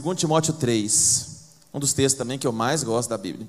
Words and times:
2 0.00 0.18
Timóteo 0.18 0.52
3, 0.52 1.28
um 1.72 1.80
dos 1.80 1.92
textos 1.92 2.18
também 2.18 2.38
que 2.38 2.46
eu 2.46 2.52
mais 2.52 2.82
gosto 2.82 3.08
da 3.08 3.16
Bíblia. 3.16 3.48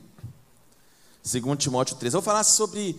2 1.30 1.58
Timóteo 1.58 1.96
3. 1.98 2.14
Eu 2.14 2.22
vou 2.22 2.26
falar 2.26 2.44
sobre 2.46 2.98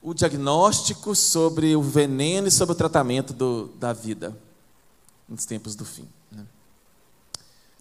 o 0.00 0.14
diagnóstico, 0.14 1.14
sobre 1.14 1.74
o 1.74 1.82
veneno 1.82 2.46
e 2.46 2.50
sobre 2.50 2.72
o 2.72 2.76
tratamento 2.76 3.32
do, 3.32 3.66
da 3.78 3.92
vida 3.92 4.36
nos 5.28 5.44
tempos 5.44 5.74
do 5.74 5.84
fim. 5.84 6.06
Né? 6.30 6.44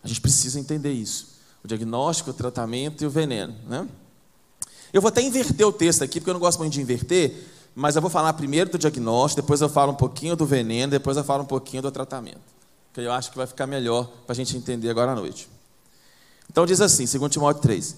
A 0.04 0.08
gente 0.08 0.20
precisa 0.20 0.60
entender 0.60 0.92
isso. 0.92 1.34
O 1.64 1.68
diagnóstico, 1.68 2.32
o 2.32 2.34
tratamento 2.34 3.04
e 3.04 3.08
o 3.08 3.10
veneno. 3.10 3.56
Né? 3.68 3.88
Eu 4.92 5.02
vou 5.02 5.10
até 5.10 5.22
inverter 5.22 5.68
o 5.68 5.72
texto 5.72 6.04
aqui, 6.04 6.20
porque 6.20 6.32
eu 6.32 6.36
não 6.36 6.42
gosto 6.42 6.60
muito 6.60 6.74
de 6.74 6.82
inverter, 6.82 7.48
mas 7.76 7.96
eu 7.96 8.02
vou 8.02 8.10
falar 8.10 8.34
primeiro 8.34 8.72
do 8.72 8.78
diagnóstico, 8.78 9.42
depois 9.42 9.62
eu 9.62 9.70
falo 9.70 9.92
um 9.92 9.96
pouquinho 9.96 10.36
do 10.36 10.46
veneno, 10.46 10.92
depois 10.92 11.18
eu 11.18 11.24
falo 11.24 11.44
um 11.44 11.48
pouquinho 11.48 11.84
do 11.84 11.92
tratamento. 11.92 12.53
Que 12.94 13.02
eu 13.02 13.12
acho 13.12 13.32
que 13.32 13.38
vai 13.38 13.48
ficar 13.48 13.68
melhor 13.68 14.06
para 14.26 14.34
a 14.34 14.36
gente 14.36 14.56
entender 14.56 14.90
agora 14.90 15.12
à 15.12 15.16
noite. 15.16 15.50
Então 16.50 16.66
diz 16.66 16.80
assim, 16.80 17.06
2 17.06 17.32
Timóteo 17.32 17.62
3. 17.62 17.96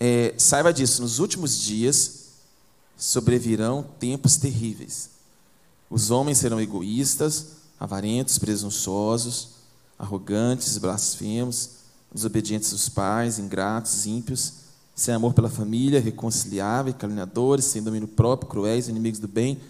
É, 0.00 0.34
saiba 0.36 0.72
disso, 0.72 1.00
nos 1.00 1.18
últimos 1.18 1.58
dias 1.58 2.24
sobrevirão 2.96 3.84
tempos 3.98 4.36
terríveis. 4.36 5.10
Os 5.88 6.10
homens 6.10 6.38
serão 6.38 6.60
egoístas, 6.60 7.46
avarentos, 7.78 8.38
presunçosos, 8.38 9.50
arrogantes, 9.98 10.78
blasfemos, 10.78 11.70
desobedientes 12.12 12.72
aos 12.72 12.88
pais, 12.88 13.38
ingratos, 13.38 14.06
ímpios, 14.06 14.54
sem 14.94 15.14
amor 15.14 15.34
pela 15.34 15.50
família, 15.50 16.00
reconciliáveis, 16.00 16.96
caluniadores, 16.96 17.64
sem 17.66 17.82
domínio 17.82 18.08
próprio, 18.08 18.48
cruéis, 18.48 18.88
inimigos 18.88 19.18
do 19.18 19.28
bem, 19.28 19.60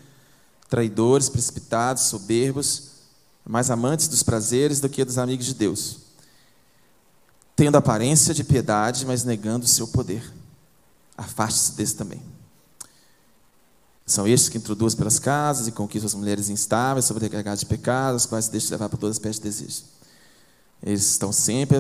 traidores, 0.68 1.28
precipitados, 1.28 2.04
soberbos, 2.04 2.93
mais 3.44 3.70
amantes 3.70 4.08
dos 4.08 4.22
prazeres 4.22 4.80
do 4.80 4.88
que 4.88 5.04
dos 5.04 5.18
amigos 5.18 5.46
de 5.46 5.54
Deus, 5.54 5.98
tendo 7.54 7.76
aparência 7.76 8.32
de 8.32 8.42
piedade, 8.42 9.04
mas 9.04 9.24
negando 9.24 9.64
o 9.64 9.68
seu 9.68 9.86
poder. 9.88 10.32
Afaste-se 11.16 11.72
desse 11.72 11.94
também. 11.94 12.20
São 14.06 14.26
estes 14.26 14.48
que 14.48 14.58
introduzem 14.58 14.98
pelas 14.98 15.18
casas 15.18 15.66
e 15.66 15.72
conquistam 15.72 16.06
as 16.06 16.14
mulheres 16.14 16.48
instáveis, 16.48 17.06
sobrecarregadas 17.06 17.60
de 17.60 17.66
pecados, 17.66 18.22
as 18.22 18.26
quais 18.26 18.46
se 18.46 18.50
deixam 18.50 18.72
levar 18.72 18.88
por 18.88 18.98
todas 18.98 19.16
as 19.16 19.20
pestes 19.20 19.42
de 19.42 19.48
desejos. 19.48 19.84
Eles 20.82 21.10
estão 21.10 21.32
sempre 21.32 21.78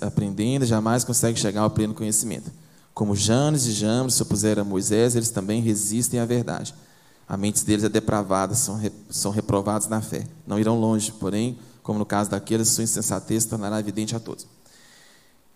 aprendendo 0.00 0.64
e 0.64 0.68
jamais 0.68 1.02
conseguem 1.02 1.40
chegar 1.40 1.62
ao 1.62 1.70
pleno 1.70 1.94
conhecimento. 1.94 2.52
Como 2.94 3.16
Janes 3.16 3.66
e 3.66 3.72
Jambres 3.72 4.14
se 4.14 4.22
opuseram 4.22 4.62
a 4.62 4.64
Moisés, 4.64 5.16
eles 5.16 5.30
também 5.30 5.60
resistem 5.60 6.20
à 6.20 6.24
verdade. 6.24 6.72
A 7.28 7.36
mente 7.36 7.64
deles 7.64 7.84
é 7.84 7.88
depravada, 7.88 8.54
são, 8.54 8.76
re, 8.76 8.92
são 9.10 9.32
reprovados 9.32 9.88
na 9.88 10.00
fé. 10.00 10.26
Não 10.46 10.58
irão 10.58 10.78
longe, 10.78 11.10
porém, 11.12 11.58
como 11.82 11.98
no 11.98 12.06
caso 12.06 12.30
daqueles, 12.30 12.68
sua 12.68 12.84
insensatez 12.84 13.42
se 13.42 13.48
tornará 13.48 13.80
evidente 13.80 14.14
a 14.14 14.20
todos. 14.20 14.46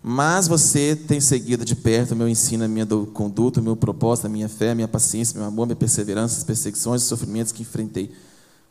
Mas 0.03 0.49
você 0.49 0.97
tem 0.97 1.21
seguido 1.21 1.65
de 1.65 1.77
perto 1.77 2.13
o 2.13 2.17
meu 2.17 2.29
ensino, 2.29 2.65
a 2.65 2.69
minha 2.69 2.87
conduta, 3.13 3.61
o 3.61 3.63
meu 3.63 3.77
propósito, 3.77 4.27
a 4.27 4.29
minha 4.29 4.49
fé, 4.49 4.71
a 4.71 4.75
minha 4.75 4.89
paciência, 4.89 5.39
meu 5.39 5.47
amor, 5.47 5.67
minha 5.67 5.77
perseverança, 5.77 6.39
as 6.39 6.45
perseguições 6.45 7.03
e 7.03 7.05
sofrimentos 7.05 7.53
que 7.53 7.63
enfrentei. 7.63 8.11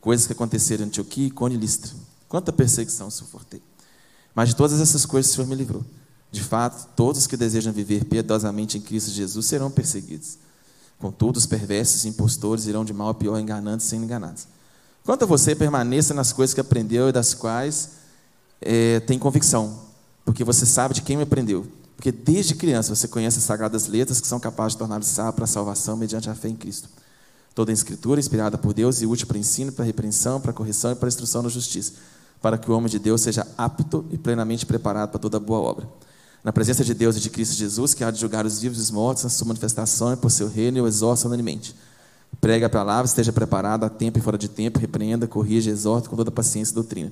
Coisas 0.01 0.25
que 0.25 0.33
aconteceram 0.33 0.83
em 0.83 0.87
Antioquia, 0.87 1.29
e 1.29 1.55
Listra. 1.55 1.91
Quanta 2.27 2.51
perseguição 2.51 3.11
suportei. 3.11 3.61
Mas 4.33 4.49
de 4.49 4.55
todas 4.55 4.79
essas 4.79 5.05
coisas 5.05 5.31
o 5.31 5.35
Senhor 5.35 5.47
me 5.47 5.55
livrou. 5.55 5.83
De 6.31 6.43
fato, 6.43 6.87
todos 6.95 7.27
que 7.27 7.37
desejam 7.37 7.73
viver 7.73 8.05
piedosamente 8.05 8.77
em 8.77 8.81
Cristo 8.81 9.11
Jesus 9.11 9.45
serão 9.45 9.69
perseguidos. 9.69 10.37
Contudo, 10.99 11.37
os 11.37 11.45
perversos 11.45 12.03
e 12.03 12.09
impostores 12.09 12.65
irão 12.65 12.83
de 12.83 12.93
mal 12.93 13.09
a 13.09 13.13
pior, 13.13 13.39
enganando 13.39 13.81
sem 13.81 14.03
enganados. 14.03 14.47
Quanto 15.03 15.23
a 15.23 15.25
você, 15.25 15.55
permaneça 15.55 16.13
nas 16.13 16.31
coisas 16.33 16.53
que 16.53 16.59
aprendeu 16.59 17.09
e 17.09 17.11
das 17.11 17.33
quais 17.33 17.91
é, 18.61 18.99
tem 18.99 19.17
convicção 19.17 19.89
porque 20.29 20.43
você 20.43 20.63
sabe 20.63 20.93
de 20.93 21.01
quem 21.01 21.19
aprendeu. 21.19 21.65
Porque 21.95 22.11
desde 22.11 22.53
criança 22.53 22.95
você 22.95 23.07
conhece 23.07 23.39
as 23.39 23.43
sagradas 23.43 23.87
letras 23.87 24.21
que 24.21 24.27
são 24.27 24.39
capazes 24.39 24.73
de 24.73 24.77
tornar-nos 24.77 25.07
sábio 25.07 25.33
para 25.33 25.45
a 25.45 25.47
salvação 25.47 25.97
mediante 25.97 26.29
a 26.29 26.35
fé 26.35 26.49
em 26.49 26.55
Cristo. 26.55 26.87
Toda 27.55 27.71
a 27.71 27.73
escritura 27.73 28.19
inspirada 28.19 28.55
por 28.55 28.71
Deus 28.71 29.01
e 29.01 29.07
útil 29.07 29.25
para 29.25 29.39
ensino, 29.39 29.71
para 29.71 29.83
repreensão, 29.83 30.39
para 30.39 30.53
correção 30.53 30.91
e 30.91 30.95
para 30.95 31.07
instrução 31.07 31.41
na 31.41 31.49
justiça, 31.49 31.93
para 32.39 32.59
que 32.59 32.69
o 32.69 32.77
homem 32.77 32.89
de 32.89 32.99
Deus 32.99 33.21
seja 33.21 33.45
apto 33.57 34.05
e 34.11 34.19
plenamente 34.19 34.67
preparado 34.67 35.09
para 35.09 35.19
toda 35.19 35.39
boa 35.39 35.59
obra. 35.59 35.89
Na 36.43 36.53
presença 36.53 36.83
de 36.83 36.93
Deus 36.93 37.17
e 37.17 37.19
de 37.19 37.29
Cristo 37.29 37.55
Jesus, 37.55 37.93
que 37.93 38.03
há 38.03 38.11
de 38.11 38.19
julgar 38.19 38.45
os 38.45 38.59
vivos 38.59 38.77
e 38.77 38.81
os 38.81 38.91
mortos 38.91 39.23
na 39.23 39.29
sua 39.29 39.47
manifestação 39.47 40.13
e 40.13 40.15
por 40.15 40.31
seu 40.31 40.47
reino, 40.47 40.77
eu 40.77 40.87
exorto 40.87 41.27
unanimemente. 41.27 41.75
Pregue 42.39 42.63
a 42.63 42.69
palavra, 42.69 43.05
esteja 43.05 43.33
preparado 43.33 43.83
a 43.83 43.89
tempo 43.89 44.17
e 44.17 44.21
fora 44.21 44.37
de 44.37 44.47
tempo, 44.47 44.79
repreenda, 44.79 45.27
corrija, 45.27 45.69
exorta 45.69 46.07
com 46.07 46.15
toda 46.15 46.31
paciência 46.31 46.71
e 46.71 46.75
doutrina. 46.75 47.11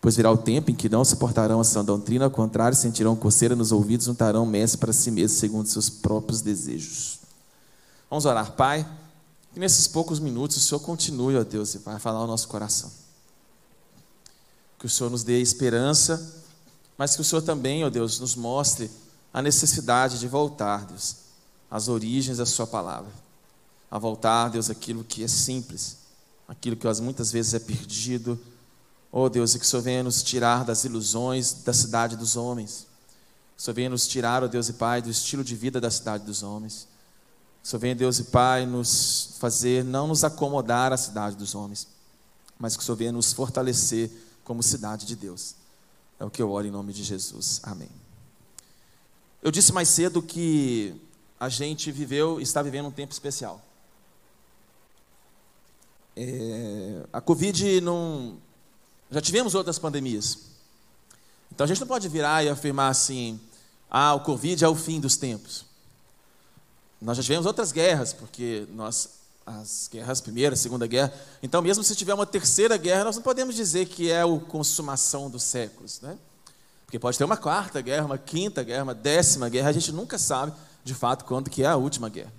Pois 0.00 0.16
virá 0.16 0.30
o 0.30 0.36
tempo 0.36 0.70
em 0.70 0.74
que 0.74 0.88
não 0.88 1.04
suportarão 1.04 1.60
a 1.60 1.64
sã 1.64 1.84
doutrina, 1.84 2.24
ao 2.24 2.30
contrário, 2.30 2.76
sentirão 2.76 3.14
coceira 3.14 3.54
nos 3.54 3.72
ouvidos, 3.72 4.06
juntarão 4.06 4.46
mestre 4.46 4.78
para 4.78 4.92
si 4.92 5.10
mesmos, 5.10 5.38
segundo 5.38 5.68
seus 5.68 5.88
próprios 5.90 6.40
desejos. 6.40 7.18
Vamos 8.10 8.24
orar, 8.24 8.52
Pai, 8.52 8.86
que 9.52 9.60
nesses 9.60 9.86
poucos 9.86 10.18
minutos 10.18 10.56
o 10.56 10.60
Senhor 10.60 10.80
continue, 10.80 11.36
ó 11.36 11.44
Deus, 11.44 11.74
e 11.74 11.78
vai 11.78 11.98
falar 11.98 12.20
ao 12.20 12.26
nosso 12.26 12.48
coração. 12.48 12.90
Que 14.78 14.86
o 14.86 14.88
Senhor 14.88 15.10
nos 15.10 15.24
dê 15.24 15.40
esperança, 15.40 16.44
mas 16.98 17.14
que 17.14 17.22
o 17.22 17.24
Senhor 17.24 17.40
também, 17.40 17.84
ó 17.84 17.88
Deus, 17.88 18.20
nos 18.20 18.34
mostre 18.34 18.90
a 19.32 19.40
necessidade 19.40 20.18
de 20.18 20.28
voltar, 20.28 20.84
Deus, 20.84 21.16
às 21.70 21.88
origens 21.88 22.36
da 22.36 22.44
Sua 22.44 22.66
palavra. 22.66 23.10
A 23.90 23.98
voltar, 23.98 24.50
Deus, 24.50 24.68
aquilo 24.68 25.02
que 25.02 25.24
é 25.24 25.28
simples, 25.28 25.96
aquilo 26.46 26.76
que 26.76 26.86
muitas 27.00 27.32
vezes 27.32 27.54
é 27.54 27.58
perdido, 27.58 28.38
Oh 29.10 29.28
Deus, 29.28 29.54
e 29.54 29.58
que 29.58 29.64
o 29.64 29.68
Senhor 29.68 29.82
venha 29.82 30.02
nos 30.02 30.22
tirar 30.22 30.64
das 30.64 30.84
ilusões 30.84 31.52
da 31.64 31.72
cidade 31.72 32.16
dos 32.16 32.36
homens. 32.36 32.86
Que 33.56 33.62
o 33.62 33.64
Senhor 33.64 33.74
venha 33.74 33.90
nos 33.90 34.06
tirar, 34.06 34.42
oh 34.42 34.48
Deus 34.48 34.68
e 34.68 34.74
Pai, 34.74 35.00
do 35.00 35.10
estilo 35.10 35.42
de 35.42 35.56
vida 35.56 35.80
da 35.80 35.90
cidade 35.90 36.24
dos 36.24 36.42
homens. 36.42 36.86
Que 37.62 37.66
o 37.66 37.70
Senhor 37.70 37.80
venha, 37.80 37.94
Deus 37.94 38.18
e 38.18 38.24
Pai, 38.24 38.66
nos 38.66 39.36
fazer, 39.38 39.82
não 39.82 40.06
nos 40.06 40.24
acomodar 40.24 40.92
à 40.92 40.96
cidade 40.96 41.36
dos 41.36 41.54
homens, 41.54 41.88
mas 42.58 42.76
que 42.76 42.82
o 42.82 42.86
Senhor 42.86 42.96
venha 42.96 43.12
nos 43.12 43.32
fortalecer 43.32 44.10
como 44.44 44.62
cidade 44.62 45.06
de 45.06 45.16
Deus. 45.16 45.54
É 46.18 46.24
o 46.24 46.30
que 46.30 46.42
eu 46.42 46.50
oro 46.50 46.66
em 46.66 46.70
nome 46.70 46.92
de 46.92 47.04
Jesus. 47.04 47.60
Amém. 47.62 47.90
Eu 49.42 49.50
disse 49.50 49.72
mais 49.72 49.88
cedo 49.88 50.20
que 50.20 50.94
a 51.38 51.48
gente 51.48 51.92
viveu, 51.92 52.40
está 52.40 52.60
vivendo 52.60 52.86
um 52.86 52.90
tempo 52.90 53.12
especial. 53.12 53.64
É, 56.16 57.06
a 57.12 57.20
Covid 57.20 57.80
não 57.80 58.38
já 59.10 59.20
tivemos 59.20 59.54
outras 59.54 59.78
pandemias. 59.78 60.48
Então 61.52 61.64
a 61.64 61.68
gente 61.68 61.80
não 61.80 61.86
pode 61.86 62.08
virar 62.08 62.44
e 62.44 62.48
afirmar 62.48 62.88
assim: 62.88 63.40
ah, 63.90 64.14
o 64.14 64.20
Covid 64.20 64.64
é 64.64 64.68
o 64.68 64.74
fim 64.74 65.00
dos 65.00 65.16
tempos. 65.16 65.64
Nós 67.00 67.16
já 67.16 67.22
tivemos 67.22 67.46
outras 67.46 67.70
guerras, 67.70 68.12
porque 68.12 68.66
nós, 68.70 69.17
as 69.48 69.88
guerras, 69.90 70.20
primeira, 70.20 70.54
segunda 70.54 70.86
guerra. 70.86 71.12
Então, 71.42 71.62
mesmo 71.62 71.82
se 71.82 71.96
tiver 71.96 72.12
uma 72.12 72.26
terceira 72.26 72.76
guerra, 72.76 73.04
nós 73.04 73.16
não 73.16 73.22
podemos 73.22 73.54
dizer 73.54 73.86
que 73.86 74.10
é 74.10 74.22
a 74.22 74.40
consumação 74.46 75.30
dos 75.30 75.42
séculos, 75.42 76.00
né? 76.00 76.18
Porque 76.84 76.98
pode 76.98 77.16
ter 77.16 77.24
uma 77.24 77.36
quarta 77.36 77.80
guerra, 77.80 78.06
uma 78.06 78.18
quinta 78.18 78.62
guerra, 78.62 78.84
uma 78.84 78.94
décima 78.94 79.48
guerra, 79.48 79.70
a 79.70 79.72
gente 79.72 79.92
nunca 79.92 80.18
sabe 80.18 80.52
de 80.84 80.94
fato 80.94 81.24
quando 81.24 81.50
que 81.50 81.62
é 81.62 81.66
a 81.66 81.76
última 81.76 82.08
guerra. 82.08 82.32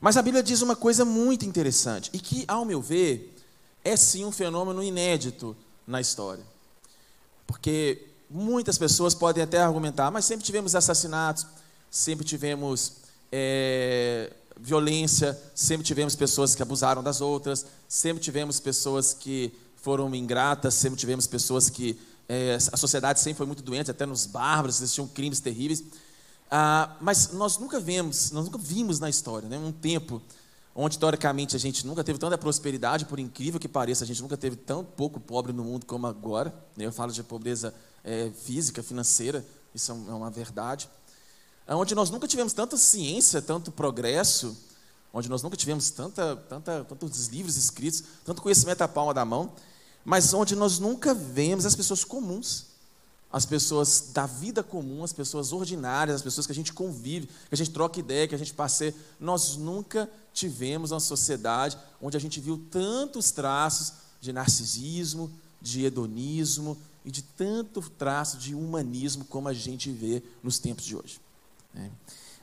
Mas 0.00 0.16
a 0.16 0.22
Bíblia 0.22 0.42
diz 0.42 0.62
uma 0.62 0.76
coisa 0.76 1.04
muito 1.04 1.44
interessante, 1.44 2.10
e 2.12 2.18
que, 2.18 2.44
ao 2.46 2.64
meu 2.64 2.80
ver, 2.80 3.36
é 3.84 3.96
sim 3.96 4.24
um 4.24 4.32
fenômeno 4.32 4.82
inédito 4.82 5.56
na 5.86 6.00
história. 6.00 6.44
Porque 7.46 8.06
muitas 8.28 8.76
pessoas 8.76 9.14
podem 9.14 9.42
até 9.42 9.60
argumentar, 9.60 10.10
mas 10.10 10.24
sempre 10.24 10.44
tivemos 10.44 10.74
assassinatos, 10.74 11.46
sempre 11.90 12.24
tivemos 12.24 12.94
é, 13.32 14.32
violência, 14.58 15.38
sempre 15.54 15.86
tivemos 15.86 16.14
pessoas 16.14 16.54
que 16.54 16.62
abusaram 16.62 17.02
das 17.02 17.20
outras, 17.20 17.66
sempre 17.88 18.22
tivemos 18.22 18.58
pessoas 18.58 19.12
que 19.12 19.52
foram 19.76 20.12
ingratas, 20.14 20.74
sempre 20.74 20.98
tivemos 20.98 21.26
pessoas 21.26 21.70
que 21.70 21.98
é, 22.28 22.54
a 22.54 22.76
sociedade 22.76 23.20
sempre 23.20 23.38
foi 23.38 23.46
muito 23.46 23.62
doente, 23.62 23.90
até 23.90 24.04
nos 24.04 24.26
bárbaros 24.26 24.80
existiam 24.80 25.06
crimes 25.06 25.40
terríveis. 25.40 25.84
Ah, 26.50 26.96
mas 27.00 27.32
nós 27.32 27.58
nunca 27.58 27.78
vemos, 27.78 28.30
nós 28.30 28.44
nunca 28.44 28.58
vimos 28.58 28.98
na 28.98 29.08
história, 29.08 29.48
né, 29.48 29.58
um 29.58 29.72
tempo 29.72 30.22
onde 30.74 30.98
teoricamente 30.98 31.56
a 31.56 31.58
gente 31.58 31.86
nunca 31.86 32.04
teve 32.04 32.18
tanta 32.18 32.36
prosperidade, 32.36 33.06
por 33.06 33.18
incrível 33.18 33.58
que 33.58 33.66
pareça, 33.66 34.04
a 34.04 34.06
gente 34.06 34.20
nunca 34.20 34.36
teve 34.36 34.56
tão 34.56 34.84
pouco 34.84 35.18
pobre 35.18 35.52
no 35.52 35.64
mundo 35.64 35.86
como 35.86 36.06
agora. 36.06 36.54
Né? 36.76 36.84
Eu 36.84 36.92
falo 36.92 37.10
de 37.10 37.22
pobreza 37.22 37.74
é, 38.04 38.30
física, 38.44 38.82
financeira, 38.82 39.44
isso 39.74 39.90
é, 39.90 39.94
é 39.94 40.14
uma 40.14 40.30
verdade. 40.30 40.88
Onde 41.68 41.94
nós 41.94 42.10
nunca 42.10 42.28
tivemos 42.28 42.52
tanta 42.52 42.76
ciência, 42.76 43.42
tanto 43.42 43.72
progresso, 43.72 44.56
onde 45.12 45.28
nós 45.28 45.42
nunca 45.42 45.56
tivemos 45.56 45.90
tanta, 45.90 46.36
tanta, 46.48 46.84
tantos 46.84 47.26
livros 47.28 47.56
escritos, 47.56 48.02
tanto 48.24 48.42
conhecimento 48.42 48.82
à 48.82 48.88
palma 48.88 49.12
da 49.12 49.24
mão, 49.24 49.52
mas 50.04 50.32
onde 50.32 50.54
nós 50.54 50.78
nunca 50.78 51.14
vemos 51.14 51.66
as 51.66 51.74
pessoas 51.74 52.04
comuns 52.04 52.76
as 53.36 53.44
pessoas 53.44 54.10
da 54.14 54.24
vida 54.24 54.62
comum, 54.62 55.04
as 55.04 55.12
pessoas 55.12 55.52
ordinárias, 55.52 56.16
as 56.16 56.22
pessoas 56.22 56.46
que 56.46 56.52
a 56.52 56.54
gente 56.54 56.72
convive, 56.72 57.26
que 57.26 57.54
a 57.54 57.56
gente 57.56 57.70
troca 57.70 58.00
ideia, 58.00 58.26
que 58.26 58.34
a 58.34 58.38
gente 58.38 58.54
passeia. 58.54 58.94
Nós 59.18 59.56
nunca 59.56 60.08
tivemos 60.32 60.90
uma 60.90 61.00
sociedade 61.00 61.76
onde 62.00 62.16
a 62.16 62.20
gente 62.20 62.40
viu 62.40 62.56
tantos 62.70 63.30
traços 63.30 63.92
de 64.20 64.32
narcisismo, 64.32 65.30
de 65.60 65.84
hedonismo 65.84 66.78
e 67.04 67.10
de 67.10 67.22
tanto 67.22 67.82
traço 67.90 68.38
de 68.38 68.54
humanismo 68.54 69.24
como 69.24 69.48
a 69.48 69.52
gente 69.52 69.90
vê 69.90 70.22
nos 70.42 70.58
tempos 70.58 70.84
de 70.84 70.96
hoje. 70.96 71.20
Né? 71.76 71.90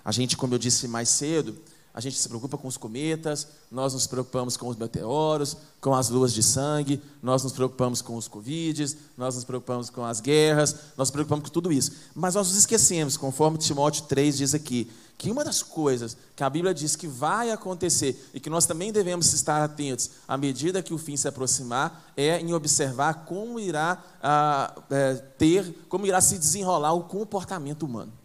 A 0.06 0.12
gente, 0.12 0.38
como 0.38 0.54
eu 0.54 0.60
disse 0.60 0.88
mais 0.88 1.10
cedo, 1.10 1.58
a 1.94 2.02
gente 2.02 2.18
se 2.18 2.28
preocupa 2.28 2.58
com 2.58 2.68
os 2.68 2.76
cometas, 2.76 3.48
nós 3.72 3.94
nos 3.94 4.08
preocupamos 4.08 4.58
com 4.58 4.68
os 4.68 4.76
meteoros, 4.76 5.56
com 5.80 5.94
as 5.94 6.10
luas 6.10 6.34
de 6.34 6.42
sangue, 6.42 7.00
nós 7.22 7.44
nos 7.44 7.54
preocupamos 7.54 8.02
com 8.02 8.18
os 8.18 8.28
covides, 8.28 8.98
nós 9.16 9.36
nos 9.36 9.44
preocupamos 9.44 9.92
com 9.92 10.04
as 10.04 10.20
guerras, 10.20 10.74
nós 10.98 11.10
nos 11.10 11.12
preocupamos 11.12 11.46
com 11.46 11.54
tudo 11.54 11.72
isso. 11.72 11.92
Mas 12.16 12.34
nós 12.34 12.48
nos 12.48 12.58
esquecemos, 12.58 13.16
conforme 13.16 13.60
Timóteo 13.60 14.06
3 14.06 14.38
diz 14.38 14.56
aqui, 14.56 14.90
que 15.20 15.30
uma 15.30 15.44
das 15.44 15.62
coisas 15.62 16.18
que 16.36 16.44
a 16.44 16.50
Bíblia 16.50 16.74
diz 16.74 16.96
que 16.96 17.08
vai 17.08 17.52
acontecer 17.52 18.28
e 18.34 18.40
que 18.40 18.50
nós 18.50 18.66
também 18.66 18.92
devemos 18.92 19.32
estar 19.32 19.64
atentos 19.64 20.10
à 20.28 20.36
medida 20.36 20.82
que 20.82 20.96
o 20.96 20.98
fim 20.98 21.16
se 21.16 21.28
aproximar 21.28 22.12
é 22.18 22.40
em 22.40 22.56
observar 22.56 23.26
como 23.26 23.60
irá 23.60 24.04
ah, 24.22 24.74
é, 24.90 25.14
ter, 25.14 25.86
como 25.88 26.08
irá 26.08 26.20
se 26.20 26.40
desenrolar 26.40 26.94
o 26.94 27.04
comportamento 27.04 27.84
humano. 27.84 28.23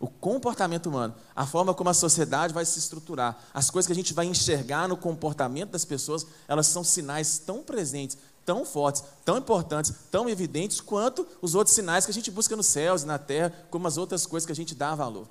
O 0.00 0.08
comportamento 0.08 0.86
humano, 0.86 1.14
a 1.36 1.44
forma 1.44 1.74
como 1.74 1.90
a 1.90 1.94
sociedade 1.94 2.54
vai 2.54 2.64
se 2.64 2.78
estruturar, 2.78 3.38
as 3.52 3.68
coisas 3.68 3.86
que 3.86 3.92
a 3.92 3.94
gente 3.94 4.14
vai 4.14 4.24
enxergar 4.24 4.88
no 4.88 4.96
comportamento 4.96 5.72
das 5.72 5.84
pessoas, 5.84 6.26
elas 6.48 6.66
são 6.68 6.82
sinais 6.82 7.38
tão 7.38 7.62
presentes, 7.62 8.16
tão 8.46 8.64
fortes, 8.64 9.04
tão 9.26 9.36
importantes, 9.36 9.92
tão 10.10 10.26
evidentes 10.26 10.80
quanto 10.80 11.26
os 11.42 11.54
outros 11.54 11.74
sinais 11.74 12.06
que 12.06 12.10
a 12.10 12.14
gente 12.14 12.30
busca 12.30 12.56
nos 12.56 12.66
céus 12.66 13.02
e 13.02 13.06
na 13.06 13.18
terra, 13.18 13.52
como 13.70 13.86
as 13.86 13.98
outras 13.98 14.24
coisas 14.24 14.46
que 14.46 14.52
a 14.52 14.56
gente 14.56 14.74
dá 14.74 14.94
valor. 14.94 15.28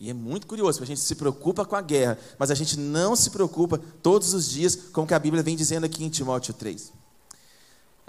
E 0.00 0.10
é 0.10 0.12
muito 0.12 0.48
curioso, 0.48 0.82
a 0.82 0.86
gente 0.86 1.00
se 1.00 1.14
preocupa 1.14 1.64
com 1.64 1.76
a 1.76 1.80
guerra, 1.80 2.18
mas 2.36 2.50
a 2.50 2.54
gente 2.56 2.76
não 2.76 3.14
se 3.14 3.30
preocupa 3.30 3.80
todos 4.02 4.34
os 4.34 4.50
dias 4.50 4.74
com 4.74 5.02
o 5.02 5.06
que 5.06 5.14
a 5.14 5.18
Bíblia 5.18 5.44
vem 5.44 5.54
dizendo 5.54 5.84
aqui 5.84 6.04
em 6.04 6.08
Timóteo 6.08 6.54
3. 6.54 6.92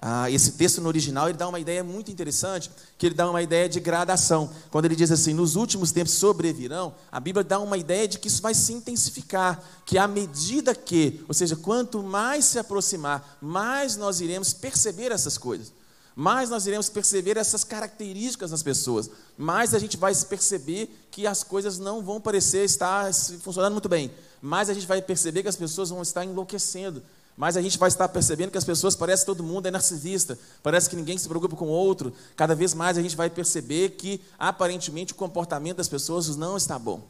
Ah, 0.02 0.32
esse 0.32 0.54
texto 0.54 0.80
no 0.80 0.88
original 0.88 1.28
ele 1.28 1.38
dá 1.38 1.46
uma 1.46 1.60
ideia 1.60 1.84
muito 1.84 2.10
interessante, 2.10 2.72
que 2.98 3.06
ele 3.06 3.16
dá 3.16 3.30
uma 3.30 3.42
ideia 3.42 3.68
de 3.68 3.82
gradação. 3.82 4.50
Quando 4.72 4.86
ele 4.86 4.96
diz 4.96 5.12
assim, 5.12 5.34
nos 5.34 5.58
últimos 5.58 5.92
tempos 5.92 6.14
sobrevirão, 6.14 6.94
a 7.12 7.20
Bíblia 7.20 7.44
dá 7.44 7.60
uma 7.60 7.78
ideia 7.78 8.08
de 8.08 8.18
que 8.18 8.30
isso 8.30 8.42
vai 8.42 8.54
se 8.54 8.72
intensificar, 8.72 9.62
que 9.86 9.98
à 9.98 10.08
medida 10.08 10.74
que, 10.74 11.22
ou 11.28 11.34
seja, 11.34 11.58
quanto 11.58 12.02
mais 12.02 12.46
se 12.46 12.58
aproximar, 12.58 13.38
mais 13.42 13.98
nós 13.98 14.22
iremos 14.22 14.54
perceber 14.54 15.12
essas 15.12 15.38
coisas, 15.38 15.74
mais 16.16 16.50
nós 16.50 16.66
iremos 16.66 16.88
perceber 16.88 17.36
essas 17.36 17.66
características 17.66 18.52
nas 18.52 18.64
pessoas, 18.64 19.10
mais 19.38 19.74
a 19.74 19.80
gente 19.80 19.98
vai 19.98 20.16
perceber 20.16 21.08
que 21.12 21.28
as 21.28 21.44
coisas 21.44 21.78
não 21.78 22.02
vão 22.02 22.22
parecer 22.22 22.64
estar 22.64 23.14
funcionando 23.42 23.74
muito 23.74 23.90
bem, 23.90 24.12
mais 24.42 24.70
a 24.70 24.74
gente 24.74 24.88
vai 24.88 25.02
perceber 25.02 25.44
que 25.44 25.50
as 25.50 25.58
pessoas 25.58 25.90
vão 25.90 26.02
estar 26.02 26.24
enlouquecendo, 26.24 27.04
mas 27.40 27.56
a 27.56 27.62
gente 27.62 27.78
vai 27.78 27.88
estar 27.88 28.10
percebendo 28.10 28.52
que 28.52 28.58
as 28.58 28.66
pessoas 28.66 28.98
parecem 28.98 29.26
todo 29.26 29.42
mundo 29.42 29.66
é 29.66 29.72
narcisista, 29.72 30.38
parece 30.62 30.90
que 30.90 30.96
ninguém 30.98 31.18
se 31.18 31.26
preocupa 31.26 31.56
com 31.56 31.68
o 31.68 31.72
outro. 31.72 32.12
Cada 32.36 32.54
vez 32.54 32.74
mais 32.74 32.98
a 32.98 33.02
gente 33.02 33.16
vai 33.16 33.30
perceber 33.30 33.92
que 33.92 34.20
aparentemente 34.38 35.14
o 35.14 35.16
comportamento 35.16 35.78
das 35.78 35.88
pessoas 35.88 36.36
não 36.36 36.58
está 36.58 36.78
bom. 36.78 37.02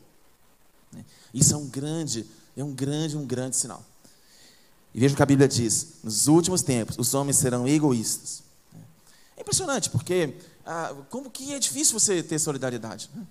Isso 1.34 1.56
é 1.56 1.58
um 1.58 1.66
grande, 1.66 2.28
é 2.56 2.64
um 2.64 2.72
grande, 2.72 3.18
um 3.18 3.26
grande 3.26 3.56
sinal. 3.56 3.84
E 4.94 5.00
veja 5.00 5.16
o 5.16 5.18
que 5.18 5.24
a 5.24 5.26
Bíblia 5.26 5.48
diz: 5.48 5.96
nos 6.04 6.28
últimos 6.28 6.62
tempos 6.62 6.96
os 7.00 7.12
homens 7.16 7.38
serão 7.38 7.68
egoístas. 7.68 8.44
É 9.36 9.42
impressionante, 9.42 9.90
porque 9.90 10.36
ah, 10.64 10.94
como 11.10 11.32
que 11.32 11.56
é 11.56 11.58
difícil 11.58 12.00
você 12.00 12.22
ter 12.22 12.38
solidariedade. 12.38 13.10
Né? 13.16 13.26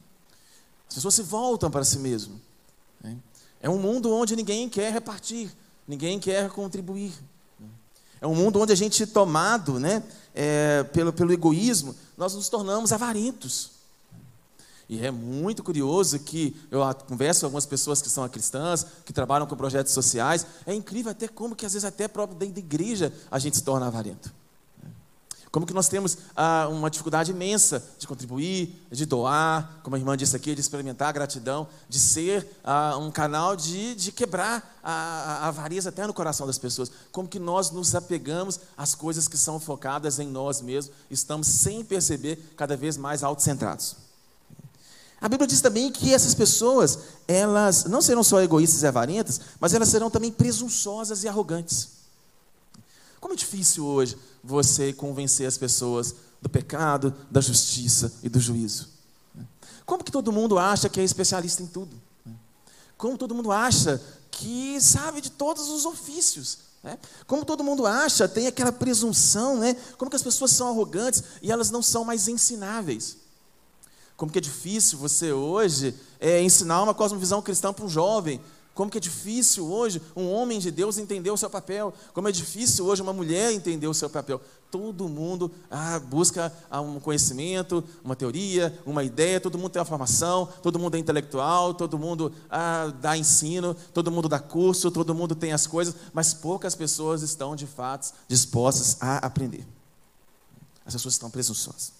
As 0.88 0.96
pessoas 0.96 1.14
se 1.14 1.22
voltam 1.22 1.70
para 1.70 1.84
si 1.84 2.00
mesmo. 2.00 2.40
Né? 3.00 3.16
É 3.60 3.70
um 3.70 3.78
mundo 3.78 4.12
onde 4.12 4.34
ninguém 4.34 4.68
quer 4.68 4.92
repartir 4.92 5.48
ninguém 5.88 6.20
quer 6.20 6.50
contribuir. 6.50 7.12
É 8.20 8.26
um 8.26 8.34
mundo 8.34 8.60
onde 8.60 8.72
a 8.72 8.76
gente, 8.76 9.06
tomado 9.06 9.80
né, 9.80 10.02
é, 10.34 10.84
pelo, 10.92 11.12
pelo 11.12 11.32
egoísmo, 11.32 11.94
nós 12.16 12.34
nos 12.34 12.48
tornamos 12.48 12.92
avarentos. 12.92 13.78
E 14.88 15.04
é 15.04 15.10
muito 15.10 15.62
curioso 15.62 16.18
que 16.18 16.56
eu 16.70 16.80
converso 17.06 17.40
com 17.40 17.46
algumas 17.46 17.66
pessoas 17.66 18.00
que 18.00 18.08
são 18.08 18.26
cristãs, 18.28 18.86
que 19.04 19.12
trabalham 19.12 19.46
com 19.46 19.54
projetos 19.54 19.92
sociais. 19.92 20.46
É 20.66 20.74
incrível 20.74 21.12
até 21.12 21.28
como 21.28 21.54
que 21.54 21.66
às 21.66 21.74
vezes 21.74 21.84
até 21.84 22.08
próprio 22.08 22.38
dentro 22.38 22.54
da 22.54 22.60
igreja 22.60 23.12
a 23.30 23.38
gente 23.38 23.56
se 23.56 23.62
torna 23.62 23.86
avarento. 23.86 24.32
Como 25.50 25.66
que 25.66 25.72
nós 25.72 25.88
temos 25.88 26.18
ah, 26.36 26.68
uma 26.70 26.90
dificuldade 26.90 27.30
imensa 27.30 27.82
de 27.98 28.06
contribuir, 28.06 28.86
de 28.90 29.06
doar, 29.06 29.80
como 29.82 29.96
a 29.96 29.98
irmã 29.98 30.16
disse 30.16 30.36
aqui, 30.36 30.54
de 30.54 30.60
experimentar 30.60 31.08
a 31.08 31.12
gratidão, 31.12 31.66
de 31.88 31.98
ser 31.98 32.46
ah, 32.62 32.96
um 32.98 33.10
canal 33.10 33.56
de, 33.56 33.94
de 33.94 34.12
quebrar 34.12 34.78
a, 34.82 34.92
a 34.92 35.48
avareza 35.48 35.88
até 35.88 36.06
no 36.06 36.12
coração 36.12 36.46
das 36.46 36.58
pessoas. 36.58 36.90
Como 37.10 37.28
que 37.28 37.38
nós 37.38 37.70
nos 37.70 37.94
apegamos 37.94 38.60
às 38.76 38.94
coisas 38.94 39.26
que 39.26 39.38
são 39.38 39.58
focadas 39.58 40.18
em 40.18 40.28
nós 40.28 40.60
mesmos, 40.60 40.94
estamos 41.10 41.46
sem 41.46 41.82
perceber 41.82 42.52
cada 42.56 42.76
vez 42.76 42.96
mais 42.96 43.22
autocentrados. 43.22 43.96
A 45.20 45.28
Bíblia 45.28 45.48
diz 45.48 45.60
também 45.60 45.90
que 45.90 46.14
essas 46.14 46.34
pessoas, 46.34 46.98
elas 47.26 47.84
não 47.84 48.00
serão 48.00 48.22
só 48.22 48.40
egoístas 48.40 48.82
e 48.82 48.86
avarentas, 48.86 49.40
mas 49.58 49.74
elas 49.74 49.88
serão 49.88 50.10
também 50.10 50.30
presunçosas 50.30 51.24
e 51.24 51.28
arrogantes. 51.28 51.97
Como 53.20 53.34
é 53.34 53.36
difícil 53.36 53.84
hoje 53.84 54.16
você 54.42 54.92
convencer 54.92 55.46
as 55.46 55.58
pessoas 55.58 56.14
do 56.40 56.48
pecado, 56.48 57.14
da 57.30 57.40
justiça 57.40 58.12
e 58.22 58.28
do 58.28 58.38
juízo. 58.38 58.88
Como 59.84 60.04
que 60.04 60.12
todo 60.12 60.32
mundo 60.32 60.58
acha 60.58 60.88
que 60.88 61.00
é 61.00 61.04
especialista 61.04 61.62
em 61.62 61.66
tudo? 61.66 62.00
Como 62.96 63.16
todo 63.16 63.34
mundo 63.34 63.50
acha 63.50 64.00
que 64.30 64.80
sabe 64.80 65.20
de 65.20 65.30
todos 65.30 65.68
os 65.68 65.84
ofícios? 65.84 66.58
Como 67.26 67.44
todo 67.44 67.64
mundo 67.64 67.86
acha, 67.86 68.28
tem 68.28 68.46
aquela 68.46 68.72
presunção, 68.72 69.58
né? 69.58 69.74
Como 69.96 70.10
que 70.10 70.16
as 70.16 70.22
pessoas 70.22 70.52
são 70.52 70.68
arrogantes 70.68 71.22
e 71.42 71.50
elas 71.50 71.70
não 71.70 71.82
são 71.82 72.04
mais 72.04 72.28
ensináveis? 72.28 73.16
Como 74.16 74.32
que 74.32 74.38
é 74.38 74.40
difícil 74.40 74.98
você 74.98 75.32
hoje 75.32 75.94
é, 76.18 76.42
ensinar 76.42 76.82
uma 76.82 76.94
cosmovisão 76.94 77.40
cristã 77.40 77.72
para 77.72 77.84
um 77.84 77.88
jovem 77.88 78.40
como 78.78 78.92
que 78.92 78.98
é 78.98 79.00
difícil 79.00 79.66
hoje 79.66 80.00
um 80.14 80.30
homem 80.30 80.60
de 80.60 80.70
Deus 80.70 80.98
entender 80.98 81.32
o 81.32 81.36
seu 81.36 81.50
papel. 81.50 81.92
Como 82.14 82.28
é 82.28 82.30
difícil 82.30 82.86
hoje 82.86 83.02
uma 83.02 83.12
mulher 83.12 83.52
entender 83.52 83.88
o 83.88 83.92
seu 83.92 84.08
papel. 84.08 84.40
Todo 84.70 85.08
mundo 85.08 85.50
ah, 85.68 85.98
busca 85.98 86.52
ah, 86.70 86.80
um 86.80 87.00
conhecimento, 87.00 87.82
uma 88.04 88.14
teoria, 88.14 88.78
uma 88.86 89.02
ideia, 89.02 89.40
todo 89.40 89.58
mundo 89.58 89.70
tem 89.70 89.80
uma 89.80 89.84
formação, 89.84 90.48
todo 90.62 90.78
mundo 90.78 90.94
é 90.94 90.98
intelectual, 91.00 91.74
todo 91.74 91.98
mundo 91.98 92.32
ah, 92.48 92.94
dá 93.00 93.18
ensino, 93.18 93.74
todo 93.92 94.12
mundo 94.12 94.28
dá 94.28 94.38
curso, 94.38 94.92
todo 94.92 95.12
mundo 95.12 95.34
tem 95.34 95.52
as 95.52 95.66
coisas, 95.66 95.96
mas 96.12 96.32
poucas 96.32 96.76
pessoas 96.76 97.22
estão 97.22 97.56
de 97.56 97.66
fato 97.66 98.14
dispostas 98.28 98.96
a 99.00 99.16
aprender. 99.26 99.66
As 100.86 100.92
pessoas 100.92 101.14
estão 101.14 101.28
presunçosas, 101.28 101.94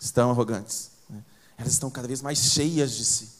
estão 0.00 0.30
arrogantes, 0.30 0.90
né? 1.08 1.22
elas 1.56 1.74
estão 1.74 1.88
cada 1.92 2.08
vez 2.08 2.20
mais 2.20 2.40
cheias 2.40 2.90
de 2.90 3.04
si. 3.04 3.39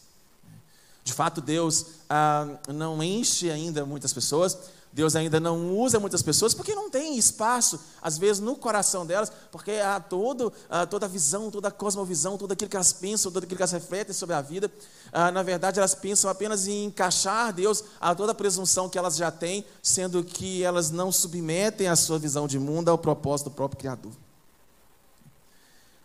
De 1.10 1.14
fato, 1.14 1.40
Deus 1.40 1.86
ah, 2.08 2.46
não 2.68 3.02
enche 3.02 3.50
ainda 3.50 3.84
muitas 3.84 4.12
pessoas, 4.12 4.56
Deus 4.92 5.16
ainda 5.16 5.40
não 5.40 5.76
usa 5.76 5.98
muitas 5.98 6.22
pessoas 6.22 6.54
porque 6.54 6.72
não 6.72 6.88
tem 6.88 7.18
espaço, 7.18 7.80
às 8.00 8.16
vezes, 8.16 8.38
no 8.38 8.54
coração 8.54 9.04
delas, 9.04 9.32
porque 9.50 9.72
há 9.72 9.98
todo, 9.98 10.52
ah, 10.68 10.86
toda 10.86 11.06
a 11.06 11.08
visão, 11.08 11.50
toda 11.50 11.66
a 11.66 11.70
cosmovisão, 11.72 12.38
tudo 12.38 12.52
aquilo 12.52 12.70
que 12.70 12.76
elas 12.76 12.92
pensam, 12.92 13.32
tudo 13.32 13.42
aquilo 13.42 13.56
que 13.56 13.62
elas 13.62 13.72
refletem 13.72 14.14
sobre 14.14 14.36
a 14.36 14.40
vida. 14.40 14.70
Ah, 15.12 15.32
na 15.32 15.42
verdade, 15.42 15.80
elas 15.80 15.96
pensam 15.96 16.30
apenas 16.30 16.68
em 16.68 16.84
encaixar 16.84 17.52
Deus 17.52 17.82
a 18.00 18.14
toda 18.14 18.30
a 18.30 18.34
presunção 18.34 18.88
que 18.88 18.96
elas 18.96 19.16
já 19.16 19.32
têm, 19.32 19.64
sendo 19.82 20.22
que 20.22 20.62
elas 20.62 20.92
não 20.92 21.10
submetem 21.10 21.88
a 21.88 21.96
sua 21.96 22.20
visão 22.20 22.46
de 22.46 22.56
mundo 22.56 22.88
ao 22.88 22.96
propósito 22.96 23.50
do 23.50 23.56
próprio 23.56 23.80
Criador. 23.80 24.12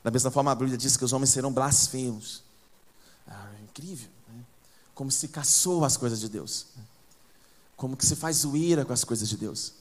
Da 0.04 0.10
mesma 0.10 0.32
forma, 0.32 0.52
a 0.52 0.56
Bíblia 0.56 0.76
diz 0.76 0.98
que 0.98 1.06
os 1.06 1.14
homens 1.14 1.30
serão 1.30 1.54
blasfemos. 1.54 2.42
Ah, 3.28 3.52
incrível 3.64 4.15
como 4.96 5.12
se 5.12 5.28
caçou 5.28 5.84
as 5.84 5.98
coisas 5.98 6.20
de 6.20 6.30
Deus, 6.30 6.68
como 7.75 7.98
que 7.98 8.06
se 8.06 8.16
faz 8.16 8.38
zoeira 8.38 8.86
com 8.86 8.94
as 8.94 9.04
coisas 9.04 9.28
de 9.28 9.38
Deus. 9.38 9.74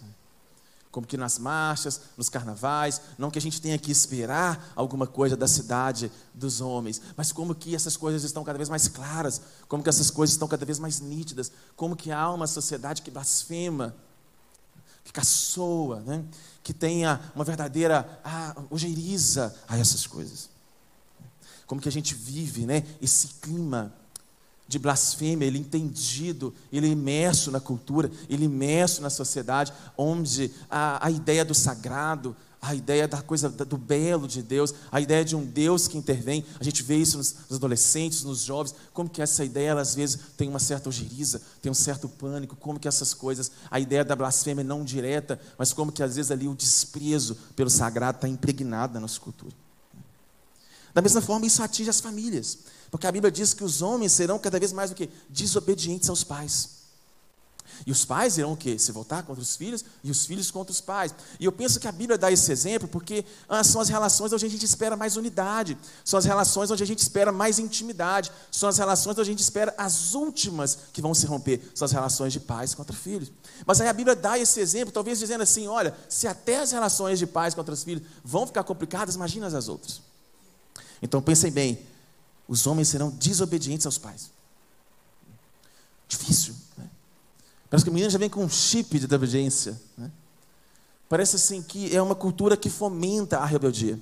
Como 0.90 1.06
que 1.06 1.16
nas 1.16 1.40
marchas, 1.40 2.02
nos 2.16 2.28
carnavais, 2.28 3.00
não 3.18 3.28
que 3.28 3.38
a 3.38 3.42
gente 3.42 3.60
tenha 3.60 3.76
que 3.76 3.90
esperar 3.90 4.72
alguma 4.76 5.08
coisa 5.08 5.36
da 5.36 5.48
cidade 5.48 6.10
dos 6.32 6.60
homens, 6.60 7.02
mas 7.16 7.32
como 7.32 7.52
que 7.52 7.74
essas 7.74 7.96
coisas 7.96 8.22
estão 8.22 8.44
cada 8.44 8.58
vez 8.58 8.68
mais 8.68 8.86
claras, 8.86 9.40
como 9.66 9.82
que 9.82 9.88
essas 9.88 10.08
coisas 10.08 10.34
estão 10.34 10.46
cada 10.46 10.64
vez 10.64 10.78
mais 10.78 11.00
nítidas, 11.00 11.50
como 11.74 11.96
que 11.96 12.12
há 12.12 12.30
uma 12.30 12.46
sociedade 12.46 13.02
que 13.02 13.10
blasfema, 13.10 13.94
que 15.02 15.12
caçoa, 15.12 16.00
né? 16.00 16.24
que 16.62 16.72
tenha 16.72 17.20
uma 17.34 17.44
verdadeira 17.44 18.20
ah, 18.24 18.54
ojeiriza 18.70 19.54
a 19.66 19.76
essas 19.76 20.06
coisas. 20.06 20.48
Como 21.66 21.80
que 21.80 21.88
a 21.88 21.92
gente 21.92 22.14
vive 22.14 22.66
né? 22.66 22.84
esse 23.02 23.28
clima 23.40 23.92
de 24.66 24.78
blasfêmia, 24.78 25.46
ele 25.46 25.58
entendido, 25.58 26.54
ele 26.72 26.88
imerso 26.88 27.50
na 27.50 27.60
cultura, 27.60 28.10
ele 28.28 28.46
imerso 28.46 29.02
na 29.02 29.10
sociedade, 29.10 29.72
onde 29.96 30.50
a, 30.70 31.06
a 31.06 31.10
ideia 31.10 31.44
do 31.44 31.54
sagrado, 31.54 32.34
a 32.64 32.74
ideia 32.74 33.06
da 33.06 33.20
coisa 33.20 33.50
do 33.50 33.76
belo 33.76 34.26
de 34.26 34.42
Deus, 34.42 34.74
a 34.90 34.98
ideia 34.98 35.22
de 35.22 35.36
um 35.36 35.44
Deus 35.44 35.86
que 35.86 35.98
intervém. 35.98 36.44
A 36.58 36.64
gente 36.64 36.82
vê 36.82 36.96
isso 36.96 37.18
nos, 37.18 37.36
adolescentes, 37.52 38.24
nos 38.24 38.40
jovens, 38.40 38.74
como 38.92 39.10
que 39.10 39.20
essa 39.20 39.44
ideia, 39.44 39.70
ela, 39.70 39.82
às 39.82 39.94
vezes, 39.94 40.18
tem 40.36 40.48
uma 40.48 40.58
certa 40.58 40.88
ojeriza, 40.88 41.42
tem 41.60 41.70
um 41.70 41.74
certo 41.74 42.08
pânico, 42.08 42.56
como 42.56 42.80
que 42.80 42.88
essas 42.88 43.12
coisas, 43.12 43.52
a 43.70 43.78
ideia 43.78 44.02
da 44.02 44.16
blasfêmia 44.16 44.64
não 44.64 44.82
direta, 44.82 45.38
mas 45.58 45.74
como 45.74 45.92
que 45.92 46.02
às 46.02 46.16
vezes 46.16 46.30
ali 46.30 46.48
o 46.48 46.54
desprezo 46.54 47.36
pelo 47.54 47.68
sagrado 47.68 48.16
está 48.16 48.28
impregnado 48.28 48.94
na 48.94 49.00
nossa 49.00 49.20
cultura. 49.20 49.54
Da 50.94 51.02
mesma 51.02 51.20
forma, 51.20 51.44
isso 51.44 51.62
atinge 51.62 51.90
as 51.90 52.00
famílias, 52.00 52.58
porque 52.94 53.08
a 53.08 53.10
Bíblia 53.10 53.28
diz 53.28 53.52
que 53.52 53.64
os 53.64 53.82
homens 53.82 54.12
serão 54.12 54.38
cada 54.38 54.56
vez 54.56 54.72
mais 54.72 54.92
o 54.92 54.94
que? 54.94 55.10
Desobedientes 55.28 56.08
aos 56.08 56.22
pais. 56.22 56.84
E 57.84 57.90
os 57.90 58.04
pais 58.04 58.38
irão 58.38 58.52
o 58.52 58.56
quê? 58.56 58.78
Se 58.78 58.92
voltar 58.92 59.24
contra 59.24 59.42
os 59.42 59.56
filhos 59.56 59.84
e 60.04 60.12
os 60.12 60.24
filhos 60.24 60.48
contra 60.48 60.70
os 60.70 60.80
pais. 60.80 61.12
E 61.40 61.44
eu 61.44 61.50
penso 61.50 61.80
que 61.80 61.88
a 61.88 61.90
Bíblia 61.90 62.16
dá 62.16 62.30
esse 62.30 62.52
exemplo 62.52 62.86
porque 62.86 63.24
ah, 63.48 63.64
são 63.64 63.80
as 63.80 63.88
relações 63.88 64.32
onde 64.32 64.46
a 64.46 64.48
gente 64.48 64.64
espera 64.64 64.96
mais 64.96 65.16
unidade, 65.16 65.76
são 66.04 66.20
as 66.20 66.24
relações 66.24 66.70
onde 66.70 66.84
a 66.84 66.86
gente 66.86 67.00
espera 67.00 67.32
mais 67.32 67.58
intimidade, 67.58 68.30
são 68.48 68.68
as 68.68 68.78
relações 68.78 69.14
onde 69.14 69.22
a 69.22 69.32
gente 69.32 69.40
espera 69.40 69.74
as 69.76 70.14
últimas 70.14 70.78
que 70.92 71.02
vão 71.02 71.12
se 71.14 71.26
romper, 71.26 71.68
são 71.74 71.86
as 71.86 71.90
relações 71.90 72.32
de 72.32 72.38
pais 72.38 72.76
contra 72.76 72.94
filhos. 72.94 73.32
Mas 73.66 73.80
aí 73.80 73.88
a 73.88 73.92
Bíblia 73.92 74.14
dá 74.14 74.38
esse 74.38 74.60
exemplo, 74.60 74.92
talvez 74.92 75.18
dizendo 75.18 75.42
assim: 75.42 75.66
olha, 75.66 75.96
se 76.08 76.28
até 76.28 76.60
as 76.60 76.70
relações 76.70 77.18
de 77.18 77.26
pais 77.26 77.54
contra 77.54 77.74
os 77.74 77.82
filhos 77.82 78.04
vão 78.22 78.46
ficar 78.46 78.62
complicadas, 78.62 79.16
imagina 79.16 79.48
as 79.48 79.68
outras. 79.68 80.00
Então 81.02 81.20
pensem 81.20 81.50
bem, 81.50 81.76
os 82.48 82.66
homens 82.66 82.88
serão 82.88 83.10
desobedientes 83.10 83.86
aos 83.86 83.98
pais. 83.98 84.30
Difícil. 86.08 86.54
Parece 87.70 87.84
que 87.84 87.90
a 87.90 87.92
menina 87.92 88.10
já 88.10 88.18
vem 88.18 88.30
com 88.30 88.44
um 88.44 88.48
chip 88.48 88.98
de 88.98 89.06
desobediência. 89.06 89.80
Né? 89.96 90.10
Parece 91.08 91.36
assim 91.36 91.62
que 91.62 91.94
é 91.94 92.00
uma 92.00 92.14
cultura 92.14 92.56
que 92.56 92.70
fomenta 92.70 93.38
a 93.38 93.44
rebeldia. 93.44 94.00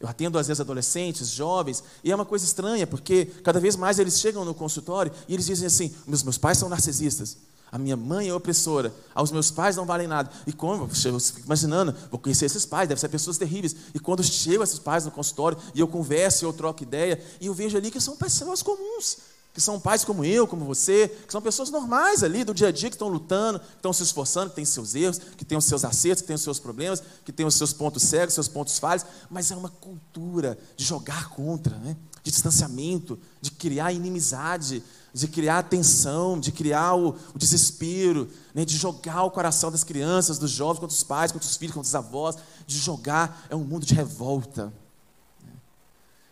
Eu 0.00 0.08
atendo 0.08 0.38
às 0.38 0.46
vezes 0.46 0.60
adolescentes, 0.60 1.30
jovens, 1.30 1.82
e 2.04 2.10
é 2.10 2.14
uma 2.14 2.24
coisa 2.24 2.44
estranha, 2.44 2.86
porque 2.86 3.26
cada 3.42 3.58
vez 3.58 3.76
mais 3.76 3.98
eles 3.98 4.18
chegam 4.18 4.44
no 4.44 4.54
consultório 4.54 5.12
e 5.26 5.34
eles 5.34 5.46
dizem 5.46 5.66
assim: 5.66 5.94
meus, 6.06 6.22
meus 6.22 6.36
pais 6.36 6.58
são 6.58 6.68
narcisistas, 6.68 7.38
a 7.76 7.78
minha 7.78 7.94
mãe 7.96 8.28
é 8.28 8.34
opressora, 8.34 8.90
aos 9.14 9.30
meus 9.30 9.50
pais 9.50 9.76
não 9.76 9.84
valem 9.84 10.08
nada. 10.08 10.30
E 10.46 10.52
como, 10.52 10.84
eu 10.84 10.88
fico 10.88 11.40
imaginando, 11.44 11.94
vou 12.10 12.18
conhecer 12.18 12.46
esses 12.46 12.64
pais, 12.64 12.88
devem 12.88 12.98
ser 12.98 13.10
pessoas 13.10 13.36
terríveis. 13.36 13.76
E 13.94 14.00
quando 14.00 14.24
chegam 14.24 14.64
esses 14.64 14.78
pais 14.78 15.04
no 15.04 15.10
consultório 15.10 15.58
e 15.74 15.80
eu 15.80 15.86
converso, 15.86 16.46
eu 16.46 16.54
troco 16.54 16.82
ideia, 16.82 17.22
e 17.38 17.46
eu 17.46 17.52
vejo 17.54 17.76
ali 17.76 17.90
que 17.90 18.00
são 18.00 18.16
pessoas 18.16 18.62
comuns, 18.62 19.18
que 19.52 19.60
são 19.60 19.78
pais 19.78 20.06
como 20.06 20.24
eu, 20.24 20.46
como 20.46 20.64
você, 20.64 21.06
que 21.26 21.30
são 21.30 21.42
pessoas 21.42 21.68
normais 21.68 22.22
ali 22.22 22.44
do 22.44 22.54
dia 22.54 22.68
a 22.68 22.72
dia, 22.72 22.88
que 22.88 22.94
estão 22.96 23.08
lutando, 23.08 23.60
que 23.60 23.66
estão 23.76 23.92
se 23.92 24.02
esforçando, 24.02 24.48
que 24.48 24.56
têm 24.56 24.64
seus 24.64 24.94
erros, 24.94 25.20
que 25.36 25.44
têm 25.44 25.58
os 25.58 25.66
seus 25.66 25.84
acertos, 25.84 26.22
que 26.22 26.28
têm 26.28 26.36
os 26.36 26.42
seus 26.42 26.58
problemas, 26.58 27.02
que 27.26 27.32
têm 27.32 27.44
os 27.44 27.56
seus 27.56 27.74
pontos 27.74 28.04
cegos, 28.04 28.32
seus 28.32 28.48
pontos 28.48 28.78
falhos, 28.78 29.04
mas 29.28 29.50
é 29.50 29.56
uma 29.56 29.68
cultura 29.68 30.56
de 30.78 30.84
jogar 30.84 31.28
contra, 31.28 31.76
né? 31.76 31.94
de 32.26 32.32
distanciamento, 32.32 33.16
de 33.40 33.52
criar 33.52 33.92
inimizade, 33.92 34.82
de 35.16 35.28
criar 35.28 35.62
tensão, 35.62 36.38
de 36.38 36.52
criar 36.52 36.94
o, 36.94 37.16
o 37.34 37.38
desespero, 37.38 38.28
né? 38.54 38.66
de 38.66 38.76
jogar 38.76 39.22
o 39.22 39.30
coração 39.30 39.72
das 39.72 39.82
crianças, 39.82 40.38
dos 40.38 40.50
jovens 40.50 40.78
contra 40.78 40.94
os 40.94 41.02
pais, 41.02 41.32
contra 41.32 41.48
os 41.48 41.56
filhos, 41.56 41.74
contra 41.74 41.88
os 41.88 41.94
avós, 41.94 42.36
de 42.66 42.76
jogar, 42.76 43.46
é 43.48 43.56
um 43.56 43.64
mundo 43.64 43.86
de 43.86 43.94
revolta. 43.94 44.70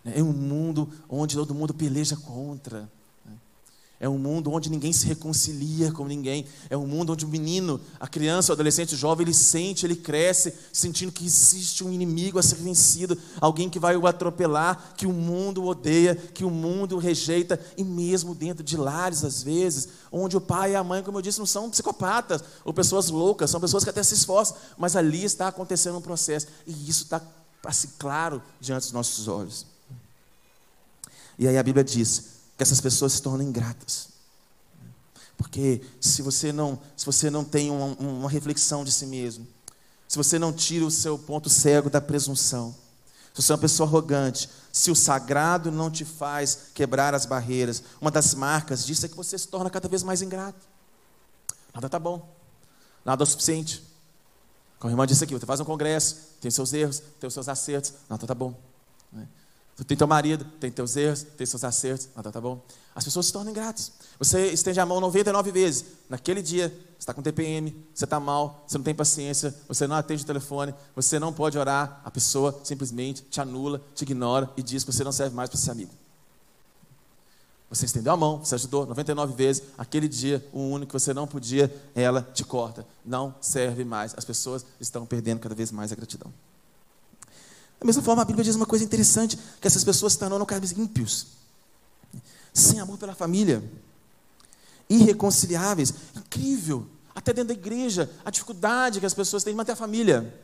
É 0.04 0.22
um 0.22 0.34
mundo 0.34 0.86
onde 1.08 1.34
todo 1.34 1.54
mundo 1.54 1.72
peleja 1.72 2.14
contra. 2.14 2.86
É 4.00 4.08
um 4.08 4.18
mundo 4.18 4.50
onde 4.50 4.68
ninguém 4.68 4.92
se 4.92 5.06
reconcilia 5.06 5.92
com 5.92 6.04
ninguém. 6.04 6.44
É 6.68 6.76
um 6.76 6.86
mundo 6.86 7.12
onde 7.12 7.24
o 7.24 7.28
menino, 7.28 7.80
a 7.98 8.08
criança, 8.08 8.50
o 8.50 8.54
adolescente, 8.54 8.94
o 8.94 8.98
jovem, 8.98 9.24
ele 9.24 9.32
sente, 9.32 9.86
ele 9.86 9.94
cresce, 9.94 10.52
sentindo 10.72 11.12
que 11.12 11.24
existe 11.24 11.84
um 11.84 11.92
inimigo 11.92 12.38
a 12.38 12.42
ser 12.42 12.56
vencido, 12.56 13.16
alguém 13.40 13.70
que 13.70 13.78
vai 13.78 13.96
o 13.96 14.06
atropelar, 14.06 14.94
que 14.96 15.06
o 15.06 15.12
mundo 15.12 15.64
odeia, 15.64 16.16
que 16.16 16.44
o 16.44 16.50
mundo 16.50 16.98
rejeita, 16.98 17.58
e 17.76 17.84
mesmo 17.84 18.34
dentro 18.34 18.64
de 18.64 18.76
lares, 18.76 19.24
às 19.24 19.42
vezes, 19.42 19.88
onde 20.10 20.36
o 20.36 20.40
pai 20.40 20.72
e 20.72 20.76
a 20.76 20.82
mãe, 20.82 21.02
como 21.02 21.18
eu 21.18 21.22
disse, 21.22 21.38
não 21.38 21.46
são 21.46 21.70
psicopatas 21.70 22.42
ou 22.64 22.74
pessoas 22.74 23.08
loucas, 23.08 23.48
são 23.48 23.60
pessoas 23.60 23.84
que 23.84 23.90
até 23.90 24.02
se 24.02 24.14
esforçam, 24.14 24.56
mas 24.76 24.96
ali 24.96 25.24
está 25.24 25.48
acontecendo 25.48 25.98
um 25.98 26.02
processo, 26.02 26.48
e 26.66 26.72
isso 26.90 27.04
está 27.04 27.22
assim, 27.64 27.88
claro 27.98 28.42
diante 28.60 28.82
dos 28.82 28.92
nossos 28.92 29.28
olhos. 29.28 29.66
E 31.38 31.48
aí 31.48 31.56
a 31.56 31.62
Bíblia 31.62 31.82
diz: 31.82 32.33
que 32.56 32.62
essas 32.62 32.80
pessoas 32.80 33.12
se 33.14 33.22
tornem 33.22 33.48
ingratas. 33.48 34.08
Porque 35.36 35.82
se 36.00 36.22
você 36.22 36.52
não, 36.52 36.78
se 36.96 37.04
você 37.04 37.28
não 37.30 37.44
tem 37.44 37.70
uma, 37.70 37.86
uma 37.96 38.30
reflexão 38.30 38.84
de 38.84 38.92
si 38.92 39.06
mesmo, 39.06 39.46
se 40.06 40.16
você 40.16 40.38
não 40.38 40.52
tira 40.52 40.84
o 40.84 40.90
seu 40.90 41.18
ponto 41.18 41.48
cego 41.48 41.90
da 41.90 42.00
presunção, 42.00 42.74
se 43.32 43.42
você 43.42 43.52
é 43.52 43.54
uma 43.54 43.60
pessoa 43.60 43.88
arrogante, 43.88 44.48
se 44.72 44.90
o 44.90 44.94
sagrado 44.94 45.72
não 45.72 45.90
te 45.90 46.04
faz 46.04 46.68
quebrar 46.72 47.14
as 47.14 47.26
barreiras, 47.26 47.82
uma 48.00 48.10
das 48.10 48.32
marcas 48.34 48.86
disso 48.86 49.06
é 49.06 49.08
que 49.08 49.16
você 49.16 49.36
se 49.36 49.48
torna 49.48 49.68
cada 49.68 49.88
vez 49.88 50.04
mais 50.04 50.22
ingrato. 50.22 50.66
Nada 51.74 51.86
está 51.86 51.98
bom, 51.98 52.32
nada 53.04 53.22
é 53.22 53.24
o 53.24 53.26
suficiente. 53.26 53.82
Como 54.78 54.90
a 54.90 54.92
irmã 54.92 55.06
disse 55.06 55.24
aqui, 55.24 55.34
você 55.34 55.46
faz 55.46 55.58
um 55.58 55.64
congresso, 55.64 56.16
tem 56.40 56.50
seus 56.50 56.72
erros, 56.72 57.02
tem 57.18 57.26
os 57.26 57.34
seus 57.34 57.48
acertos, 57.48 57.94
nada 58.08 58.22
está 58.22 58.34
bom. 58.34 58.54
Tu 59.76 59.84
tem 59.84 59.96
teu 59.96 60.06
marido, 60.06 60.44
tem 60.60 60.70
teus 60.70 60.96
erros, 60.96 61.22
tem 61.36 61.46
seus 61.46 61.64
acertos. 61.64 62.08
Ah, 62.14 62.22
tá, 62.22 62.30
tá 62.30 62.40
bom. 62.40 62.62
As 62.94 63.02
pessoas 63.02 63.26
se 63.26 63.32
tornam 63.32 63.50
ingratas. 63.50 63.90
Você 64.18 64.46
estende 64.52 64.78
a 64.78 64.86
mão 64.86 65.00
99 65.00 65.50
vezes. 65.50 65.84
Naquele 66.08 66.40
dia, 66.40 66.68
você 66.68 66.98
está 66.98 67.12
com 67.12 67.20
TPM, 67.20 67.74
você 67.92 68.04
está 68.04 68.20
mal, 68.20 68.64
você 68.66 68.78
não 68.78 68.84
tem 68.84 68.94
paciência, 68.94 69.52
você 69.66 69.86
não 69.86 69.96
atende 69.96 70.22
o 70.22 70.26
telefone, 70.26 70.72
você 70.94 71.18
não 71.18 71.32
pode 71.32 71.58
orar. 71.58 72.00
A 72.04 72.10
pessoa 72.10 72.60
simplesmente 72.62 73.22
te 73.22 73.40
anula, 73.40 73.80
te 73.94 74.02
ignora 74.02 74.48
e 74.56 74.62
diz 74.62 74.84
que 74.84 74.92
você 74.92 75.02
não 75.02 75.10
serve 75.10 75.34
mais 75.34 75.50
para 75.50 75.58
ser 75.58 75.72
amigo. 75.72 75.90
Você 77.68 77.86
estendeu 77.86 78.12
a 78.12 78.16
mão, 78.16 78.38
você 78.38 78.54
ajudou 78.54 78.86
99 78.86 79.34
vezes. 79.34 79.64
Aquele 79.76 80.06
dia, 80.06 80.46
o 80.52 80.60
único 80.60 80.92
que 80.92 81.00
você 81.00 81.12
não 81.12 81.26
podia, 81.26 81.74
ela 81.96 82.22
te 82.22 82.44
corta. 82.44 82.86
Não 83.04 83.34
serve 83.40 83.84
mais. 83.84 84.14
As 84.16 84.24
pessoas 84.24 84.64
estão 84.78 85.04
perdendo 85.04 85.40
cada 85.40 85.56
vez 85.56 85.72
mais 85.72 85.90
a 85.90 85.96
gratidão. 85.96 86.32
Da 87.84 87.86
mesma 87.86 88.02
forma, 88.02 88.22
a 88.22 88.24
Bíblia 88.24 88.42
diz 88.42 88.56
uma 88.56 88.64
coisa 88.64 88.82
interessante: 88.82 89.38
que 89.60 89.66
essas 89.66 89.84
pessoas 89.84 90.14
se 90.14 90.18
tornaram 90.18 90.46
vez 90.58 90.72
ímpios, 90.72 91.26
sem 92.50 92.80
amor 92.80 92.96
pela 92.96 93.14
família, 93.14 93.62
irreconciliáveis. 94.88 95.92
Incrível, 96.16 96.86
até 97.14 97.34
dentro 97.34 97.48
da 97.48 97.60
igreja, 97.60 98.10
a 98.24 98.30
dificuldade 98.30 99.00
que 99.00 99.06
as 99.06 99.12
pessoas 99.12 99.44
têm 99.44 99.52
de 99.52 99.58
manter 99.58 99.72
a 99.72 99.76
família. 99.76 100.34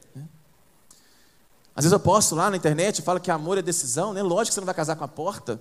Às 1.74 1.84
vezes 1.84 1.92
eu 1.92 2.00
posto 2.00 2.34
lá 2.34 2.50
na 2.50 2.58
internet 2.58 3.00
falo 3.00 3.18
que 3.18 3.30
amor 3.30 3.56
é 3.56 3.62
decisão, 3.62 4.12
né? 4.12 4.22
Lógico 4.22 4.48
que 4.48 4.54
você 4.54 4.60
não 4.60 4.66
vai 4.66 4.74
casar 4.74 4.96
com 4.96 5.04
a 5.04 5.08
porta, 5.08 5.58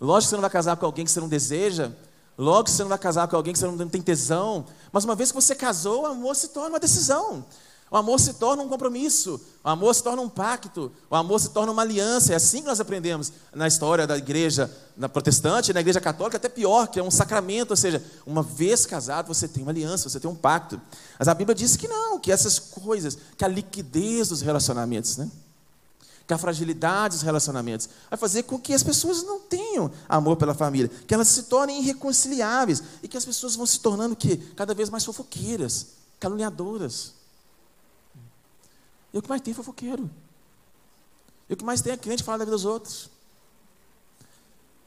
lógico 0.00 0.26
que 0.26 0.30
você 0.30 0.34
não 0.34 0.42
vai 0.42 0.50
casar 0.50 0.76
com 0.76 0.86
alguém 0.86 1.04
que 1.04 1.10
você 1.12 1.20
não 1.20 1.28
deseja, 1.28 1.92
lógico 2.36 2.64
que 2.64 2.70
você 2.72 2.82
não 2.82 2.88
vai 2.88 2.98
casar 2.98 3.28
com 3.28 3.36
alguém 3.36 3.52
que 3.52 3.60
você 3.60 3.66
não 3.66 3.88
tem 3.88 4.02
tesão, 4.02 4.66
mas 4.90 5.04
uma 5.04 5.14
vez 5.14 5.30
que 5.30 5.36
você 5.40 5.54
casou, 5.54 6.02
o 6.02 6.06
amor 6.06 6.34
se 6.34 6.48
torna 6.48 6.70
uma 6.70 6.80
decisão. 6.80 7.46
O 7.88 7.96
amor 7.96 8.18
se 8.18 8.34
torna 8.34 8.62
um 8.62 8.68
compromisso, 8.68 9.40
o 9.62 9.68
amor 9.68 9.94
se 9.94 10.02
torna 10.02 10.20
um 10.20 10.28
pacto, 10.28 10.90
o 11.08 11.14
amor 11.14 11.38
se 11.38 11.50
torna 11.50 11.70
uma 11.70 11.82
aliança. 11.82 12.32
É 12.32 12.36
assim 12.36 12.60
que 12.60 12.66
nós 12.66 12.80
aprendemos 12.80 13.32
na 13.54 13.68
história 13.68 14.06
da 14.06 14.18
igreja 14.18 14.70
na 14.96 15.08
protestante, 15.08 15.72
na 15.72 15.80
igreja 15.80 16.00
católica, 16.00 16.36
até 16.36 16.48
pior, 16.48 16.88
que 16.88 16.98
é 16.98 17.02
um 17.02 17.10
sacramento, 17.10 17.70
ou 17.70 17.76
seja, 17.76 18.02
uma 18.26 18.42
vez 18.42 18.86
casado 18.86 19.28
você 19.28 19.46
tem 19.46 19.62
uma 19.62 19.70
aliança, 19.70 20.08
você 20.08 20.18
tem 20.18 20.28
um 20.28 20.34
pacto. 20.34 20.80
Mas 21.18 21.28
a 21.28 21.34
Bíblia 21.34 21.54
diz 21.54 21.76
que 21.76 21.86
não, 21.86 22.18
que 22.18 22.32
essas 22.32 22.58
coisas, 22.58 23.16
que 23.36 23.44
a 23.44 23.48
liquidez 23.48 24.30
dos 24.30 24.40
relacionamentos, 24.40 25.16
né? 25.16 25.30
que 26.26 26.34
a 26.34 26.38
fragilidade 26.38 27.14
dos 27.14 27.22
relacionamentos 27.22 27.88
vai 28.10 28.18
fazer 28.18 28.42
com 28.42 28.58
que 28.58 28.74
as 28.74 28.82
pessoas 28.82 29.22
não 29.22 29.38
tenham 29.38 29.90
amor 30.08 30.36
pela 30.36 30.54
família, 30.54 30.90
que 31.06 31.14
elas 31.14 31.28
se 31.28 31.44
tornem 31.44 31.80
irreconciliáveis 31.80 32.82
e 33.00 33.06
que 33.06 33.16
as 33.16 33.24
pessoas 33.24 33.54
vão 33.54 33.64
se 33.64 33.78
tornando 33.78 34.16
que 34.16 34.36
cada 34.56 34.74
vez 34.74 34.90
mais 34.90 35.04
fofoqueiras, 35.04 35.86
caluniadoras. 36.18 37.15
E 39.16 39.18
o 39.18 39.22
que 39.22 39.30
mais 39.30 39.40
tem 39.40 39.52
é 39.52 39.54
fofoqueiro. 39.54 40.10
E 41.48 41.54
o 41.54 41.56
que 41.56 41.64
mais 41.64 41.80
tem 41.80 41.94
é 41.94 41.96
crente 41.96 42.22
falar 42.22 42.36
da 42.36 42.44
vida 42.44 42.54
dos 42.54 42.66
outros. 42.66 43.08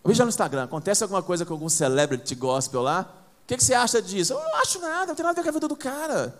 Lá 0.04 0.14
no 0.24 0.30
Instagram, 0.30 0.66
acontece 0.66 1.02
alguma 1.02 1.24
coisa 1.24 1.48
com 1.48 1.54
algum 1.54 1.68
celebrity 1.68 2.36
gospel 2.36 2.84
lá, 2.84 3.12
o 3.44 3.48
que, 3.48 3.58
que, 3.58 3.64
você 3.64 3.74
acha 3.74 4.00
disso? 4.00 4.34
Eu 4.34 4.40
não 4.40 4.56
acho 4.58 4.80
nada, 4.80 5.08
não 5.08 5.16
tem 5.16 5.26
nada 5.26 5.32
a 5.32 5.42
ver 5.42 5.44
com 5.44 5.50
a 5.50 5.54
vida 5.54 5.68
do 5.68 5.76
cara. 5.76 6.40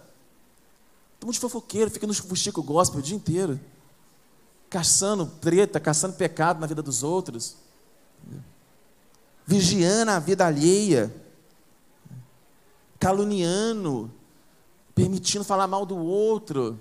Todo 1.20 1.26
mundo 1.26 1.34
de 1.34 1.40
fofoqueiro, 1.40 1.90
fica 1.90 2.06
no 2.06 2.14
fuxico 2.14 2.62
gospel 2.62 3.00
o 3.00 3.02
dia 3.02 3.16
inteiro. 3.16 3.60
Caçando 4.70 5.26
treta, 5.26 5.80
caçando 5.80 6.14
pecado 6.14 6.60
na 6.60 6.68
vida 6.68 6.84
dos 6.84 7.02
outros. 7.02 7.56
Vigiando 9.48 10.12
a 10.12 10.20
vida 10.20 10.46
alheia. 10.46 11.12
Caluniando. 13.00 14.12
Permitindo 14.94 15.44
falar 15.44 15.66
mal 15.66 15.88
do 15.88 15.98
outro 15.98 16.80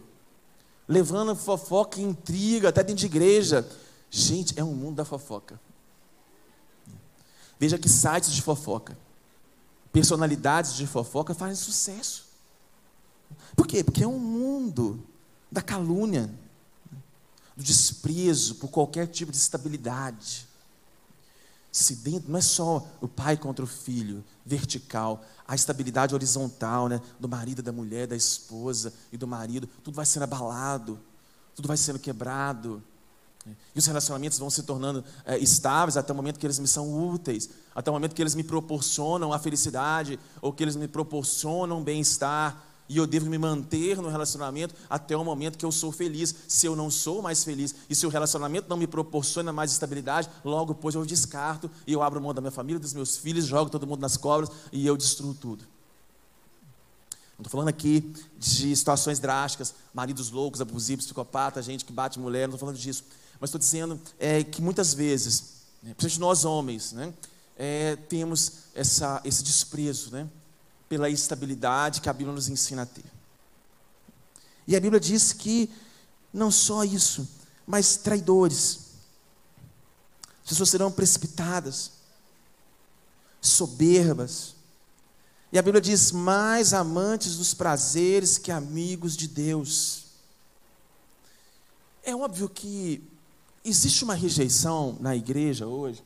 levando 0.89 1.37
fofoca 1.37 2.01
e 2.01 2.03
intriga, 2.03 2.71
até 2.71 2.83
dentro 2.83 3.01
de 3.01 3.07
igreja. 3.07 3.69
Gente, 4.11 4.59
é 4.59 4.65
um 4.65 4.75
mundo 4.75 4.97
da 4.97 5.05
fofoca. 5.05 5.61
Veja 7.61 7.77
que 7.77 7.89
sites 7.89 8.33
de 8.33 8.41
fofoca, 8.41 8.97
personalidades 9.93 10.75
de 10.75 10.87
fofoca 10.87 11.35
fazem 11.35 11.57
sucesso. 11.57 12.27
Por 13.55 13.67
quê? 13.67 13.85
Porque 13.85 14.03
é 14.03 14.07
um 14.07 14.19
mundo 14.19 15.05
da 15.53 15.61
calúnia, 15.61 16.31
do 17.57 17.63
desprezo 17.63 18.55
por 18.55 18.69
qualquer 18.69 19.09
tipo 19.09 19.31
de 19.31 19.37
estabilidade. 19.37 20.48
Se 21.79 21.95
dentro 21.95 22.29
não 22.29 22.39
é 22.39 22.43
só 22.43 22.85
o 23.01 23.07
pai 23.07 23.37
contra 23.37 23.65
o 23.65 23.69
filho, 23.69 24.25
vertical, 24.45 25.25
a 25.47 25.55
estabilidade 25.55 26.13
horizontal, 26.13 26.89
né, 26.89 27.01
do 27.21 27.29
marido, 27.29 27.63
da 27.63 27.71
mulher, 27.71 28.09
da 28.09 28.17
esposa 28.17 28.93
e 29.13 29.17
do 29.17 29.29
marido, 29.29 29.69
tudo 29.85 29.95
vai 29.95 30.05
sendo 30.05 30.25
abalado, 30.25 30.99
tudo 31.55 31.69
vai 31.69 31.77
sendo 31.77 32.01
quebrado. 32.01 32.83
E 33.75 33.79
os 33.79 33.87
relacionamentos 33.87 34.41
vão 34.41 34.51
se 34.51 34.65
tornando 34.65 35.05
é, 35.25 35.39
estáveis 35.39 35.97
até 35.97 36.13
o 36.13 36.17
momento 36.17 36.39
que 36.39 36.47
eles 36.47 36.59
me 36.59 36.67
são 36.67 37.13
úteis, 37.13 37.49
até 37.73 37.91
o 37.91 37.95
momento 37.95 38.13
que 38.13 38.23
eles 38.23 38.35
me 38.35 38.43
proporcionam 38.43 39.33
a 39.33 39.39
felicidade 39.39 40.19
ou 40.43 40.53
que 40.53 40.65
eles 40.65 40.75
me 40.75 40.89
proporcionam 40.89 41.83
bem-estar. 41.83 42.61
E 42.89 42.97
eu 42.97 43.07
devo 43.07 43.27
me 43.27 43.37
manter 43.37 43.99
no 43.99 44.09
relacionamento 44.09 44.75
até 44.89 45.17
o 45.17 45.25
momento 45.25 45.59
que 45.59 45.65
eu 45.65 45.71
sou 45.71 45.93
feliz. 45.93 46.35
Se 46.49 46.67
eu 46.67 46.75
não 46.75 46.91
sou 46.91 47.21
mais 47.21 47.45
feliz 47.45 47.75
e 47.89 47.95
se 47.95 48.07
o 48.07 48.09
relacionamento 48.09 48.69
não 48.69 48.77
me 48.77 48.87
proporciona 48.87 49.53
mais 49.53 49.71
estabilidade, 49.73 50.31
logo 50.45 50.73
depois 50.73 50.95
eu 50.95 51.05
descarto 51.05 51.71
e 51.87 51.93
eu 51.93 52.03
abro 52.03 52.21
mão 52.21 52.33
da 52.33 52.41
minha 52.41 52.51
família, 52.51 52.81
dos 52.81 52.95
meus 52.95 53.19
filhos, 53.19 53.45
jogo 53.45 53.71
todo 53.71 53.87
mundo 53.87 54.01
nas 54.01 54.17
cobras 54.17 54.51
e 54.73 54.87
eu 54.87 54.97
destruo 54.97 55.35
tudo. 55.35 55.65
Não 57.39 57.43
estou 57.43 57.53
falando 57.53 57.69
aqui 57.69 58.13
de 58.37 58.75
situações 58.75 59.21
drásticas, 59.21 59.73
maridos 59.95 60.31
loucos, 60.31 60.61
abusivos, 60.61 61.05
psicopatas, 61.05 61.67
gente 61.67 61.85
que 61.85 61.93
bate 61.93 62.19
mulher, 62.19 62.49
não 62.49 62.55
estou 62.57 62.67
falando 62.67 62.81
disso. 62.81 63.05
Mas 63.39 63.49
estou 63.49 63.61
dizendo 63.61 64.01
é, 64.19 64.43
que 64.43 64.61
muitas 64.61 64.93
vezes, 64.93 65.59
né, 65.81 65.95
principalmente 65.95 66.21
nós 66.21 66.45
homens, 66.45 66.93
né, 66.93 67.15
é, 67.57 67.95
temos 67.95 68.65
essa, 68.75 69.21
esse 69.25 69.45
desprezo 69.45 70.11
né, 70.11 70.29
pela 70.89 71.11
estabilidade 71.11 72.01
que 72.01 72.09
a 72.09 72.13
Bíblia 72.13 72.35
nos 72.35 72.49
ensina 72.49 72.83
a 72.83 72.87
ter. 72.87 73.05
E 74.67 74.77
a 74.77 74.81
Bíblia 74.81 75.01
diz 75.01 75.33
que 75.33 75.71
não 76.33 76.51
só 76.51 76.85
isso, 76.85 77.29
mas 77.67 77.97
traidores. 77.97 78.89
As 80.43 80.51
pessoas 80.51 80.71
serão 80.71 80.91
precipitadas, 80.91 81.93
soberbas. 83.41 84.55
E 85.53 85.59
a 85.59 85.63
Bíblia 85.63 85.81
diz: 85.81 86.13
mais 86.13 86.73
amantes 86.73 87.37
dos 87.37 87.55
prazeres 87.55 88.39
que 88.39 88.51
amigos 88.51 89.17
de 89.17 89.29
Deus. 89.29 90.07
É 92.03 92.15
óbvio 92.15 92.49
que 92.49 93.03
existe 93.65 94.05
uma 94.05 94.15
rejeição 94.15 94.97
na 95.01 95.15
igreja 95.15 95.67
hoje, 95.67 96.03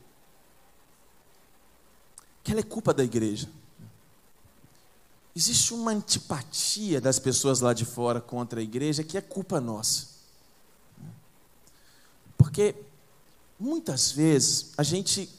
que 2.43 2.51
ela 2.51 2.61
é 2.61 2.65
culpa 2.65 2.93
da 2.93 3.05
igreja. 3.05 3.49
Existe 5.35 5.73
uma 5.73 5.93
antipatia 5.93 7.01
das 7.01 7.19
pessoas 7.19 7.61
lá 7.61 7.73
de 7.73 7.85
fora 7.85 8.21
contra 8.21 8.61
a 8.61 8.63
igreja 8.63 9.03
que 9.03 9.17
é 9.17 9.21
culpa 9.21 9.61
nossa. 9.61 10.09
Porque 12.37 12.75
muitas 13.59 14.13
vezes 14.13 14.73
a 14.77 14.83
gente 14.83 15.31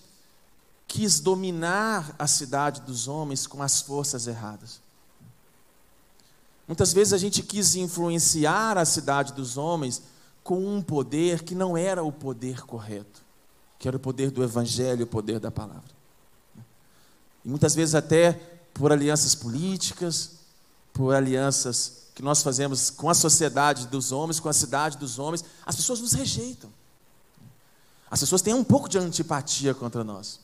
quis 0.88 1.20
dominar 1.20 2.16
a 2.18 2.26
cidade 2.26 2.82
dos 2.82 3.08
homens 3.08 3.46
com 3.46 3.62
as 3.62 3.82
forças 3.82 4.26
erradas. 4.26 4.82
Muitas 6.68 6.94
vezes 6.94 7.14
a 7.14 7.18
gente 7.18 7.44
quis 7.44 7.76
influenciar 7.76 8.78
a 8.78 8.86
cidade 8.86 9.34
dos 9.34 9.58
homens 9.58 10.02
com 10.44 10.66
um 10.66 10.82
poder 10.82 11.44
que 11.44 11.54
não 11.54 11.78
era 11.78 12.04
o 12.04 12.12
poder 12.12 12.66
correto, 12.66 13.22
que 13.78 13.88
era 13.88 13.98
o 13.98 14.00
poder 14.00 14.32
do 14.32 14.44
Evangelho, 14.44 15.04
o 15.04 15.08
poder 15.08 15.40
da 15.40 15.52
palavra. 15.52 15.92
E 17.44 17.50
muitas 17.50 17.76
vezes 17.76 17.96
até 17.96 18.53
por 18.74 18.92
alianças 18.92 19.36
políticas, 19.36 20.32
por 20.94 21.14
alianças 21.14 22.04
que 22.16 22.22
nós 22.22 22.44
fazemos 22.44 22.90
com 22.90 23.10
a 23.10 23.14
sociedade 23.14 23.88
dos 23.88 24.12
homens, 24.12 24.40
com 24.40 24.50
a 24.50 24.54
cidade 24.54 24.98
dos 24.98 25.18
homens, 25.18 25.44
as 25.66 25.76
pessoas 25.76 26.00
nos 26.00 26.14
rejeitam. 26.14 26.72
As 28.10 28.20
pessoas 28.20 28.42
têm 28.42 28.54
um 28.54 28.64
pouco 28.64 28.88
de 28.88 28.98
antipatia 28.98 29.74
contra 29.74 30.04
nós. 30.04 30.40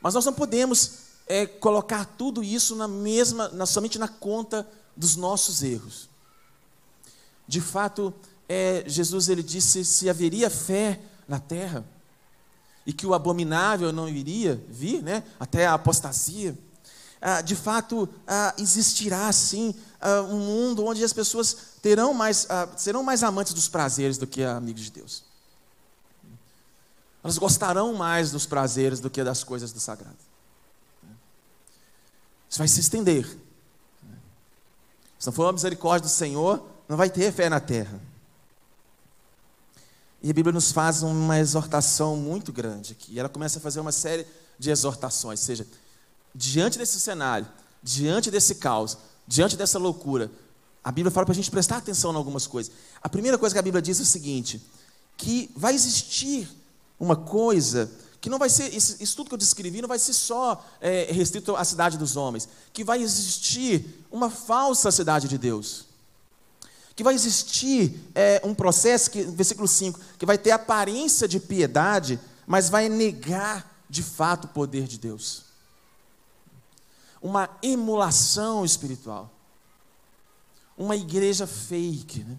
Mas 0.00 0.14
nós 0.14 0.24
não 0.24 0.32
podemos 0.32 1.06
é, 1.26 1.46
colocar 1.46 2.04
tudo 2.04 2.42
isso 2.42 2.74
na 2.74 2.88
mesma, 2.88 3.48
na, 3.48 3.66
somente 3.66 3.98
na 3.98 4.08
conta 4.08 4.68
dos 4.96 5.14
nossos 5.14 5.62
erros. 5.62 6.08
De 7.46 7.60
fato, 7.60 8.12
é, 8.48 8.84
Jesus 8.86 9.28
ele 9.28 9.42
disse 9.42 9.84
se 9.84 10.10
haveria 10.10 10.50
fé 10.50 11.00
na 11.28 11.38
terra 11.38 11.84
e 12.84 12.92
que 12.92 13.06
o 13.06 13.14
abominável 13.14 13.92
não 13.92 14.08
iria 14.08 14.64
vir, 14.68 15.02
né, 15.02 15.22
até 15.38 15.66
a 15.66 15.74
apostasia. 15.74 16.56
Ah, 17.28 17.40
de 17.40 17.56
fato, 17.56 18.08
ah, 18.24 18.54
existirá 18.56 19.32
sim 19.32 19.74
ah, 20.00 20.22
um 20.22 20.38
mundo 20.38 20.84
onde 20.86 21.02
as 21.02 21.12
pessoas 21.12 21.56
terão 21.82 22.14
mais, 22.14 22.46
ah, 22.48 22.68
serão 22.76 23.02
mais 23.02 23.24
amantes 23.24 23.52
dos 23.52 23.68
prazeres 23.68 24.16
do 24.16 24.28
que 24.28 24.44
amigos 24.44 24.82
de 24.82 24.92
Deus. 24.92 25.24
Elas 27.24 27.36
gostarão 27.36 27.92
mais 27.94 28.30
dos 28.30 28.46
prazeres 28.46 29.00
do 29.00 29.10
que 29.10 29.24
das 29.24 29.42
coisas 29.42 29.72
do 29.72 29.80
sagrado. 29.80 30.16
Isso 32.48 32.60
vai 32.60 32.68
se 32.68 32.78
estender. 32.78 33.26
Se 35.18 35.26
não 35.26 35.32
for 35.32 35.48
a 35.48 35.52
misericórdia 35.52 36.08
do 36.08 36.12
Senhor, 36.12 36.64
não 36.88 36.96
vai 36.96 37.10
ter 37.10 37.32
fé 37.32 37.48
na 37.48 37.58
terra. 37.58 38.00
E 40.22 40.30
a 40.30 40.32
Bíblia 40.32 40.52
nos 40.52 40.70
faz 40.70 41.02
uma 41.02 41.40
exortação 41.40 42.16
muito 42.16 42.52
grande 42.52 42.92
aqui. 42.92 43.18
Ela 43.18 43.28
começa 43.28 43.58
a 43.58 43.60
fazer 43.60 43.80
uma 43.80 43.90
série 43.90 44.24
de 44.56 44.70
exortações, 44.70 45.40
ou 45.40 45.46
seja, 45.46 45.66
diante 46.36 46.78
desse 46.78 47.00
cenário, 47.00 47.48
diante 47.82 48.30
desse 48.30 48.56
caos, 48.56 48.98
diante 49.26 49.56
dessa 49.56 49.78
loucura, 49.78 50.30
a 50.84 50.92
Bíblia 50.92 51.10
fala 51.10 51.24
para 51.24 51.32
a 51.32 51.36
gente 51.36 51.50
prestar 51.50 51.78
atenção 51.78 52.12
em 52.12 52.16
algumas 52.16 52.46
coisas. 52.46 52.72
A 53.02 53.08
primeira 53.08 53.38
coisa 53.38 53.54
que 53.54 53.58
a 53.58 53.62
Bíblia 53.62 53.80
diz 53.80 53.98
é 53.98 54.02
o 54.02 54.06
seguinte: 54.06 54.62
que 55.16 55.50
vai 55.56 55.74
existir 55.74 56.48
uma 57.00 57.16
coisa 57.16 57.90
que 58.20 58.28
não 58.28 58.38
vai 58.38 58.48
ser, 58.48 58.74
isso 58.74 59.16
tudo 59.16 59.28
que 59.28 59.34
eu 59.34 59.38
descrevi 59.38 59.80
não 59.80 59.88
vai 59.88 59.98
ser 59.98 60.12
só 60.12 60.64
é, 60.80 61.10
restrito 61.12 61.54
à 61.56 61.64
cidade 61.64 61.96
dos 61.96 62.16
homens, 62.16 62.48
que 62.72 62.84
vai 62.84 63.00
existir 63.02 64.04
uma 64.10 64.28
falsa 64.28 64.90
cidade 64.90 65.28
de 65.28 65.38
Deus 65.38 65.86
que 66.96 67.04
vai 67.04 67.14
existir 67.14 67.94
é, 68.14 68.40
um 68.42 68.54
processo, 68.54 69.10
que, 69.10 69.22
versículo 69.22 69.68
5, 69.68 70.00
que 70.18 70.24
vai 70.24 70.38
ter 70.38 70.50
aparência 70.50 71.28
de 71.28 71.38
piedade, 71.38 72.18
mas 72.46 72.70
vai 72.70 72.88
negar 72.88 73.84
de 73.88 74.02
fato 74.02 74.46
o 74.46 74.48
poder 74.48 74.84
de 74.84 74.98
Deus. 74.98 75.45
Uma 77.26 77.50
emulação 77.60 78.64
espiritual. 78.64 79.28
Uma 80.78 80.94
igreja 80.94 81.44
fake. 81.44 82.22
Né? 82.22 82.38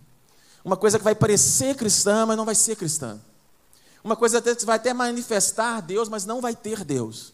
Uma 0.64 0.78
coisa 0.78 0.98
que 0.98 1.04
vai 1.04 1.14
parecer 1.14 1.76
cristã, 1.76 2.26
mas 2.26 2.38
não 2.38 2.46
vai 2.46 2.56
ser 2.56 2.78
cristã. 2.78 3.20
Uma 4.02 4.16
coisa 4.16 4.42
que 4.42 4.66
vai 4.66 4.78
até 4.78 4.94
manifestar 4.94 5.82
Deus, 5.82 6.08
mas 6.08 6.26
não 6.26 6.40
vai 6.40 6.56
ter 6.56 6.86
Deus. 6.86 7.34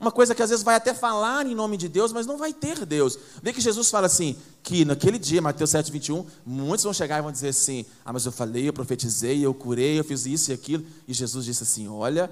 Uma 0.00 0.10
coisa 0.10 0.34
que 0.34 0.42
às 0.42 0.50
vezes 0.50 0.64
vai 0.64 0.74
até 0.74 0.92
falar 0.92 1.46
em 1.46 1.54
nome 1.54 1.76
de 1.76 1.88
Deus, 1.88 2.12
mas 2.12 2.26
não 2.26 2.36
vai 2.36 2.52
ter 2.52 2.84
Deus. 2.84 3.16
Vê 3.40 3.52
que 3.52 3.60
Jesus 3.60 3.88
fala 3.88 4.08
assim, 4.08 4.36
que 4.60 4.84
naquele 4.84 5.20
dia, 5.20 5.40
Mateus 5.40 5.70
7, 5.70 5.92
21, 5.92 6.26
muitos 6.44 6.82
vão 6.82 6.92
chegar 6.92 7.20
e 7.20 7.22
vão 7.22 7.30
dizer 7.30 7.50
assim, 7.50 7.86
ah, 8.04 8.12
mas 8.12 8.26
eu 8.26 8.32
falei, 8.32 8.68
eu 8.68 8.72
profetizei, 8.72 9.46
eu 9.46 9.54
curei, 9.54 10.00
eu 10.00 10.04
fiz 10.04 10.26
isso 10.26 10.50
e 10.50 10.54
aquilo. 10.54 10.84
E 11.06 11.14
Jesus 11.14 11.44
disse 11.44 11.62
assim, 11.62 11.86
olha, 11.86 12.28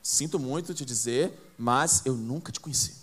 sinto 0.00 0.38
muito 0.38 0.72
te 0.72 0.84
dizer, 0.84 1.32
mas 1.58 2.02
eu 2.04 2.14
nunca 2.14 2.52
te 2.52 2.60
conheci. 2.60 2.99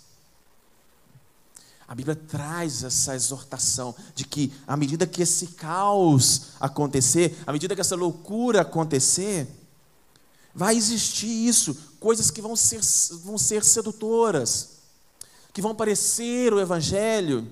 A 1.88 1.94
Bíblia 1.94 2.14
traz 2.14 2.84
essa 2.84 3.14
exortação 3.14 3.94
de 4.14 4.26
que, 4.26 4.52
à 4.66 4.76
medida 4.76 5.06
que 5.06 5.22
esse 5.22 5.46
caos 5.48 6.48
acontecer, 6.60 7.38
à 7.46 7.52
medida 7.52 7.74
que 7.74 7.80
essa 7.80 7.96
loucura 7.96 8.60
acontecer, 8.60 9.48
vai 10.54 10.76
existir 10.76 11.48
isso, 11.48 11.74
coisas 11.98 12.30
que 12.30 12.42
vão 12.42 12.54
ser, 12.54 12.80
vão 13.24 13.38
ser 13.38 13.64
sedutoras, 13.64 14.80
que 15.50 15.62
vão 15.62 15.74
parecer 15.74 16.52
o 16.52 16.60
Evangelho, 16.60 17.48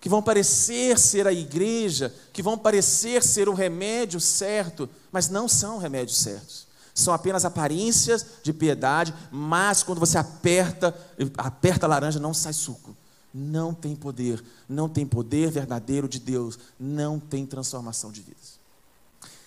que 0.00 0.08
vão 0.08 0.22
parecer 0.22 0.98
ser 0.98 1.26
a 1.26 1.32
igreja, 1.32 2.14
que 2.32 2.42
vão 2.42 2.56
parecer 2.56 3.22
ser 3.22 3.46
o 3.46 3.54
remédio 3.54 4.18
certo, 4.18 4.88
mas 5.12 5.28
não 5.28 5.46
são 5.46 5.76
remédios 5.76 6.16
certos. 6.16 6.66
São 6.94 7.12
apenas 7.12 7.44
aparências 7.44 8.24
de 8.42 8.54
piedade, 8.54 9.14
mas 9.30 9.82
quando 9.82 9.98
você 9.98 10.16
aperta, 10.16 10.98
aperta 11.36 11.84
a 11.84 11.88
laranja, 11.88 12.18
não 12.18 12.32
sai 12.32 12.54
suco. 12.54 12.96
Não 13.32 13.72
tem 13.72 13.94
poder, 13.94 14.42
não 14.68 14.88
tem 14.88 15.06
poder 15.06 15.50
verdadeiro 15.50 16.08
de 16.08 16.18
Deus, 16.18 16.58
não 16.78 17.18
tem 17.18 17.46
transformação 17.46 18.10
de 18.10 18.22
vidas. 18.22 18.58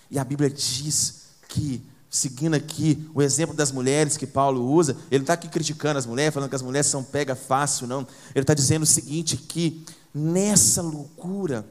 E 0.10 0.17
a 0.17 0.24
Bíblia 0.24 0.50
diz 0.50 1.24
que 1.50 1.84
seguindo 2.13 2.54
aqui 2.54 3.10
o 3.15 3.24
exemplo 3.24 3.56
das 3.56 3.72
mulheres 3.72 4.15
que 4.15 4.28
Paulo 4.28 4.72
usa, 4.72 4.96
ele 5.10 5.24
está 5.24 5.34
aqui 5.34 5.48
criticando 5.48 5.98
as 5.98 6.06
mulheres, 6.06 6.32
falando 6.32 6.48
que 6.48 6.56
as 6.56 6.62
mulheres 6.62 6.86
são 6.86 7.04
pega 7.04 7.36
fácil, 7.36 7.88
não. 7.88 8.08
Ele 8.36 8.43
está 8.43 8.54
dizendo 8.54 8.84
o 8.84 8.86
seguinte: 8.86 9.36
que 9.36 9.84
nessa 10.13 10.84
loucura, 10.84 11.65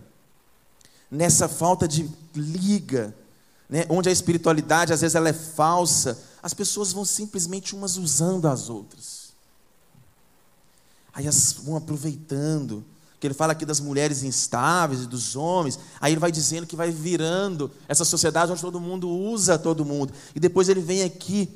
nessa 1.08 1.48
falta 1.48 1.86
de 1.86 2.10
liga, 2.34 3.14
né, 3.68 3.86
onde 3.88 4.08
a 4.08 4.12
espiritualidade 4.12 4.92
às 4.92 5.00
vezes 5.00 5.14
ela 5.14 5.28
é 5.28 5.32
falsa, 5.32 6.20
as 6.42 6.52
pessoas 6.52 6.92
vão 6.92 7.04
simplesmente 7.04 7.72
umas 7.74 7.96
usando 7.96 8.48
as 8.48 8.68
outras. 8.68 9.21
Aí 11.12 11.24
elas 11.24 11.52
vão 11.64 11.76
aproveitando 11.76 12.84
que 13.22 13.26
ele 13.28 13.34
fala 13.34 13.52
aqui 13.52 13.64
das 13.64 13.78
mulheres 13.78 14.24
instáveis 14.24 15.02
e 15.02 15.06
dos 15.06 15.36
homens, 15.36 15.78
aí 16.00 16.12
ele 16.12 16.20
vai 16.20 16.32
dizendo 16.32 16.66
que 16.66 16.74
vai 16.74 16.90
virando 16.90 17.70
essa 17.86 18.04
sociedade 18.04 18.50
onde 18.50 18.60
todo 18.60 18.80
mundo 18.80 19.08
usa 19.08 19.56
todo 19.56 19.84
mundo. 19.84 20.12
E 20.34 20.40
depois 20.40 20.68
ele 20.68 20.80
vem 20.80 21.04
aqui 21.04 21.48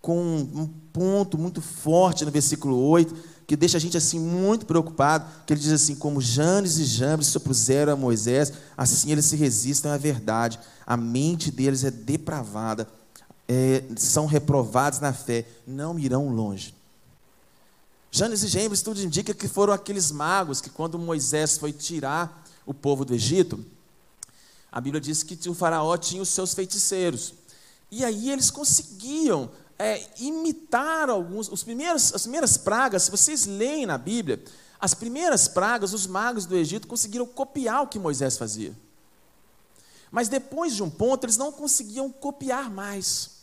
com 0.00 0.18
um 0.18 0.66
ponto 0.94 1.36
muito 1.36 1.60
forte 1.60 2.24
no 2.24 2.30
versículo 2.30 2.78
8, 2.88 3.14
que 3.46 3.54
deixa 3.54 3.76
a 3.76 3.80
gente 3.80 3.98
assim 3.98 4.18
muito 4.18 4.64
preocupado, 4.64 5.26
que 5.46 5.52
ele 5.52 5.60
diz 5.60 5.72
assim, 5.72 5.94
como 5.94 6.22
Janes 6.22 6.78
e 6.78 6.84
Jambres 6.84 7.28
se 7.28 7.36
opuseram 7.36 7.92
a 7.92 7.96
Moisés, 7.96 8.50
assim 8.74 9.12
eles 9.12 9.26
se 9.26 9.36
resistem 9.36 9.90
à 9.90 9.98
verdade. 9.98 10.58
A 10.86 10.96
mente 10.96 11.50
deles 11.50 11.84
é 11.84 11.90
depravada, 11.90 12.88
é, 13.46 13.84
são 13.96 14.24
reprovados 14.24 15.00
na 15.00 15.12
fé, 15.12 15.46
não 15.66 15.98
irão 15.98 16.30
longe. 16.30 16.74
Janes 18.16 18.44
e 18.44 18.46
Jambres, 18.46 18.80
tudo 18.80 19.02
indica 19.02 19.34
que 19.34 19.48
foram 19.48 19.72
aqueles 19.72 20.12
magos 20.12 20.60
que, 20.60 20.70
quando 20.70 20.96
Moisés 20.96 21.58
foi 21.58 21.72
tirar 21.72 22.46
o 22.64 22.72
povo 22.72 23.04
do 23.04 23.12
Egito, 23.12 23.64
a 24.70 24.80
Bíblia 24.80 25.00
diz 25.00 25.24
que 25.24 25.48
o 25.48 25.52
faraó 25.52 25.96
tinha 25.96 26.22
os 26.22 26.28
seus 26.28 26.54
feiticeiros. 26.54 27.34
E 27.90 28.04
aí 28.04 28.30
eles 28.30 28.52
conseguiam 28.52 29.50
é, 29.76 30.00
imitar 30.20 31.10
alguns, 31.10 31.48
os 31.48 31.64
primeiros, 31.64 32.14
as 32.14 32.22
primeiras 32.22 32.56
pragas, 32.56 33.02
se 33.02 33.10
vocês 33.10 33.46
leem 33.46 33.84
na 33.84 33.98
Bíblia, 33.98 34.40
as 34.78 34.94
primeiras 34.94 35.48
pragas, 35.48 35.92
os 35.92 36.06
magos 36.06 36.46
do 36.46 36.54
Egito 36.54 36.86
conseguiram 36.86 37.26
copiar 37.26 37.82
o 37.82 37.88
que 37.88 37.98
Moisés 37.98 38.38
fazia. 38.38 38.72
Mas 40.12 40.28
depois 40.28 40.76
de 40.76 40.84
um 40.84 40.88
ponto, 40.88 41.24
eles 41.24 41.36
não 41.36 41.50
conseguiam 41.50 42.08
copiar 42.08 42.70
mais. 42.70 43.33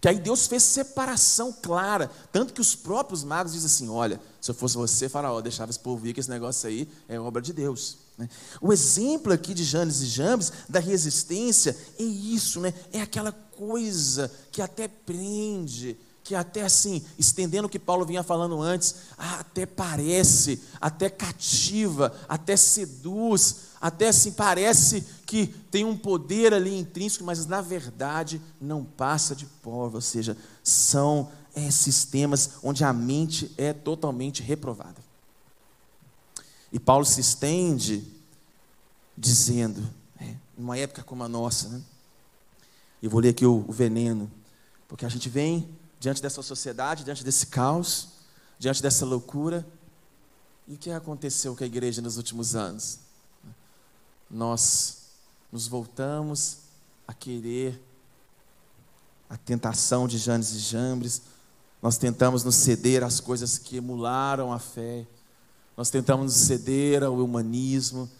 Que 0.00 0.08
aí 0.08 0.18
Deus 0.18 0.46
fez 0.46 0.62
separação 0.62 1.52
clara. 1.52 2.10
Tanto 2.32 2.54
que 2.54 2.60
os 2.60 2.74
próprios 2.74 3.22
magos 3.22 3.52
dizem 3.52 3.66
assim: 3.66 3.88
olha, 3.88 4.20
se 4.40 4.50
eu 4.50 4.54
fosse 4.54 4.76
você, 4.76 5.08
Faraó, 5.08 5.40
deixava 5.40 5.70
esse 5.70 5.78
povo 5.78 6.02
vir, 6.02 6.14
que 6.14 6.20
esse 6.20 6.30
negócio 6.30 6.68
aí 6.68 6.88
é 7.08 7.20
obra 7.20 7.42
de 7.42 7.52
Deus. 7.52 7.98
Né? 8.16 8.28
O 8.60 8.72
exemplo 8.72 9.32
aqui 9.32 9.52
de 9.52 9.64
Janes 9.64 10.00
e 10.00 10.06
Jambes, 10.06 10.52
da 10.68 10.80
resistência, 10.80 11.76
é 11.98 12.02
isso, 12.02 12.60
né? 12.60 12.72
é 12.92 13.00
aquela 13.02 13.32
coisa 13.32 14.32
que 14.50 14.62
até 14.62 14.88
prende, 14.88 15.96
que 16.22 16.34
até 16.34 16.62
assim, 16.62 17.04
estendendo 17.18 17.66
o 17.66 17.70
que 17.70 17.78
Paulo 17.78 18.04
vinha 18.04 18.22
falando 18.22 18.60
antes, 18.60 18.94
até 19.16 19.66
parece, 19.66 20.62
até 20.80 21.08
cativa, 21.08 22.14
até 22.28 22.56
seduz, 22.56 23.70
até 23.80 24.08
assim 24.08 24.32
parece 24.32 25.04
que 25.26 25.46
tem 25.46 25.84
um 25.84 25.96
poder 25.96 26.52
ali 26.52 26.78
intrínseco, 26.78 27.24
mas 27.24 27.46
na 27.46 27.60
verdade 27.60 28.40
não 28.60 28.84
passa 28.84 29.34
de 29.34 29.46
pó, 29.46 29.90
ou 29.92 30.00
seja, 30.00 30.36
são 30.62 31.30
é, 31.54 31.70
sistemas 31.70 32.50
onde 32.62 32.84
a 32.84 32.92
mente 32.92 33.52
é 33.56 33.72
totalmente 33.72 34.42
reprovada. 34.42 35.02
E 36.72 36.78
Paulo 36.78 37.04
se 37.04 37.20
estende 37.20 38.06
dizendo, 39.16 39.82
é, 40.20 40.34
numa 40.56 40.78
época 40.78 41.02
como 41.02 41.24
a 41.24 41.28
nossa, 41.28 41.68
né? 41.68 41.82
E 43.02 43.08
vou 43.08 43.20
ler 43.20 43.30
aqui 43.30 43.46
o, 43.46 43.64
o 43.66 43.72
veneno, 43.72 44.30
porque 44.86 45.04
a 45.04 45.08
gente 45.08 45.28
vem 45.28 45.68
diante 46.00 46.22
dessa 46.22 46.42
sociedade, 46.42 47.04
diante 47.04 47.22
desse 47.22 47.46
caos, 47.46 48.08
diante 48.58 48.82
dessa 48.82 49.04
loucura. 49.04 49.64
E 50.66 50.74
o 50.74 50.78
que 50.78 50.90
aconteceu 50.90 51.54
com 51.54 51.62
a 51.62 51.66
igreja 51.66 52.00
nos 52.00 52.16
últimos 52.16 52.56
anos? 52.56 52.98
Nós 54.30 55.02
nos 55.52 55.68
voltamos 55.68 56.58
a 57.06 57.12
querer 57.12 57.80
a 59.28 59.36
tentação 59.36 60.08
de 60.08 60.18
Janes 60.18 60.52
e 60.52 60.58
Jambres, 60.58 61.22
nós 61.80 61.96
tentamos 61.96 62.42
nos 62.42 62.56
ceder 62.56 63.04
às 63.04 63.20
coisas 63.20 63.58
que 63.58 63.76
emularam 63.76 64.52
a 64.52 64.58
fé, 64.58 65.06
nós 65.76 65.88
tentamos 65.88 66.26
nos 66.26 66.46
ceder 66.46 67.04
ao 67.04 67.16
humanismo, 67.16 68.10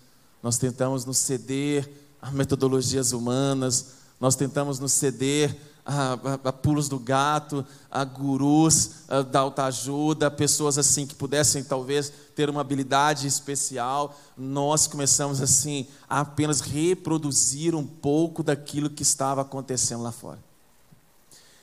nós 0.42 0.56
tentamos 0.56 1.04
nos 1.04 1.18
ceder 1.18 1.90
a 2.22 2.30
metodologias 2.30 3.12
humanas, 3.12 3.86
nós 4.20 4.36
tentamos 4.36 4.78
nos 4.78 4.92
ceder 4.92 5.56
a, 5.84 6.18
a, 6.44 6.52
pulos 6.52 6.88
do 6.88 6.98
gato, 6.98 7.64
a 7.90 8.04
gurus 8.04 8.90
a, 9.08 9.22
da 9.22 9.40
autoajuda, 9.40 10.30
pessoas 10.30 10.78
assim 10.78 11.06
que 11.06 11.14
pudessem 11.14 11.64
talvez 11.64 12.12
ter 12.34 12.48
uma 12.50 12.60
habilidade 12.60 13.26
especial. 13.26 14.18
Nós 14.36 14.86
começamos 14.86 15.40
assim 15.40 15.86
a 16.08 16.20
apenas 16.20 16.60
reproduzir 16.60 17.74
um 17.74 17.86
pouco 17.86 18.42
daquilo 18.42 18.90
que 18.90 19.02
estava 19.02 19.42
acontecendo 19.42 20.02
lá 20.02 20.12
fora. 20.12 20.38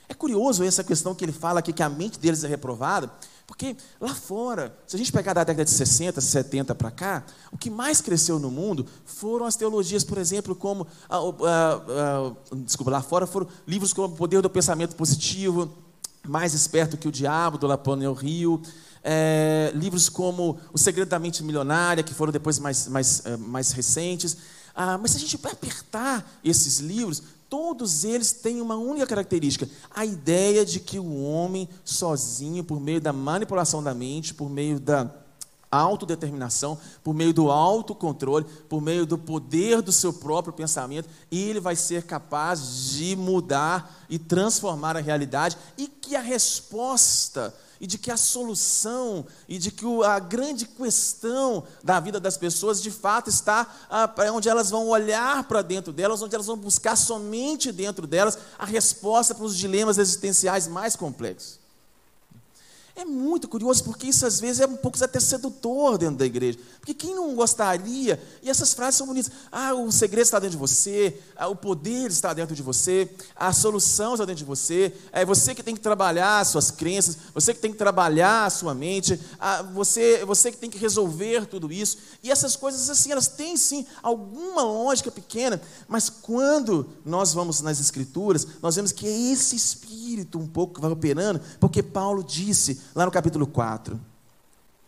É 0.10 0.14
curioso 0.14 0.64
essa 0.64 0.84
questão 0.84 1.14
que 1.14 1.26
ele 1.26 1.34
fala 1.34 1.60
aqui 1.60 1.74
que 1.74 1.84
a 1.84 1.90
mente 1.90 2.18
deles 2.18 2.44
é 2.44 2.48
reprovada, 2.48 3.12
porque 3.48 3.78
lá 4.00 4.14
fora, 4.14 4.78
se 4.86 4.98
a 4.98 5.00
gente 5.00 5.10
pegar 5.10 5.34
da 5.34 5.42
década 5.42 5.64
de 5.64 5.72
60, 5.72 6.20
70 6.20 6.76
para 6.76 6.92
cá, 6.92 7.24
o 7.50 7.58
que 7.58 7.70
mais 7.70 8.02
cresceu 8.02 8.38
no 8.38 8.52
mundo 8.52 8.86
foram 9.06 9.46
as 9.46 9.56
teologias, 9.56 10.04
por 10.04 10.18
exemplo, 10.18 10.54
como. 10.54 10.86
Ah, 11.10 11.18
ah, 11.18 11.82
ah, 11.90 12.56
desculpa, 12.58 12.92
lá 12.92 13.02
fora 13.02 13.26
foram 13.26 13.48
livros 13.66 13.94
como 13.94 14.14
O 14.14 14.18
Poder 14.18 14.42
do 14.42 14.50
Pensamento 14.50 14.98
Positivo, 14.98 15.74
Mais 16.28 16.54
Esperto 16.54 16.98
que 16.98 17.08
o 17.08 17.12
Diabo, 17.12 17.58
do 17.58 17.66
Laponel 17.66 18.14
Rio. 18.14 18.62
É, 19.02 19.72
livros 19.74 20.10
como 20.10 20.60
O 20.74 20.78
Segredo 20.78 21.08
da 21.08 21.18
Mente 21.18 21.42
Milionária, 21.42 22.04
que 22.04 22.14
foram 22.14 22.34
depois 22.34 22.60
mais, 22.60 22.90
mais, 22.90 23.26
eh, 23.26 23.38
mais 23.38 23.72
recentes. 23.72 24.36
Ah, 24.76 24.98
mas 24.98 25.12
se 25.12 25.18
a 25.18 25.20
gente 25.22 25.40
apertar 25.42 26.40
esses 26.44 26.80
livros, 26.80 27.24
Todos 27.50 28.04
eles 28.04 28.32
têm 28.32 28.62
uma 28.62 28.76
única 28.76 29.08
característica: 29.08 29.70
a 29.94 30.06
ideia 30.06 30.66
de 30.66 30.80
que 30.80 31.00
o 31.00 31.24
homem, 31.24 31.68
sozinho, 31.84 32.64
por 32.64 32.80
meio 32.80 33.00
da 33.00 33.14
manipulação 33.14 33.82
da 33.82 33.94
mente, 33.94 34.34
por 34.34 34.50
meio 34.50 34.80
da 34.80 35.10
autodeterminação, 35.70 36.78
por 37.04 37.14
meio 37.14 37.34
do 37.34 37.52
autocontrole, 37.52 38.46
por 38.70 38.82
meio 38.82 39.06
do 39.06 39.18
poder 39.18 39.82
do 39.82 39.92
seu 39.92 40.14
próprio 40.14 40.54
pensamento, 40.54 41.10
ele 41.32 41.60
vai 41.60 41.76
ser 41.76 42.04
capaz 42.04 42.92
de 42.92 43.16
mudar 43.16 44.06
e 44.10 44.18
transformar 44.18 44.96
a 44.96 45.02
realidade, 45.02 45.58
e 45.78 45.88
que 45.88 46.16
a 46.16 46.22
resposta 46.22 47.54
e 47.80 47.88
de 47.88 47.98
que 47.98 48.12
a 48.12 48.18
solução 48.18 49.26
e 49.48 49.58
de 49.58 49.72
que 49.72 49.86
a 50.04 50.20
grande 50.20 50.66
questão 50.66 51.64
da 51.84 52.00
vida 52.00 52.20
das 52.20 52.38
pessoas 52.38 52.82
de 52.82 52.92
fato 52.92 53.30
está 53.30 53.68
ah, 53.90 54.14
onde 54.34 54.50
elas 54.50 54.70
vão 54.70 54.88
olhar 54.88 55.44
para 55.44 55.62
dentro 55.62 55.94
delas, 55.94 56.22
onde 56.22 56.36
elas 56.36 56.48
vão 56.48 56.58
buscar 56.58 56.96
somente 56.96 57.72
dentro 57.72 58.08
delas 58.08 58.38
a 58.58 58.66
resposta 58.66 59.36
para 59.36 59.46
os 59.46 59.58
dilemas 59.58 59.98
existenciais 59.98 60.68
mais 60.68 60.96
complexos. 60.96 61.67
É 62.98 63.06
muito 63.06 63.48
curioso, 63.48 63.84
porque 63.84 64.08
isso 64.08 64.26
às 64.26 64.40
vezes 64.40 64.60
é 64.60 64.66
um 64.66 64.76
pouco 64.76 64.98
até 65.04 65.20
sedutor 65.20 66.00
dentro 66.00 66.16
da 66.16 66.26
igreja. 66.26 66.58
Porque 66.80 66.96
quem 66.96 67.14
não 67.14 67.36
gostaria, 67.36 68.20
e 68.42 68.50
essas 68.50 68.74
frases 68.74 68.98
são 68.98 69.06
bonitas, 69.06 69.32
ah, 69.52 69.76
o 69.76 69.92
segredo 69.92 70.24
está 70.24 70.40
dentro 70.40 70.54
de 70.54 70.58
você, 70.58 71.22
ah, 71.36 71.48
o 71.48 71.56
poder 71.56 72.10
está 72.10 72.34
dentro 72.34 72.56
de 72.56 72.64
você, 72.64 73.08
a 73.36 73.54
solução 73.54 74.14
está 74.14 74.26
dentro 74.26 74.40
de 74.40 74.46
você, 74.46 74.92
é 75.12 75.24
você 75.24 75.54
que 75.54 75.62
tem 75.62 75.76
que 75.76 75.80
trabalhar 75.80 76.40
as 76.40 76.48
suas 76.48 76.72
crenças, 76.72 77.20
você 77.36 77.54
que 77.54 77.60
tem 77.60 77.72
que 77.72 77.78
trabalhar 77.78 78.46
a 78.46 78.50
sua 78.50 78.74
mente, 78.74 79.20
ah, 79.40 79.62
você, 79.62 80.26
você 80.26 80.52
que 80.52 80.58
tem 80.58 80.70
que 80.72 80.80
resolver 80.80 81.46
tudo 81.46 81.72
isso. 81.72 82.00
E 82.24 82.32
essas 82.32 82.56
coisas 82.56 82.90
assim, 82.90 83.12
elas 83.12 83.28
têm 83.28 83.56
sim 83.58 83.86
alguma 84.02 84.64
lógica 84.64 85.12
pequena, 85.12 85.62
mas 85.88 86.10
quando 86.10 86.90
nós 87.06 87.32
vamos 87.32 87.62
nas 87.62 87.80
escrituras, 87.80 88.48
nós 88.60 88.76
vemos 88.76 88.92
que 88.92 89.06
é 89.06 89.32
esse 89.32 89.56
espírito 89.56 90.40
um 90.40 90.48
pouco 90.48 90.74
que 90.74 90.82
vai 90.82 90.90
operando, 90.90 91.40
porque 91.60 91.84
Paulo 91.84 92.24
disse 92.24 92.87
lá 92.96 93.06
no 93.06 93.12
capítulo 93.12 93.46
4, 93.46 94.00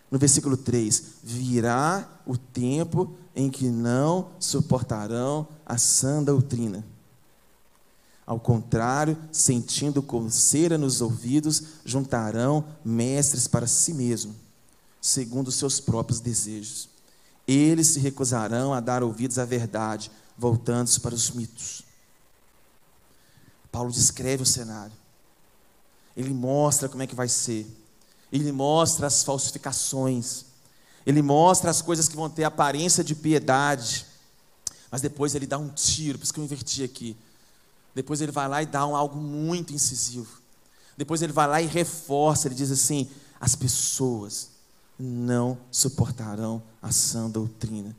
no 0.10 0.18
versículo 0.18 0.58
3: 0.58 1.04
Virá 1.24 2.08
o 2.26 2.38
tempo 2.38 3.16
em 3.36 3.50
que 3.50 3.70
não 3.70 4.30
suportarão 4.40 5.48
a 5.66 5.78
sã 5.78 6.24
doutrina. 6.24 6.84
Ao 8.26 8.40
contrário, 8.40 9.18
sentindo 9.32 10.04
coceira 10.04 10.78
nos 10.78 11.02
ouvidos, 11.02 11.64
juntarão 11.84 12.64
mestres 12.86 13.48
para 13.48 13.66
si 13.66 13.94
mesmo, 13.94 14.36
segundo 15.02 15.48
os 15.48 15.56
seus 15.56 15.80
próprios 15.80 16.20
desejos. 16.20 16.90
Eles 17.48 17.88
se 17.88 18.00
recusarão 18.00 18.72
a 18.72 18.80
dar 18.80 19.02
ouvidos 19.02 19.40
à 19.40 19.46
verdade, 19.46 20.12
voltando-se 20.38 21.00
para 21.00 21.16
os 21.16 21.32
mitos. 21.32 21.84
Paulo 23.72 23.92
descreve 23.92 24.44
o 24.44 24.46
cenário. 24.46 24.96
Ele 26.16 26.34
mostra 26.34 26.88
como 26.88 27.02
é 27.02 27.08
que 27.08 27.16
vai 27.16 27.28
ser. 27.28 27.66
Ele 28.32 28.52
mostra 28.52 29.08
as 29.08 29.24
falsificações. 29.24 30.46
Ele 31.06 31.22
mostra 31.22 31.72
as 31.72 31.82
coisas 31.82 32.08
que 32.08 32.16
vão 32.16 32.30
ter 32.30 32.44
aparência 32.44 33.04
de 33.04 33.16
piedade. 33.16 34.06
Mas 34.92 35.02
depois 35.02 35.36
ele 35.36 35.48
dá 35.48 35.58
um 35.58 35.70
tiro, 35.70 36.18
por 36.18 36.24
isso 36.24 36.34
que 36.34 36.40
eu 36.40 36.44
inverti 36.44 36.84
aqui. 36.84 37.16
Depois 37.94 38.22
ele 38.22 38.32
vai 38.32 38.48
lá 38.48 38.62
e 38.62 38.66
dá 38.66 38.86
um, 38.86 38.96
algo 38.96 39.20
muito 39.20 39.74
incisivo. 39.74 40.42
Depois 40.98 41.22
ele 41.22 41.34
vai 41.34 41.48
lá 41.48 41.62
e 41.62 41.66
reforça, 41.66 42.48
ele 42.48 42.56
diz 42.56 42.72
assim: 42.72 43.10
as 43.40 43.56
pessoas 43.56 44.50
não 44.98 45.58
suportarão 45.72 46.62
a 46.82 46.92
sã 46.92 47.30
doutrina. 47.30 47.96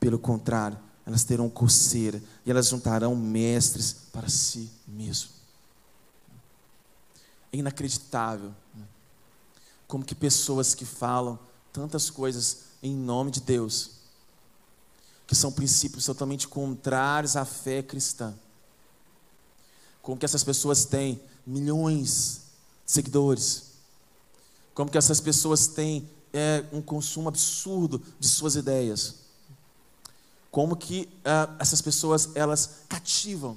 Pelo 0.00 0.18
contrário, 0.18 0.78
elas 1.06 1.24
terão 1.24 1.48
coceira 1.48 2.22
e 2.44 2.50
elas 2.50 2.68
juntarão 2.68 3.14
mestres 3.14 3.94
para 4.12 4.28
si 4.28 4.70
mesmo. 4.86 5.30
É 7.52 7.58
inacreditável 7.58 8.52
como 9.94 10.04
que 10.04 10.12
pessoas 10.16 10.74
que 10.74 10.84
falam 10.84 11.38
tantas 11.72 12.10
coisas 12.10 12.62
em 12.82 12.96
nome 12.96 13.30
de 13.30 13.40
Deus, 13.40 13.92
que 15.24 15.36
são 15.36 15.52
princípios 15.52 16.04
totalmente 16.04 16.48
contrários 16.48 17.36
à 17.36 17.44
fé 17.44 17.80
cristã. 17.80 18.34
Como 20.02 20.18
que 20.18 20.24
essas 20.24 20.42
pessoas 20.42 20.84
têm 20.84 21.22
milhões 21.46 22.40
de 22.84 22.90
seguidores? 22.90 23.66
Como 24.74 24.90
que 24.90 24.98
essas 24.98 25.20
pessoas 25.20 25.68
têm 25.68 26.10
é, 26.32 26.64
um 26.72 26.82
consumo 26.82 27.28
absurdo 27.28 28.02
de 28.18 28.26
suas 28.26 28.56
ideias? 28.56 29.20
Como 30.50 30.74
que 30.74 31.08
uh, 31.20 31.54
essas 31.60 31.80
pessoas 31.80 32.30
elas 32.34 32.80
cativam? 32.88 33.56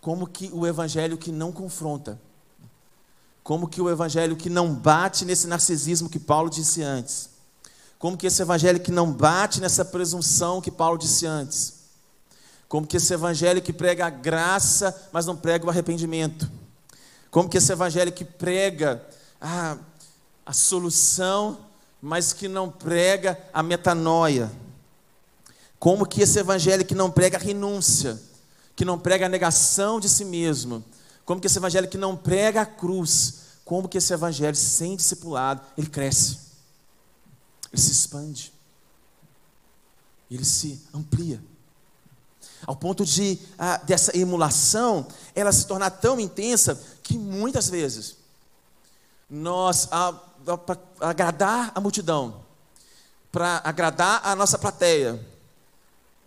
Como 0.00 0.26
que 0.26 0.50
o 0.52 0.66
evangelho 0.66 1.16
que 1.16 1.30
não 1.30 1.52
confronta? 1.52 2.20
Como 3.46 3.68
que 3.68 3.80
o 3.80 3.88
evangelho 3.88 4.34
que 4.34 4.50
não 4.50 4.74
bate 4.74 5.24
nesse 5.24 5.46
narcisismo 5.46 6.10
que 6.10 6.18
Paulo 6.18 6.50
disse 6.50 6.82
antes? 6.82 7.30
Como 7.96 8.16
que 8.16 8.26
esse 8.26 8.42
evangelho 8.42 8.80
que 8.80 8.90
não 8.90 9.12
bate 9.12 9.60
nessa 9.60 9.84
presunção 9.84 10.60
que 10.60 10.68
Paulo 10.68 10.98
disse 10.98 11.26
antes? 11.26 11.74
Como 12.68 12.84
que 12.84 12.96
esse 12.96 13.14
evangelho 13.14 13.62
que 13.62 13.72
prega 13.72 14.04
a 14.04 14.10
graça, 14.10 15.08
mas 15.12 15.26
não 15.26 15.36
prega 15.36 15.64
o 15.64 15.70
arrependimento? 15.70 16.50
Como 17.30 17.48
que 17.48 17.58
esse 17.58 17.70
evangelho 17.70 18.10
que 18.10 18.24
prega 18.24 19.00
a, 19.40 19.76
a 20.44 20.52
solução, 20.52 21.56
mas 22.02 22.32
que 22.32 22.48
não 22.48 22.68
prega 22.68 23.38
a 23.54 23.62
metanoia? 23.62 24.50
Como 25.78 26.04
que 26.04 26.20
esse 26.20 26.40
evangelho 26.40 26.84
que 26.84 26.96
não 26.96 27.12
prega 27.12 27.36
a 27.36 27.40
renúncia, 27.40 28.20
que 28.74 28.84
não 28.84 28.98
prega 28.98 29.26
a 29.26 29.28
negação 29.28 30.00
de 30.00 30.08
si 30.08 30.24
mesmo? 30.24 30.82
Como 31.26 31.38
que 31.40 31.46
esse 31.46 31.58
evangelho 31.58 31.88
que 31.88 31.98
não 31.98 32.16
prega 32.16 32.62
a 32.62 32.66
cruz? 32.66 33.40
Como 33.66 33.88
que 33.88 33.98
esse 33.98 34.14
evangelho 34.14 34.56
sem 34.56 34.96
discipulado, 34.96 35.60
ele 35.76 35.88
cresce? 35.88 36.38
Ele 37.70 37.82
se 37.82 37.92
expande. 37.92 38.54
Ele 40.30 40.44
se 40.44 40.80
amplia 40.94 41.42
ao 42.64 42.76
ponto 42.76 43.04
de 43.04 43.38
ah, 43.58 43.78
dessa 43.78 44.16
emulação 44.16 45.06
ela 45.34 45.52
se 45.52 45.66
tornar 45.66 45.90
tão 45.90 46.18
intensa 46.18 46.80
que 47.02 47.18
muitas 47.18 47.68
vezes 47.68 48.16
nós, 49.28 49.86
para 49.86 50.78
agradar 51.00 51.72
a 51.74 51.80
multidão, 51.80 52.44
para 53.32 53.60
agradar 53.64 54.20
a 54.24 54.36
nossa 54.36 54.56
plateia, 54.56 55.20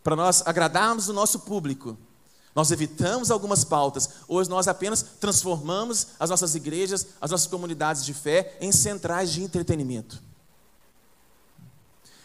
para 0.04 0.16
nós 0.16 0.44
agradarmos 0.46 1.08
o 1.08 1.14
nosso 1.14 1.40
público, 1.40 1.98
nós 2.56 2.72
evitamos 2.72 3.32
algumas 3.32 3.64
pautas, 3.64 4.10
hoje 4.28 4.50
nós 4.50 4.68
apenas 4.68 5.04
transformamos 5.20 6.08
as 6.20 6.30
nossas 6.30 6.56
igrejas, 6.56 7.08
as 7.22 7.32
nossas 7.32 7.48
comunidades 7.48 8.04
de 8.04 8.14
fé 8.14 8.58
em 8.60 8.72
centrais 8.72 9.32
de 9.32 9.44
entretenimento. 9.44 10.22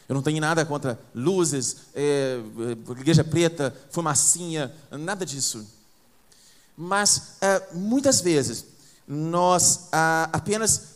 Eu 0.08 0.14
não 0.14 0.22
tenho 0.22 0.40
nada 0.40 0.66
contra 0.66 0.98
luzes, 1.14 1.76
é, 1.94 2.38
igreja 2.90 3.24
preta, 3.24 3.74
fumacinha, 3.90 4.74
nada 4.90 5.24
disso. 5.24 5.66
Mas 6.76 7.36
é, 7.40 7.68
muitas 7.72 8.20
vezes 8.20 8.66
nós 9.06 9.88
apenas 10.32 10.94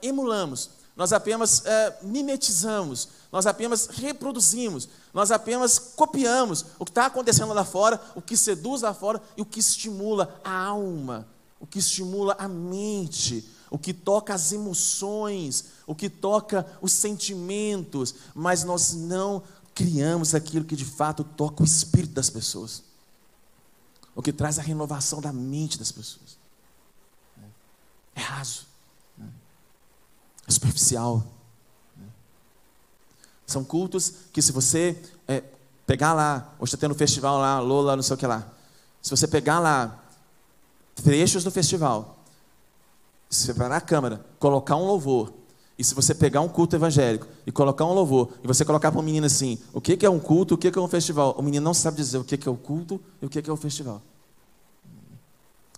emulamos, 0.00 0.70
nós 0.96 1.12
apenas 1.12 1.62
ah, 1.66 1.94
mimetizamos, 2.02 3.08
nós 3.30 3.46
apenas 3.46 3.86
reproduzimos, 3.86 4.88
nós 5.12 5.30
apenas 5.30 5.78
copiamos 5.78 6.64
o 6.78 6.84
que 6.84 6.90
está 6.90 7.06
acontecendo 7.06 7.52
lá 7.52 7.64
fora, 7.64 8.00
o 8.14 8.22
que 8.22 8.36
seduz 8.36 8.82
lá 8.82 8.94
fora 8.94 9.20
e 9.36 9.42
o 9.42 9.46
que 9.46 9.58
estimula 9.58 10.40
a 10.44 10.66
alma, 10.66 11.26
o 11.58 11.66
que 11.66 11.78
estimula 11.78 12.36
a 12.38 12.46
mente, 12.46 13.48
o 13.70 13.78
que 13.78 13.92
toca 13.92 14.32
as 14.34 14.52
emoções, 14.52 15.66
o 15.86 15.94
que 15.94 16.08
toca 16.08 16.66
os 16.80 16.92
sentimentos, 16.92 18.14
mas 18.34 18.62
nós 18.62 18.92
não 18.92 19.42
criamos 19.74 20.34
aquilo 20.34 20.64
que 20.64 20.76
de 20.76 20.84
fato 20.84 21.24
toca 21.24 21.62
o 21.62 21.66
espírito 21.66 22.14
das 22.14 22.30
pessoas, 22.30 22.82
o 24.14 24.22
que 24.22 24.32
traz 24.32 24.58
a 24.58 24.62
renovação 24.62 25.20
da 25.20 25.32
mente 25.32 25.78
das 25.78 25.90
pessoas. 25.90 26.38
É 28.14 28.20
raso, 28.20 28.66
é 30.46 30.50
superficial. 30.50 31.39
São 33.50 33.64
cultos 33.64 34.12
que, 34.32 34.40
se 34.40 34.52
você 34.52 34.96
é, 35.26 35.42
pegar 35.86 36.12
lá, 36.12 36.54
hoje 36.58 36.70
está 36.70 36.78
tendo 36.78 36.92
um 36.92 36.98
festival 36.98 37.38
lá, 37.38 37.60
Lola, 37.60 37.96
não 37.96 38.02
sei 38.02 38.14
o 38.14 38.18
que 38.18 38.26
lá, 38.26 38.46
se 39.02 39.10
você 39.10 39.26
pegar 39.26 39.58
lá 39.58 40.02
trechos 40.94 41.42
do 41.42 41.50
festival 41.50 42.20
se 43.30 43.46
você 43.46 43.54
parar 43.54 43.76
a 43.76 43.80
câmera, 43.80 44.26
colocar 44.40 44.74
um 44.74 44.84
louvor, 44.84 45.32
e 45.78 45.84
se 45.84 45.94
você 45.94 46.14
pegar 46.14 46.40
um 46.40 46.48
culto 46.48 46.74
evangélico 46.74 47.26
e 47.46 47.52
colocar 47.52 47.86
um 47.86 47.92
louvor, 47.92 48.32
e 48.42 48.46
você 48.46 48.64
colocar 48.64 48.90
para 48.90 49.00
o 49.00 49.02
menino 49.02 49.24
assim, 49.24 49.56
o 49.72 49.80
que 49.80 50.04
é 50.04 50.10
um 50.10 50.18
culto, 50.18 50.56
o 50.56 50.58
que 50.58 50.66
é 50.66 50.80
um 50.80 50.88
festival, 50.88 51.34
o 51.38 51.42
menino 51.42 51.64
não 51.64 51.72
sabe 51.72 51.96
dizer 51.96 52.18
o 52.18 52.24
que 52.24 52.36
é 52.46 52.50
o 52.50 52.56
culto 52.56 53.00
e 53.22 53.26
o 53.26 53.30
que 53.30 53.38
é 53.38 53.52
o 53.52 53.56
festival. 53.56 54.02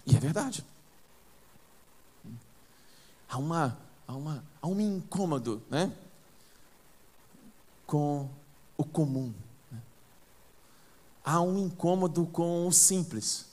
E 0.06 0.16
é 0.16 0.18
verdade. 0.18 0.64
Há, 3.28 3.38
uma, 3.38 3.78
há, 4.08 4.14
uma, 4.14 4.44
há 4.60 4.66
um 4.66 4.80
incômodo 4.80 5.62
né? 5.70 5.92
Com 7.86 8.28
o 8.76 8.84
comum. 8.84 9.32
Né? 9.70 9.78
Há 11.24 11.40
um 11.40 11.58
incômodo 11.58 12.26
com 12.26 12.66
o 12.66 12.72
simples 12.72 13.52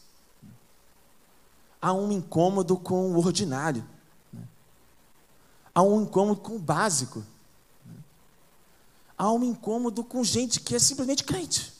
há 1.82 1.94
um 1.94 2.12
incômodo 2.12 2.78
com 2.78 3.12
o 3.12 3.18
ordinário, 3.18 3.86
né? 4.32 4.44
há 5.74 5.82
um 5.82 6.02
incômodo 6.02 6.42
com 6.42 6.56
o 6.56 6.60
básico, 6.60 7.20
né? 7.86 7.96
há 9.18 9.32
um 9.32 9.44
incômodo 9.44 10.04
com 10.04 10.24
gente 10.24 10.60
que 10.60 10.76
é 10.76 10.80
simplesmente 10.80 11.24
crente, 11.24 11.74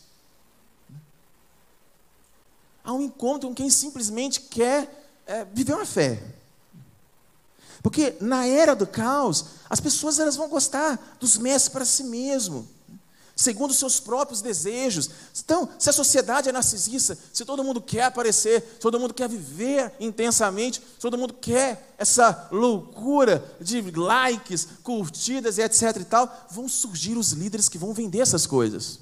há 2.84 2.94
um 2.94 3.02
incômodo 3.02 3.48
com 3.48 3.54
quem 3.54 3.70
simplesmente 3.70 4.42
quer 4.42 5.12
é, 5.26 5.46
viver 5.46 5.74
uma 5.74 5.86
fé. 5.86 6.36
Porque 7.82 8.16
na 8.20 8.46
era 8.46 8.76
do 8.76 8.86
caos, 8.86 9.46
as 9.70 9.80
pessoas 9.80 10.20
elas 10.20 10.36
vão 10.36 10.50
gostar 10.50 11.18
dos 11.20 11.38
mestres 11.38 11.72
para 11.72 11.86
si 11.86 12.04
mesmo 12.04 12.68
segundo 13.40 13.72
os 13.72 13.78
seus 13.78 14.02
próprios 14.02 14.42
desejos. 14.42 15.10
Então, 15.44 15.70
se 15.80 15.90
a 15.90 15.94
sociedade 15.94 16.50
é 16.50 16.52
narcisista, 16.52 17.18
se 17.32 17.46
todo 17.46 17.64
mundo 17.64 17.80
quer 17.80 18.04
aparecer, 18.04 18.62
se 18.62 18.80
todo 18.82 19.00
mundo 19.00 19.14
quer 19.14 19.30
viver 19.30 19.94
intensamente, 19.98 20.82
se 20.82 21.00
todo 21.00 21.18
mundo 21.18 21.34
quer 21.34 21.96
essa 21.98 22.50
loucura 22.52 23.44
de 23.62 23.80
likes, 23.92 24.68
curtidas 24.84 25.58
e 25.58 25.62
etc 25.62 25.96
e 26.02 26.04
tal, 26.04 26.48
vão 26.52 26.68
surgir 26.68 27.18
os 27.18 27.32
líderes 27.32 27.70
que 27.70 27.78
vão 27.78 27.94
vender 27.94 28.20
essas 28.20 28.46
coisas. 28.46 29.00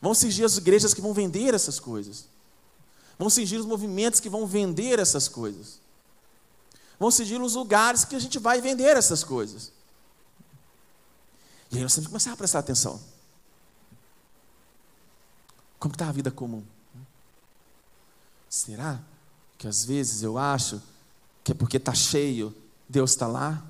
Vão 0.00 0.14
surgir 0.14 0.44
as 0.44 0.56
igrejas 0.56 0.94
que 0.94 1.02
vão 1.02 1.12
vender 1.12 1.52
essas 1.52 1.78
coisas. 1.78 2.24
Vão 3.18 3.28
surgir 3.28 3.58
os 3.58 3.66
movimentos 3.66 4.18
que 4.18 4.30
vão 4.30 4.46
vender 4.46 4.98
essas 4.98 5.28
coisas. 5.28 5.78
Vão 6.98 7.10
surgir 7.10 7.40
os 7.40 7.54
lugares 7.54 8.04
que 8.04 8.14
a 8.14 8.18
gente 8.18 8.38
vai 8.38 8.60
vender 8.60 8.96
essas 8.96 9.24
coisas. 9.24 9.72
E 11.70 11.76
aí 11.76 11.82
nós 11.82 11.94
temos 11.94 12.06
que 12.06 12.10
começar 12.10 12.32
a 12.32 12.36
prestar 12.36 12.60
atenção. 12.60 13.00
Como 15.78 15.92
está 15.92 16.08
a 16.08 16.12
vida 16.12 16.30
comum? 16.30 16.64
Será 18.48 19.00
que 19.58 19.66
às 19.66 19.84
vezes 19.84 20.22
eu 20.22 20.38
acho 20.38 20.80
que 21.42 21.52
é 21.52 21.54
porque 21.54 21.76
está 21.76 21.92
cheio, 21.92 22.54
Deus 22.88 23.10
está 23.10 23.26
lá? 23.26 23.62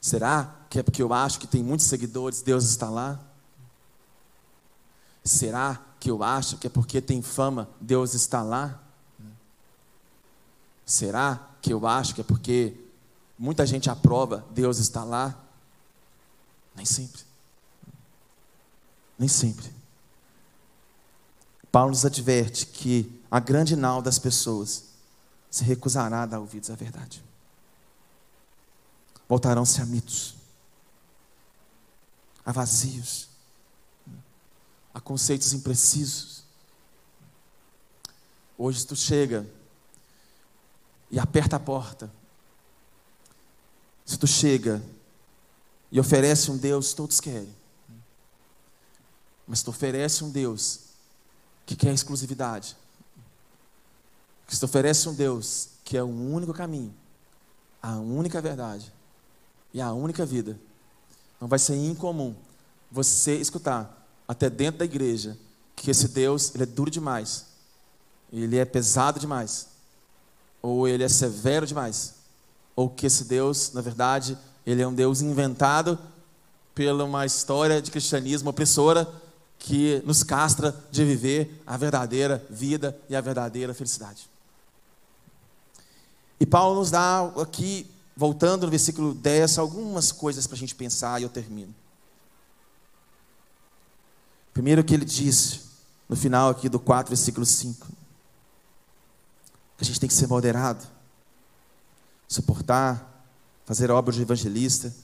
Será 0.00 0.56
que 0.68 0.80
é 0.80 0.82
porque 0.82 1.02
eu 1.02 1.12
acho 1.12 1.38
que 1.38 1.46
tem 1.46 1.62
muitos 1.62 1.86
seguidores, 1.86 2.42
Deus 2.42 2.64
está 2.64 2.90
lá? 2.90 3.20
Será 5.22 5.80
que 6.00 6.10
eu 6.10 6.24
acho 6.24 6.56
que 6.56 6.66
é 6.66 6.70
porque 6.70 7.00
tem 7.00 7.22
fama, 7.22 7.68
Deus 7.80 8.14
está 8.14 8.42
lá? 8.42 8.81
Será 10.92 11.48
que 11.62 11.72
eu 11.72 11.86
acho 11.86 12.14
que 12.14 12.20
é 12.20 12.24
porque 12.24 12.76
muita 13.38 13.64
gente 13.64 13.88
aprova, 13.88 14.46
Deus 14.50 14.76
está 14.76 15.02
lá? 15.02 15.34
Nem 16.76 16.84
sempre. 16.84 17.22
Nem 19.18 19.26
sempre. 19.26 19.72
Paulo 21.70 21.92
nos 21.92 22.04
adverte 22.04 22.66
que 22.66 23.22
a 23.30 23.40
grande 23.40 23.74
nau 23.74 24.02
das 24.02 24.18
pessoas 24.18 24.84
se 25.50 25.64
recusará 25.64 26.24
a 26.24 26.26
dar 26.26 26.40
ouvidos 26.40 26.68
à 26.68 26.74
verdade. 26.74 27.24
Voltarão-se 29.26 29.80
a 29.80 29.86
mitos, 29.86 30.34
a 32.44 32.52
vazios, 32.52 33.30
a 34.92 35.00
conceitos 35.00 35.54
imprecisos. 35.54 36.44
Hoje 38.58 38.86
tu 38.86 38.94
chega 38.94 39.50
e 41.12 41.18
aperta 41.18 41.56
a 41.56 41.60
porta. 41.60 42.10
Se 44.04 44.18
tu 44.18 44.26
chega 44.26 44.82
e 45.90 46.00
oferece 46.00 46.50
um 46.50 46.56
Deus, 46.56 46.94
todos 46.94 47.20
querem. 47.20 47.54
Mas 49.46 49.62
tu 49.62 49.68
oferece 49.70 50.24
um 50.24 50.30
Deus 50.30 50.80
que 51.66 51.76
quer 51.76 51.92
exclusividade. 51.92 52.74
Que 54.46 54.58
tu 54.58 54.64
oferece 54.64 55.06
um 55.06 55.14
Deus 55.14 55.68
que 55.84 55.96
é 55.96 56.02
o 56.02 56.08
único 56.08 56.54
caminho, 56.54 56.94
a 57.82 57.96
única 57.96 58.40
verdade 58.40 58.90
e 59.74 59.80
a 59.80 59.92
única 59.92 60.24
vida. 60.24 60.58
não 61.40 61.48
vai 61.48 61.58
ser 61.58 61.74
incomum 61.76 62.34
você 62.90 63.36
escutar, 63.36 64.06
até 64.28 64.48
dentro 64.48 64.78
da 64.78 64.84
igreja, 64.84 65.36
que 65.74 65.90
esse 65.90 66.08
Deus 66.08 66.54
ele 66.54 66.62
é 66.62 66.66
duro 66.66 66.90
demais, 66.90 67.46
ele 68.32 68.56
é 68.56 68.64
pesado 68.64 69.18
demais, 69.18 69.71
ou 70.62 70.86
ele 70.86 71.02
é 71.02 71.08
severo 71.08 71.66
demais, 71.66 72.14
ou 72.76 72.88
que 72.88 73.06
esse 73.06 73.24
Deus, 73.24 73.72
na 73.72 73.80
verdade, 73.80 74.38
ele 74.64 74.80
é 74.80 74.86
um 74.86 74.94
Deus 74.94 75.20
inventado 75.20 75.98
pela 76.74 77.04
uma 77.04 77.26
história 77.26 77.82
de 77.82 77.90
cristianismo 77.90 78.48
opressora 78.48 79.06
que 79.58 80.02
nos 80.06 80.22
castra 80.22 80.74
de 80.90 81.04
viver 81.04 81.62
a 81.66 81.76
verdadeira 81.76 82.44
vida 82.48 82.98
e 83.08 83.14
a 83.14 83.20
verdadeira 83.20 83.74
felicidade. 83.74 84.28
E 86.40 86.46
Paulo 86.46 86.80
nos 86.80 86.90
dá 86.90 87.20
aqui, 87.40 87.88
voltando 88.16 88.64
no 88.64 88.70
versículo 88.70 89.14
10, 89.14 89.58
algumas 89.58 90.10
coisas 90.10 90.46
para 90.46 90.56
a 90.56 90.58
gente 90.58 90.74
pensar 90.74 91.20
e 91.20 91.24
eu 91.24 91.28
termino. 91.28 91.72
Primeiro 94.52 94.82
que 94.82 94.92
ele 94.92 95.04
disse, 95.04 95.60
no 96.08 96.16
final 96.16 96.50
aqui 96.50 96.68
do 96.68 96.80
4, 96.80 97.10
versículo 97.10 97.46
5, 97.46 97.86
que 97.86 97.92
a 99.82 99.84
gente 99.84 99.98
tem 99.98 100.08
que 100.08 100.14
ser 100.14 100.28
moderado, 100.28 100.86
suportar, 102.28 103.26
fazer 103.66 103.90
obras 103.90 104.14
de 104.14 104.22
evangelista, 104.22 104.94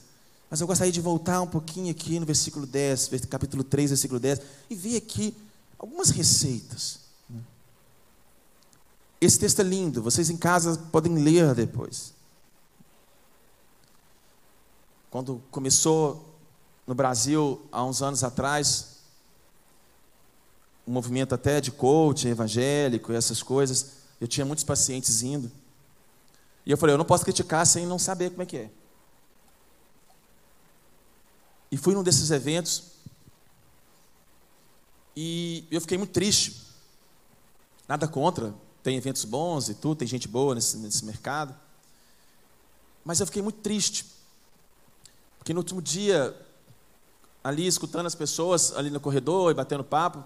mas 0.49 0.61
eu 0.61 0.67
gostaria 0.67 0.91
de 0.91 1.01
voltar 1.01 1.41
um 1.41 1.47
pouquinho 1.47 1.91
aqui 1.91 2.17
no 2.17 2.25
versículo 2.25 2.65
10, 2.65 3.25
capítulo 3.29 3.61
3, 3.61 3.89
versículo 3.91 4.19
10, 4.19 4.41
e 4.69 4.75
ver 4.75 4.95
aqui 4.95 5.35
algumas 5.77 6.11
receitas. 6.11 7.01
Esse 9.19 9.37
texto 9.37 9.59
é 9.59 9.63
lindo, 9.63 10.01
vocês 10.01 10.29
em 10.29 10.37
casa 10.37 10.77
podem 10.91 11.13
ler 11.15 11.53
depois. 11.53 12.13
Quando 15.11 15.43
começou 15.51 16.35
no 16.87 16.95
Brasil, 16.95 17.61
há 17.69 17.83
uns 17.83 18.01
anos 18.01 18.23
atrás, 18.23 18.99
um 20.87 20.93
movimento 20.93 21.35
até 21.35 21.59
de 21.59 21.69
coaching 21.69 22.29
evangélico 22.29 23.11
e 23.11 23.15
essas 23.15 23.43
coisas, 23.43 23.98
eu 24.19 24.27
tinha 24.27 24.45
muitos 24.45 24.63
pacientes 24.63 25.21
indo. 25.21 25.51
E 26.65 26.71
eu 26.71 26.77
falei, 26.77 26.93
eu 26.93 26.97
não 26.97 27.05
posso 27.05 27.23
criticar 27.23 27.65
sem 27.65 27.85
não 27.85 27.97
saber 27.97 28.31
como 28.31 28.43
é 28.43 28.45
que 28.45 28.57
é. 28.57 28.69
E 31.71 31.77
fui 31.77 31.93
num 31.93 32.03
desses 32.03 32.31
eventos 32.31 32.83
e 35.15 35.65
eu 35.69 35.81
fiquei 35.81 35.97
muito 35.97 36.11
triste. 36.11 36.61
Nada 37.87 38.07
contra, 38.07 38.53
tem 38.83 38.97
eventos 38.97 39.25
bons 39.25 39.69
e 39.69 39.73
tudo, 39.73 39.99
tem 39.99 40.07
gente 40.07 40.27
boa 40.27 40.55
nesse, 40.55 40.77
nesse 40.77 41.05
mercado. 41.05 41.55
Mas 43.03 43.19
eu 43.19 43.25
fiquei 43.25 43.41
muito 43.41 43.59
triste. 43.59 44.05
Porque 45.37 45.53
no 45.53 45.59
último 45.59 45.81
dia, 45.81 46.35
ali 47.43 47.65
escutando 47.65 48.05
as 48.05 48.15
pessoas 48.15 48.73
ali 48.73 48.89
no 48.89 48.99
corredor 48.99 49.51
e 49.51 49.53
batendo 49.53 49.83
papo, 49.83 50.23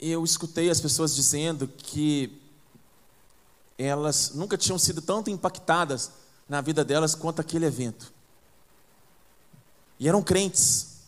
eu 0.00 0.24
escutei 0.24 0.70
as 0.70 0.80
pessoas 0.80 1.14
dizendo 1.14 1.66
que 1.66 2.40
elas 3.76 4.32
nunca 4.34 4.56
tinham 4.56 4.78
sido 4.78 5.02
tanto 5.02 5.30
impactadas 5.30 6.12
na 6.48 6.60
vida 6.60 6.84
delas 6.84 7.14
quanto 7.14 7.40
aquele 7.40 7.66
evento. 7.66 8.12
E 9.98 10.08
eram 10.08 10.22
crentes. 10.22 10.98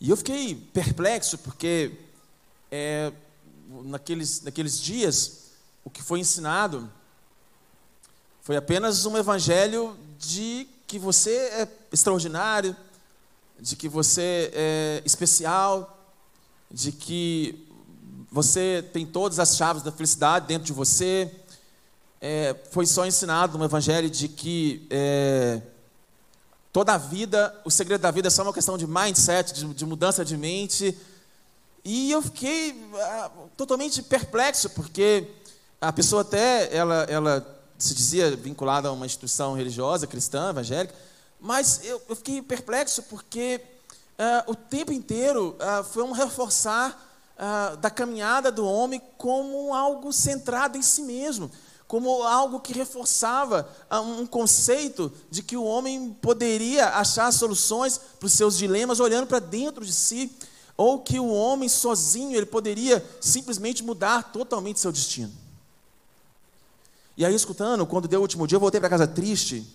E 0.00 0.10
eu 0.10 0.16
fiquei 0.16 0.54
perplexo, 0.54 1.38
porque 1.38 1.92
é, 2.70 3.12
naqueles, 3.84 4.42
naqueles 4.42 4.80
dias, 4.80 5.50
o 5.84 5.90
que 5.90 6.02
foi 6.02 6.18
ensinado 6.18 6.90
foi 8.42 8.56
apenas 8.56 9.06
um 9.06 9.16
evangelho 9.16 9.96
de 10.18 10.68
que 10.86 10.98
você 10.98 11.30
é 11.30 11.68
extraordinário, 11.92 12.76
de 13.60 13.76
que 13.76 13.88
você 13.88 14.50
é 14.52 15.02
especial, 15.04 16.01
de 16.72 16.90
que 16.90 17.68
você 18.30 18.82
tem 18.92 19.04
todas 19.04 19.38
as 19.38 19.56
chaves 19.56 19.82
da 19.82 19.92
felicidade 19.92 20.46
dentro 20.46 20.64
de 20.64 20.72
você. 20.72 21.30
É, 22.20 22.56
foi 22.70 22.86
só 22.86 23.04
ensinado 23.04 23.58
no 23.58 23.64
Evangelho 23.64 24.08
de 24.08 24.26
que 24.28 24.86
é, 24.88 25.60
toda 26.72 26.94
a 26.94 26.98
vida, 26.98 27.54
o 27.64 27.70
segredo 27.70 28.00
da 28.00 28.10
vida 28.10 28.28
é 28.28 28.30
só 28.30 28.42
uma 28.42 28.54
questão 28.54 28.78
de 28.78 28.86
mindset, 28.86 29.52
de, 29.52 29.74
de 29.74 29.84
mudança 29.84 30.24
de 30.24 30.36
mente. 30.36 30.96
E 31.84 32.10
eu 32.10 32.22
fiquei 32.22 32.80
ah, 32.94 33.30
totalmente 33.56 34.00
perplexo, 34.02 34.70
porque 34.70 35.28
a 35.80 35.92
pessoa 35.92 36.22
até, 36.22 36.74
ela, 36.74 37.02
ela 37.08 37.60
se 37.76 37.94
dizia 37.94 38.34
vinculada 38.36 38.88
a 38.88 38.92
uma 38.92 39.04
instituição 39.04 39.54
religiosa, 39.54 40.06
cristã, 40.06 40.50
evangélica, 40.50 40.94
mas 41.40 41.84
eu, 41.84 42.00
eu 42.08 42.16
fiquei 42.16 42.40
perplexo 42.40 43.02
porque 43.02 43.60
o 44.46 44.54
tempo 44.54 44.92
inteiro 44.92 45.56
uh, 45.58 45.84
foi 45.84 46.02
um 46.02 46.12
reforçar 46.12 47.12
uh, 47.36 47.76
da 47.78 47.90
caminhada 47.90 48.52
do 48.52 48.66
homem 48.66 49.00
como 49.16 49.74
algo 49.74 50.12
centrado 50.12 50.78
em 50.78 50.82
si 50.82 51.02
mesmo, 51.02 51.50
como 51.88 52.22
algo 52.22 52.60
que 52.60 52.72
reforçava 52.72 53.68
um 53.90 54.26
conceito 54.26 55.12
de 55.30 55.42
que 55.42 55.56
o 55.56 55.64
homem 55.64 56.16
poderia 56.22 56.88
achar 56.88 57.30
soluções 57.32 57.98
para 58.18 58.26
os 58.26 58.32
seus 58.32 58.56
dilemas 58.56 58.98
olhando 58.98 59.26
para 59.26 59.38
dentro 59.38 59.84
de 59.84 59.92
si, 59.92 60.34
ou 60.76 61.00
que 61.00 61.20
o 61.20 61.28
homem 61.28 61.68
sozinho 61.68 62.34
ele 62.34 62.46
poderia 62.46 63.04
simplesmente 63.20 63.84
mudar 63.84 64.32
totalmente 64.32 64.80
seu 64.80 64.90
destino. 64.90 65.32
E 67.16 67.26
aí, 67.26 67.34
escutando, 67.34 67.86
quando 67.86 68.08
deu 68.08 68.20
o 68.20 68.22
último 68.22 68.46
dia, 68.46 68.56
eu 68.56 68.60
voltei 68.60 68.80
para 68.80 68.88
casa 68.88 69.06
triste 69.06 69.66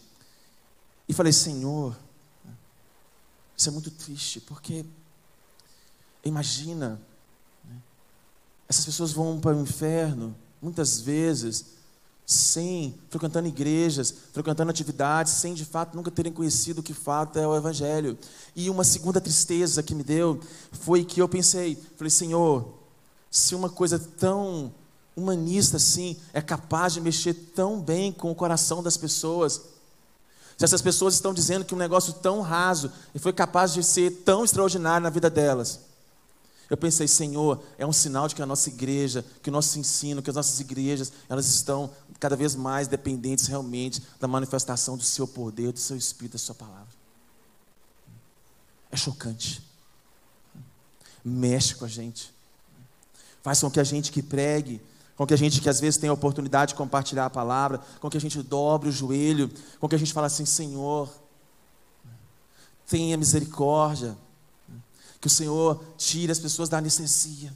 e 1.07 1.13
falei: 1.13 1.31
Senhor, 1.31 1.95
isso 3.58 3.70
é 3.70 3.72
muito 3.72 3.89
triste, 3.89 4.39
porque 4.39 4.86
imagina, 6.24 7.02
né? 7.65 7.76
essas 8.70 8.86
pessoas 8.86 9.12
vão 9.12 9.39
para 9.39 9.58
o 9.58 9.62
inferno, 9.62 10.36
muitas 10.62 11.02
vezes, 11.02 11.65
sem, 12.24 12.93
frequentando 13.10 13.48
igrejas, 13.48 14.13
frequentando 14.32 14.70
atividades, 14.70 15.34
sem 15.34 15.56
de 15.56 15.65
fato 15.65 15.96
nunca 15.96 16.12
terem 16.12 16.32
conhecido 16.32 16.80
o 16.80 16.84
que 16.84 16.93
fato 16.93 17.39
é 17.39 17.48
o 17.48 17.56
Evangelho. 17.56 18.15
E 18.56 18.70
uma 18.70 18.84
segunda 18.84 19.20
tristeza 19.20 19.82
que 19.82 19.96
me 19.96 20.04
deu 20.04 20.39
foi 20.72 21.04
que 21.04 21.20
eu 21.20 21.28
pensei, 21.28 21.82
falei, 21.96 22.12
Senhor, 22.12 22.74
se 23.32 23.56
uma 23.56 23.70
coisa 23.70 23.98
tão 23.98 24.72
humanista 25.15 25.78
assim 25.78 26.15
é 26.32 26.41
capaz 26.41 26.93
de 26.93 27.02
mexer 27.02 27.34
tão 27.34 27.82
bem 27.82 28.12
com 28.12 28.30
o 28.30 28.36
coração 28.36 28.84
das 28.84 28.98
pessoas, 28.98 29.62
se 30.58 30.65
essas 30.65 30.82
pessoas 30.82 31.13
estão 31.13 31.34
dizendo 31.34 31.63
que 31.63 31.76
um 31.76 31.78
negócio 31.78 32.13
tão 32.13 32.41
raso 32.41 32.91
e 33.13 33.20
foi 33.20 33.32
capaz 33.32 33.74
de 33.74 33.84
ser 33.84 34.24
tão 34.26 34.43
extraordinário 34.43 35.04
na 35.04 35.10
vida 35.10 35.30
delas. 35.30 35.82
Eu 36.70 36.76
pensei, 36.76 37.08
Senhor, 37.08 37.63
é 37.78 37.86
um 37.86 37.93
sinal 37.93 38.28
de 38.28 38.36
que 38.36 38.41
a 38.41 38.46
nossa 38.46 38.67
igreja, 38.67 39.24
que 39.41 39.50
o 39.50 39.54
nosso 39.54 39.80
ensino, 39.80 40.22
que 40.22 40.30
as 40.30 40.36
nossas 40.36 40.60
igrejas, 40.60 41.13
elas 41.30 41.46
estão 41.46 41.89
cada 42.20 42.36
vez 42.36 42.56
mais 42.56 42.88
dependentes 42.88 43.48
realmente 43.48 44.02
da 44.20 44.28
manifestação 44.28 44.98
do 44.98 45.04
seu 45.04 45.28
poder, 45.28 45.72
do 45.72 45.80
seu 45.80 45.96
Espírito, 45.96 46.34
da 46.34 46.39
sua 46.39 46.56
palavra. 46.56 46.88
É 48.91 48.98
chocante. 48.98 49.62
Mexe 51.24 51.76
com 51.76 51.86
a 51.86 51.88
gente. 51.88 52.34
Faz 53.43 53.62
com 53.62 53.70
que 53.70 53.80
a 53.80 53.84
gente 53.84 54.12
que 54.12 54.24
pregue 54.24 54.82
com 55.17 55.25
que 55.25 55.34
a 55.34 55.38
gente 55.38 55.60
que 55.60 55.67
às 55.67 55.80
vezes 55.80 55.99
tem 55.99 56.10
a 56.10 56.13
oportunidade 56.13 56.69
de 56.69 56.75
compartilhar 56.75 57.25
a 57.25 57.30
palavra, 57.30 57.82
com 57.99 58.08
que 58.08 58.17
a 58.17 58.21
gente 58.21 58.41
dobre 58.43 58.88
o 58.88 58.91
joelho, 58.91 59.51
com 59.80 59.89
que 59.89 59.95
a 59.95 59.97
gente 59.97 60.13
fale 60.13 60.27
assim, 60.27 60.45
Senhor, 60.45 61.10
tenha 62.86 63.17
misericórdia, 63.17 64.15
que 65.19 65.25
o 65.25 65.30
Senhor 65.30 65.84
tire 65.97 66.32
as 66.32 66.38
pessoas 66.38 66.69
da 66.69 66.77
anestesia, 66.77 67.51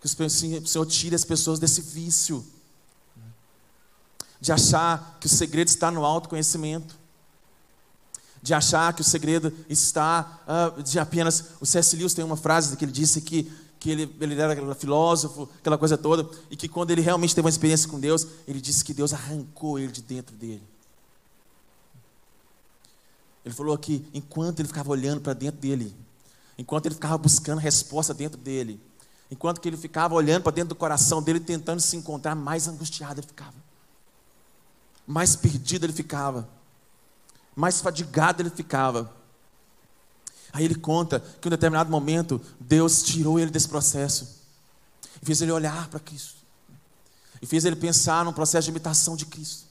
que 0.00 0.06
o 0.06 0.30
Senhor 0.30 0.86
tire 0.86 1.14
as 1.14 1.24
pessoas 1.24 1.58
desse 1.58 1.82
vício, 1.82 2.44
de 4.40 4.50
achar 4.50 5.18
que 5.20 5.26
o 5.26 5.30
segredo 5.30 5.68
está 5.68 5.90
no 5.90 6.06
autoconhecimento, 6.06 6.96
de 8.42 8.54
achar 8.54 8.92
que 8.92 9.02
o 9.02 9.04
segredo 9.04 9.54
está 9.68 10.40
uh, 10.48 10.82
de 10.82 10.98
apenas. 10.98 11.50
O 11.60 11.66
C.S. 11.66 11.94
Lewis 11.94 12.12
tem 12.12 12.24
uma 12.24 12.36
frase 12.36 12.76
que 12.76 12.84
ele 12.84 12.90
disse 12.90 13.20
que 13.20 13.52
que 13.82 13.90
ele, 13.90 14.16
ele 14.20 14.40
era 14.40 14.74
filósofo, 14.76 15.48
aquela 15.58 15.76
coisa 15.76 15.98
toda, 15.98 16.30
e 16.48 16.54
que 16.54 16.68
quando 16.68 16.92
ele 16.92 17.00
realmente 17.00 17.34
teve 17.34 17.44
uma 17.44 17.50
experiência 17.50 17.88
com 17.88 17.98
Deus, 17.98 18.24
ele 18.46 18.60
disse 18.60 18.84
que 18.84 18.94
Deus 18.94 19.12
arrancou 19.12 19.76
ele 19.76 19.90
de 19.90 20.00
dentro 20.00 20.36
dele. 20.36 20.62
Ele 23.44 23.52
falou 23.52 23.76
que 23.76 24.06
enquanto 24.14 24.60
ele 24.60 24.68
ficava 24.68 24.88
olhando 24.88 25.20
para 25.20 25.32
dentro 25.32 25.60
dele, 25.60 25.92
enquanto 26.56 26.86
ele 26.86 26.94
ficava 26.94 27.18
buscando 27.18 27.58
resposta 27.58 28.14
dentro 28.14 28.38
dele, 28.38 28.80
enquanto 29.28 29.60
que 29.60 29.68
ele 29.68 29.76
ficava 29.76 30.14
olhando 30.14 30.44
para 30.44 30.52
dentro 30.52 30.68
do 30.68 30.76
coração 30.76 31.20
dele, 31.20 31.40
tentando 31.40 31.80
se 31.80 31.96
encontrar, 31.96 32.36
mais 32.36 32.68
angustiado 32.68 33.18
ele 33.18 33.26
ficava, 33.26 33.56
mais 35.04 35.34
perdido 35.34 35.86
ele 35.86 35.92
ficava, 35.92 36.48
mais 37.56 37.80
fadigado 37.80 38.42
ele 38.42 38.50
ficava. 38.50 39.12
Aí 40.52 40.64
ele 40.64 40.74
conta 40.74 41.20
que 41.40 41.46
em 41.46 41.48
um 41.48 41.50
determinado 41.50 41.90
momento 41.90 42.40
Deus 42.60 43.02
tirou 43.02 43.38
ele 43.38 43.50
desse 43.50 43.68
processo 43.68 44.42
e 45.20 45.24
fez 45.24 45.40
ele 45.40 45.52
olhar 45.52 45.88
para 45.88 45.98
Cristo 45.98 46.42
e 47.42 47.46
fez 47.46 47.64
ele 47.64 47.74
pensar 47.74 48.24
num 48.24 48.32
processo 48.32 48.66
de 48.66 48.70
imitação 48.70 49.16
de 49.16 49.26
Cristo. 49.26 49.66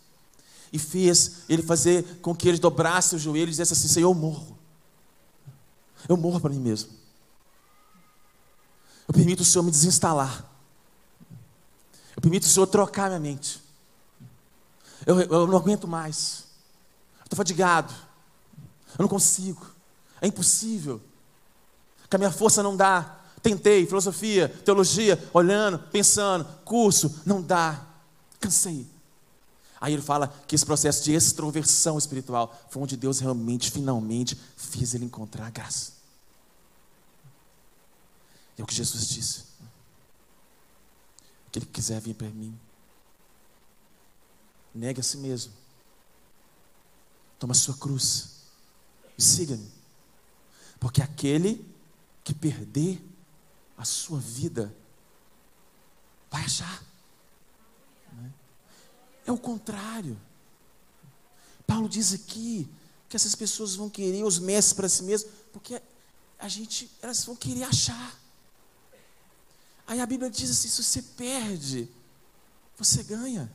e 0.74 0.80
fez 0.80 1.44
ele 1.50 1.62
fazer 1.62 2.20
com 2.22 2.34
que 2.34 2.48
ele 2.48 2.58
dobrasse 2.58 3.14
o 3.14 3.20
joelho 3.20 3.48
e 3.48 3.52
dissesse 3.52 3.74
assim: 3.74 3.90
Senhor, 3.90 4.10
eu 4.10 4.14
morro. 4.14 4.58
Eu 6.08 6.16
morro 6.16 6.40
para 6.40 6.50
mim 6.50 6.60
mesmo. 6.60 6.90
Eu 9.06 9.14
permito 9.14 9.44
o 9.44 9.46
Senhor 9.46 9.64
me 9.64 9.72
desinstalar. 9.72 10.46
Eu 12.16 12.22
permito 12.22 12.46
o 12.46 12.50
Senhor 12.50 12.68
trocar 12.68 13.10
minha 13.10 13.20
mente. 13.20 13.62
Eu, 15.06 15.20
eu 15.20 15.48
não 15.48 15.58
aguento 15.58 15.90
mais. 15.90 16.46
Estou 17.24 17.36
fadigado. 17.36 17.94
Eu 18.98 19.04
não 19.04 19.10
consigo. 19.10 19.66
É 20.22 20.28
impossível. 20.28 21.02
Que 22.10 22.16
a 22.16 22.20
minha 22.20 22.32
força 22.32 22.62
não 22.62 22.78
dá. 22.78 23.20
Tentei, 23.42 23.88
filosofia, 23.88 24.48
teologia, 24.48 25.18
olhando, 25.34 25.80
pensando, 25.80 26.46
curso, 26.64 27.22
não 27.26 27.42
dá. 27.42 27.88
Cansei. 28.40 28.88
Aí 29.80 29.94
ele 29.94 30.02
fala 30.02 30.28
que 30.48 30.54
esse 30.54 30.64
processo 30.64 31.04
de 31.04 31.14
extroversão 31.14 31.98
espiritual 31.98 32.56
foi 32.70 32.84
onde 32.84 32.96
Deus 32.96 33.20
realmente, 33.20 33.72
finalmente, 33.72 34.40
fez 34.56 34.94
ele 34.94 35.06
encontrar 35.06 35.48
a 35.48 35.50
graça. 35.50 35.94
É 38.56 38.62
o 38.62 38.68
que 38.68 38.76
Jesus 38.76 39.10
disse. 39.10 39.46
Que 41.52 41.58
ele 41.58 41.66
quiser 41.66 42.00
vir 42.00 42.14
para 42.14 42.30
mim, 42.30 42.58
negue 44.74 45.00
a 45.02 45.04
si 45.04 45.18
mesmo, 45.18 45.52
toma 47.40 47.52
a 47.52 47.56
sua 47.56 47.76
cruz 47.76 48.30
e 49.18 49.22
siga-me. 49.22 49.81
Porque 50.82 51.00
aquele 51.00 51.64
que 52.24 52.34
perder 52.34 53.00
a 53.78 53.86
sua 53.86 54.20
vida 54.20 54.76
vai 56.30 56.44
achar. 56.44 56.84
É 59.24 59.32
o 59.32 59.38
contrário. 59.38 60.20
Paulo 61.68 61.88
diz 61.88 62.14
aqui 62.14 62.68
que 63.08 63.16
essas 63.16 63.36
pessoas 63.36 63.76
vão 63.76 63.92
querer 63.92 64.24
os 64.24 64.40
mestres 64.40 64.74
para 64.74 64.90
si 64.90 65.04
mesmos, 65.04 65.32
porque 65.54 65.80
a 66.40 66.48
gente, 66.48 66.90
elas 67.00 67.24
vão 67.24 67.36
querer 67.36 67.64
achar. 67.64 68.20
Aí 69.86 70.00
a 70.00 70.06
Bíblia 70.08 70.32
diz 70.32 70.50
assim: 70.50 70.68
se 70.68 70.82
você 70.82 71.02
perde, 71.04 71.88
você 72.76 73.04
ganha. 73.04 73.54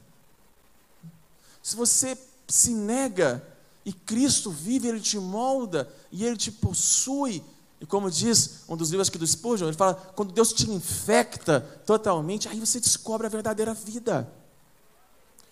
Se 1.60 1.74
você 1.74 2.16
se 2.46 2.72
nega 2.72 3.44
e 3.86 3.92
Cristo 3.92 4.50
vive, 4.50 4.88
Ele 4.88 5.00
te 5.00 5.16
molda 5.16 5.88
e 6.10 6.24
Ele 6.24 6.36
te 6.36 6.50
possui. 6.50 7.40
E 7.80 7.86
como 7.86 8.10
diz 8.10 8.64
um 8.68 8.76
dos 8.76 8.90
livros 8.90 9.08
aqui 9.08 9.16
do 9.16 9.26
Spurgeon, 9.26 9.68
ele 9.68 9.76
fala: 9.76 9.94
quando 10.16 10.32
Deus 10.32 10.52
te 10.52 10.68
infecta 10.68 11.60
totalmente, 11.86 12.48
aí 12.48 12.58
você 12.58 12.80
descobre 12.80 13.28
a 13.28 13.30
verdadeira 13.30 13.72
vida. 13.72 14.28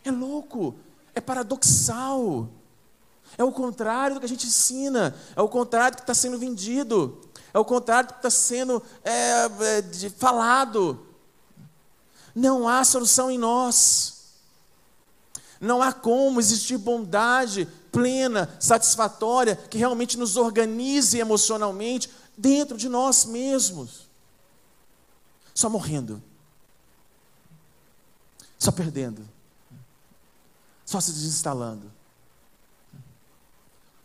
É 0.02 0.10
louco, 0.10 0.74
é 1.14 1.20
paradoxal. 1.20 2.48
É 3.38 3.44
o 3.44 3.52
contrário 3.52 4.14
do 4.14 4.20
que 4.20 4.26
a 4.26 4.28
gente 4.28 4.46
ensina, 4.46 5.14
é 5.34 5.40
o 5.40 5.48
contrário 5.48 5.96
do 5.96 5.98
que 5.98 6.02
está 6.02 6.14
sendo 6.14 6.38
vendido, 6.38 7.20
é 7.52 7.58
o 7.58 7.64
contrário 7.64 8.08
do 8.08 8.12
que 8.12 8.18
está 8.18 8.30
sendo 8.30 8.82
é, 9.04 9.44
é, 9.60 9.82
de, 9.82 10.10
falado. 10.10 11.06
Não 12.34 12.68
há 12.68 12.84
solução 12.84 13.30
em 13.30 13.38
nós. 13.38 14.12
Não 15.60 15.80
há 15.80 15.92
como 15.92 16.40
existir 16.40 16.76
bondade 16.76 17.66
plena, 17.94 18.54
satisfatória, 18.60 19.56
que 19.56 19.78
realmente 19.78 20.18
nos 20.18 20.36
organize 20.36 21.18
emocionalmente 21.18 22.10
dentro 22.36 22.76
de 22.76 22.88
nós 22.88 23.24
mesmos. 23.24 24.08
Só 25.54 25.70
morrendo. 25.70 26.20
Só 28.58 28.72
perdendo 28.72 29.24
só 30.84 31.00
se 31.00 31.12
desinstalando, 31.12 31.90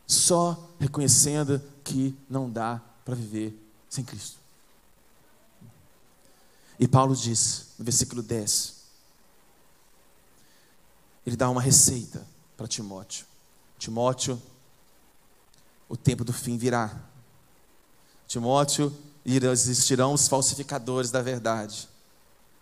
só 0.08 0.72
reconhecendo 0.80 1.62
que 1.84 2.18
não 2.30 2.50
dá 2.50 2.82
para 3.04 3.16
viver 3.16 3.56
sem 3.90 4.04
Cristo. 4.04 4.40
E 6.80 6.88
Paulo 6.88 7.16
diz, 7.16 7.68
no 7.78 7.84
versículo 7.84 8.24
10, 8.24 8.76
ele 11.26 11.36
dá 11.36 11.50
uma 11.50 11.62
receita 11.62 12.26
para 12.56 12.68
Timóteo. 12.68 13.26
Timóteo, 13.80 14.40
o 15.88 15.96
tempo 15.96 16.26
do 16.26 16.34
fim 16.34 16.58
virá. 16.58 16.96
Timóteo, 18.28 18.94
existirão 19.26 20.14
os 20.14 20.28
falsificadores 20.28 21.10
da 21.10 21.22
verdade, 21.22 21.88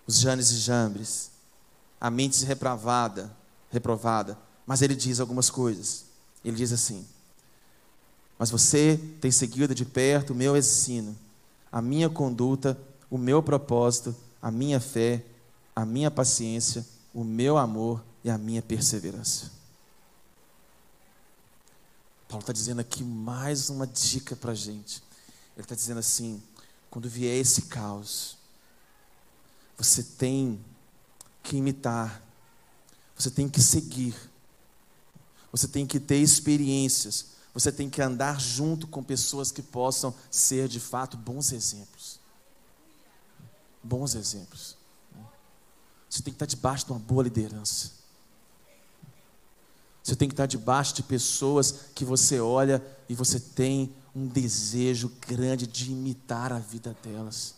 os 0.05 0.19
Janes 0.19 0.51
e 0.51 0.57
Jambres, 0.57 1.31
a 1.99 2.11
mente 2.11 2.45
repravada, 2.45 3.35
reprovada. 3.69 4.37
Mas 4.65 4.81
ele 4.81 4.95
diz 4.95 5.19
algumas 5.19 5.49
coisas. 5.49 6.05
Ele 6.45 6.55
diz 6.55 6.71
assim: 6.71 7.05
Mas 8.37 8.51
você 8.51 8.99
tem 9.19 9.31
seguido 9.31 9.73
de 9.73 9.83
perto 9.83 10.31
o 10.31 10.35
meu 10.35 10.55
ensino, 10.55 11.17
a 11.71 11.81
minha 11.81 12.09
conduta, 12.09 12.77
o 13.09 13.17
meu 13.17 13.41
propósito, 13.41 14.15
a 14.39 14.51
minha 14.51 14.79
fé, 14.79 15.25
a 15.75 15.83
minha 15.83 16.11
paciência, 16.11 16.85
o 17.13 17.23
meu 17.23 17.57
amor 17.57 18.03
e 18.23 18.29
a 18.29 18.37
minha 18.37 18.61
perseverança. 18.61 19.56
Paulo 22.27 22.41
está 22.41 22.53
dizendo 22.53 22.81
aqui 22.81 23.03
mais 23.03 23.69
uma 23.69 23.87
dica 23.87 24.35
para 24.35 24.51
a 24.51 24.55
gente. 24.55 25.03
Ele 25.55 25.63
está 25.63 25.75
dizendo 25.75 25.99
assim: 25.99 26.41
quando 26.89 27.09
vier 27.09 27.39
esse 27.39 27.63
caos, 27.63 28.37
você 29.77 30.03
tem 30.03 30.63
que 31.43 31.55
imitar 31.57 32.27
você 33.17 33.31
tem 33.31 33.49
que 33.49 33.61
seguir. 33.61 34.15
Você 35.51 35.67
tem 35.67 35.87
que 35.87 35.99
ter 35.99 36.17
experiências. 36.17 37.37
Você 37.53 37.71
tem 37.71 37.89
que 37.89 38.01
andar 38.01 38.39
junto 38.39 38.85
com 38.85 39.03
pessoas 39.03 39.51
que 39.51 39.63
possam 39.63 40.13
ser 40.29 40.67
de 40.67 40.79
fato 40.79 41.17
bons 41.17 41.51
exemplos. 41.51 42.19
Bons 43.81 44.13
exemplos. 44.13 44.77
Você 46.07 46.21
tem 46.21 46.31
que 46.31 46.35
estar 46.35 46.45
debaixo 46.45 46.85
de 46.85 46.91
uma 46.91 46.99
boa 46.99 47.23
liderança. 47.23 47.96
Você 50.07 50.15
tem 50.15 50.29
que 50.29 50.33
estar 50.33 50.45
debaixo 50.45 50.95
de 50.95 51.03
pessoas 51.03 51.89
que 51.93 52.05
você 52.05 52.39
olha 52.39 52.81
e 53.09 53.13
você 53.13 53.41
tem 53.41 53.93
um 54.15 54.25
desejo 54.25 55.11
grande 55.27 55.67
de 55.67 55.91
imitar 55.91 56.53
a 56.53 56.59
vida 56.59 56.95
delas. 57.03 57.55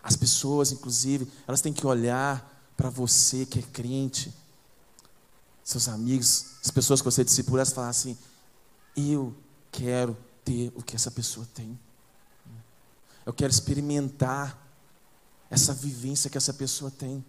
As 0.00 0.14
pessoas, 0.14 0.70
inclusive, 0.70 1.26
elas 1.48 1.60
têm 1.60 1.72
que 1.72 1.84
olhar 1.84 2.72
para 2.76 2.88
você 2.88 3.44
que 3.44 3.58
é 3.58 3.62
crente, 3.62 4.32
seus 5.64 5.88
amigos, 5.88 6.52
as 6.64 6.70
pessoas 6.70 7.00
que 7.00 7.06
você 7.06 7.24
discipula, 7.24 7.58
elas 7.58 7.72
falam 7.72 7.90
assim: 7.90 8.16
eu 8.96 9.34
quero 9.72 10.16
ter 10.44 10.72
o 10.76 10.82
que 10.82 10.94
essa 10.94 11.10
pessoa 11.10 11.44
tem. 11.52 11.76
Eu 13.26 13.32
quero 13.32 13.50
experimentar 13.50 14.56
essa 15.50 15.74
vivência 15.74 16.30
que 16.30 16.38
essa 16.38 16.54
pessoa 16.54 16.88
tem. 16.88 17.24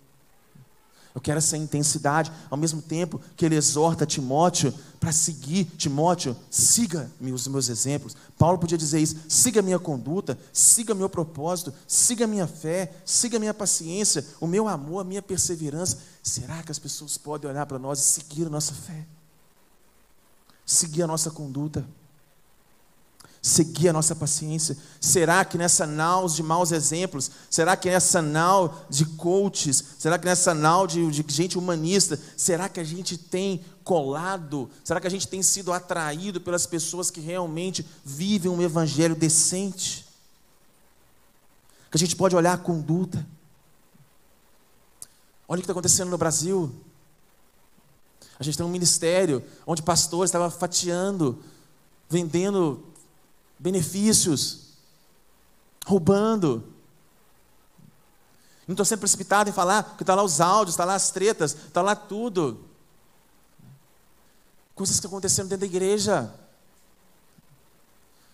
Eu 1.15 1.21
quero 1.21 1.37
essa 1.37 1.55
intensidade, 1.55 2.29
ao 2.49 2.57
mesmo 2.57 2.81
tempo 2.81 3.21
que 3.37 3.45
ele 3.45 3.55
exorta 3.55 4.05
Timóteo 4.05 4.73
para 4.99 5.13
seguir. 5.13 5.63
Timóteo, 5.77 6.35
siga-me 6.49 7.31
os 7.31 7.47
meus 7.47 7.69
exemplos. 7.69 8.17
Paulo 8.37 8.57
podia 8.57 8.77
dizer 8.77 8.99
isso: 8.99 9.15
siga 9.29 9.61
minha 9.61 9.79
conduta, 9.79 10.37
siga 10.51 10.93
meu 10.93 11.07
propósito, 11.07 11.73
siga 11.87 12.27
minha 12.27 12.45
fé, 12.45 12.93
siga 13.05 13.37
a 13.37 13.39
minha 13.39 13.53
paciência, 13.53 14.27
o 14.41 14.45
meu 14.45 14.67
amor, 14.67 14.99
a 14.99 15.03
minha 15.05 15.21
perseverança. 15.21 15.99
Será 16.21 16.61
que 16.61 16.71
as 16.71 16.79
pessoas 16.79 17.17
podem 17.17 17.49
olhar 17.49 17.65
para 17.65 17.79
nós 17.79 17.97
e 17.99 18.03
seguir 18.03 18.47
a 18.47 18.49
nossa 18.49 18.73
fé? 18.73 19.07
Seguir 20.65 21.03
a 21.03 21.07
nossa 21.07 21.31
conduta? 21.31 21.87
Seguir 23.45 23.89
a 23.89 23.93
nossa 23.93 24.15
paciência? 24.15 24.75
Será 24.99 25.45
que 25.45 25.55
nessa 25.55 25.85
nau 25.85 26.27
de 26.27 26.41
maus 26.41 26.71
exemplos, 26.71 27.29
será 27.47 27.77
que 27.77 27.87
nessa 27.87 28.19
nau 28.19 28.87
de 28.89 29.05
coaches, 29.05 29.83
será 29.99 30.17
que 30.17 30.25
nessa 30.25 30.51
nau 30.51 30.87
de, 30.87 31.11
de 31.11 31.23
gente 31.31 31.55
humanista, 31.55 32.19
será 32.35 32.67
que 32.67 32.79
a 32.79 32.83
gente 32.83 33.19
tem 33.19 33.63
colado? 33.83 34.67
Será 34.83 34.99
que 34.99 35.05
a 35.05 35.11
gente 35.11 35.27
tem 35.27 35.43
sido 35.43 35.71
atraído 35.71 36.41
pelas 36.41 36.65
pessoas 36.65 37.11
que 37.11 37.21
realmente 37.21 37.85
vivem 38.03 38.51
um 38.51 38.63
evangelho 38.63 39.15
decente? 39.15 40.07
Que 41.91 41.97
a 41.97 41.99
gente 41.99 42.15
pode 42.15 42.35
olhar 42.35 42.53
a 42.53 42.57
conduta. 42.57 43.23
Olha 45.47 45.59
o 45.59 45.61
que 45.61 45.65
está 45.65 45.73
acontecendo 45.73 46.09
no 46.09 46.17
Brasil. 46.17 46.73
A 48.39 48.43
gente 48.43 48.57
tem 48.57 48.65
um 48.65 48.69
ministério 48.69 49.43
onde 49.67 49.83
pastores 49.83 50.29
estavam 50.29 50.49
fatiando, 50.49 51.43
vendendo 52.09 52.94
benefícios, 53.59 54.73
roubando. 55.85 56.63
Não 58.67 58.73
estou 58.73 58.85
sendo 58.85 58.99
precipitado 58.99 59.49
em 59.49 59.53
falar, 59.53 59.83
porque 59.83 60.03
está 60.03 60.15
lá 60.15 60.23
os 60.23 60.41
áudios, 60.41 60.73
está 60.73 60.85
lá 60.85 60.95
as 60.95 61.11
tretas, 61.11 61.53
está 61.53 61.81
lá 61.81 61.95
tudo. 61.95 62.65
Coisas 64.73 64.99
que 64.99 65.07
aconteceram 65.07 65.47
dentro 65.47 65.61
da 65.61 65.65
igreja. 65.65 66.33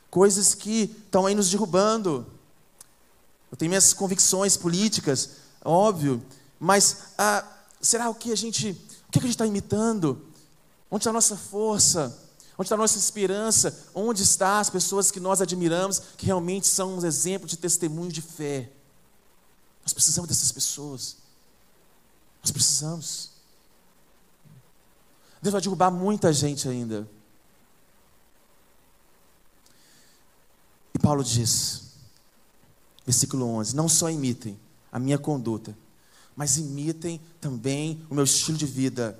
Coisas 0.10 0.56
que 0.56 0.84
estão 1.06 1.26
aí 1.26 1.36
nos 1.36 1.50
derrubando. 1.50 2.26
Eu 3.52 3.58
tenho 3.58 3.70
minhas 3.70 3.94
convicções 3.94 4.56
políticas, 4.56 5.32
óbvio, 5.64 6.26
mas 6.58 7.14
ah, 7.18 7.46
será 7.82 8.10
o 8.10 8.16
que 8.16 8.32
a 8.32 8.36
gente 8.36 8.72
O 9.08 9.12
que, 9.12 9.20
a 9.20 9.22
gente 9.24 9.32
está 9.32 9.46
imitando? 9.46 10.26
Onde 10.90 11.02
está 11.02 11.10
a 11.10 11.14
nossa 11.14 11.36
força? 11.36 12.18
Onde 12.62 12.68
está 12.68 12.76
a 12.76 12.78
nossa 12.78 12.99
esperança? 12.99 13.88
Onde 13.91 14.22
estão 14.22 14.59
as 14.59 14.70
pessoas 14.70 15.09
que 15.09 15.20
nós 15.20 15.41
admiramos, 15.41 15.99
que 16.16 16.28
realmente 16.28 16.68
são 16.68 16.93
um 16.93 17.03
exemplo 17.03 17.47
de 17.47 17.57
testemunho 17.57 18.12
de 18.12 18.22
fé? 18.22 18.70
Nós 19.82 19.93
precisamos 19.93 20.28
dessas 20.28 20.51
pessoas. 20.51 21.18
Nós 22.39 22.51
precisamos. 22.51 23.32
Deus 25.41 25.51
vai 25.51 25.59
derrubar 25.59 25.89
muita 25.89 26.32
gente 26.32 26.70
ainda. 26.70 27.09
E 30.93 30.99
Paulo 30.99 31.24
diz, 31.24 31.95
versículo 33.03 33.43
11: 33.55 33.76
Não 33.76 33.89
só 33.89 34.07
imitem 34.07 34.59
a 34.91 34.99
minha 34.99 35.18
conduta, 35.18 35.76
mas 36.36 36.57
imitem 36.57 37.20
também 37.39 38.05
o 38.07 38.14
meu 38.14 38.24
estilo 38.24 38.55
de 38.55 38.68
vida, 38.68 39.18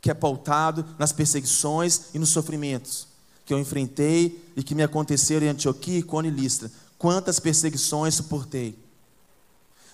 que 0.00 0.10
é 0.10 0.14
pautado 0.14 0.84
nas 0.98 1.12
perseguições 1.12 2.06
e 2.14 2.18
nos 2.18 2.30
sofrimentos 2.30 3.10
que 3.50 3.54
eu 3.54 3.58
enfrentei 3.58 4.48
e 4.54 4.62
que 4.62 4.76
me 4.76 4.82
aconteceram 4.84 5.44
em 5.44 5.48
Antioquia, 5.48 5.98
Icônia 5.98 6.28
e 6.28 6.32
Listra. 6.32 6.70
Quantas 6.96 7.40
perseguições 7.40 8.14
suportei. 8.14 8.78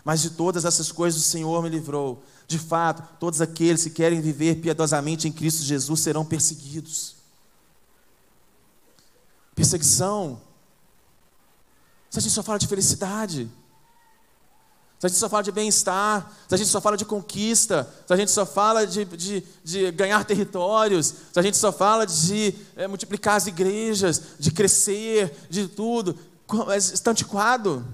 Mas 0.04 0.20
de 0.20 0.28
todas 0.28 0.66
essas 0.66 0.92
coisas 0.92 1.18
o 1.22 1.24
Senhor 1.24 1.62
me 1.62 1.70
livrou. 1.70 2.22
De 2.46 2.58
fato, 2.58 3.02
todos 3.18 3.40
aqueles 3.40 3.84
que 3.84 3.88
querem 3.88 4.20
viver 4.20 4.56
piedosamente 4.56 5.26
em 5.26 5.32
Cristo 5.32 5.62
Jesus 5.62 6.00
serão 6.00 6.22
perseguidos. 6.22 7.16
Perseguição. 9.54 10.38
Se 12.10 12.18
a 12.18 12.20
gente 12.20 12.34
só 12.34 12.42
fala 12.42 12.58
de 12.58 12.66
felicidade, 12.66 13.50
se 15.08 15.14
a 15.14 15.16
gente 15.16 15.20
só 15.20 15.28
fala 15.28 15.42
de 15.42 15.52
bem-estar, 15.52 16.32
se 16.48 16.54
a 16.54 16.58
gente 16.58 16.70
só 16.70 16.80
fala 16.80 16.96
de 16.96 17.04
conquista, 17.04 17.88
se 18.06 18.12
a 18.12 18.16
gente 18.16 18.30
só 18.30 18.44
fala 18.44 18.86
de, 18.86 19.04
de, 19.04 19.42
de 19.62 19.90
ganhar 19.92 20.24
territórios, 20.24 21.14
se 21.32 21.38
a 21.38 21.42
gente 21.42 21.56
só 21.56 21.72
fala 21.72 22.06
de 22.06 22.54
é, 22.76 22.86
multiplicar 22.86 23.36
as 23.36 23.46
igrejas, 23.46 24.20
de 24.38 24.50
crescer, 24.50 25.46
de 25.48 25.68
tudo, 25.68 26.18
é, 26.72 26.76
está 26.76 27.10
antiquado. 27.10 27.84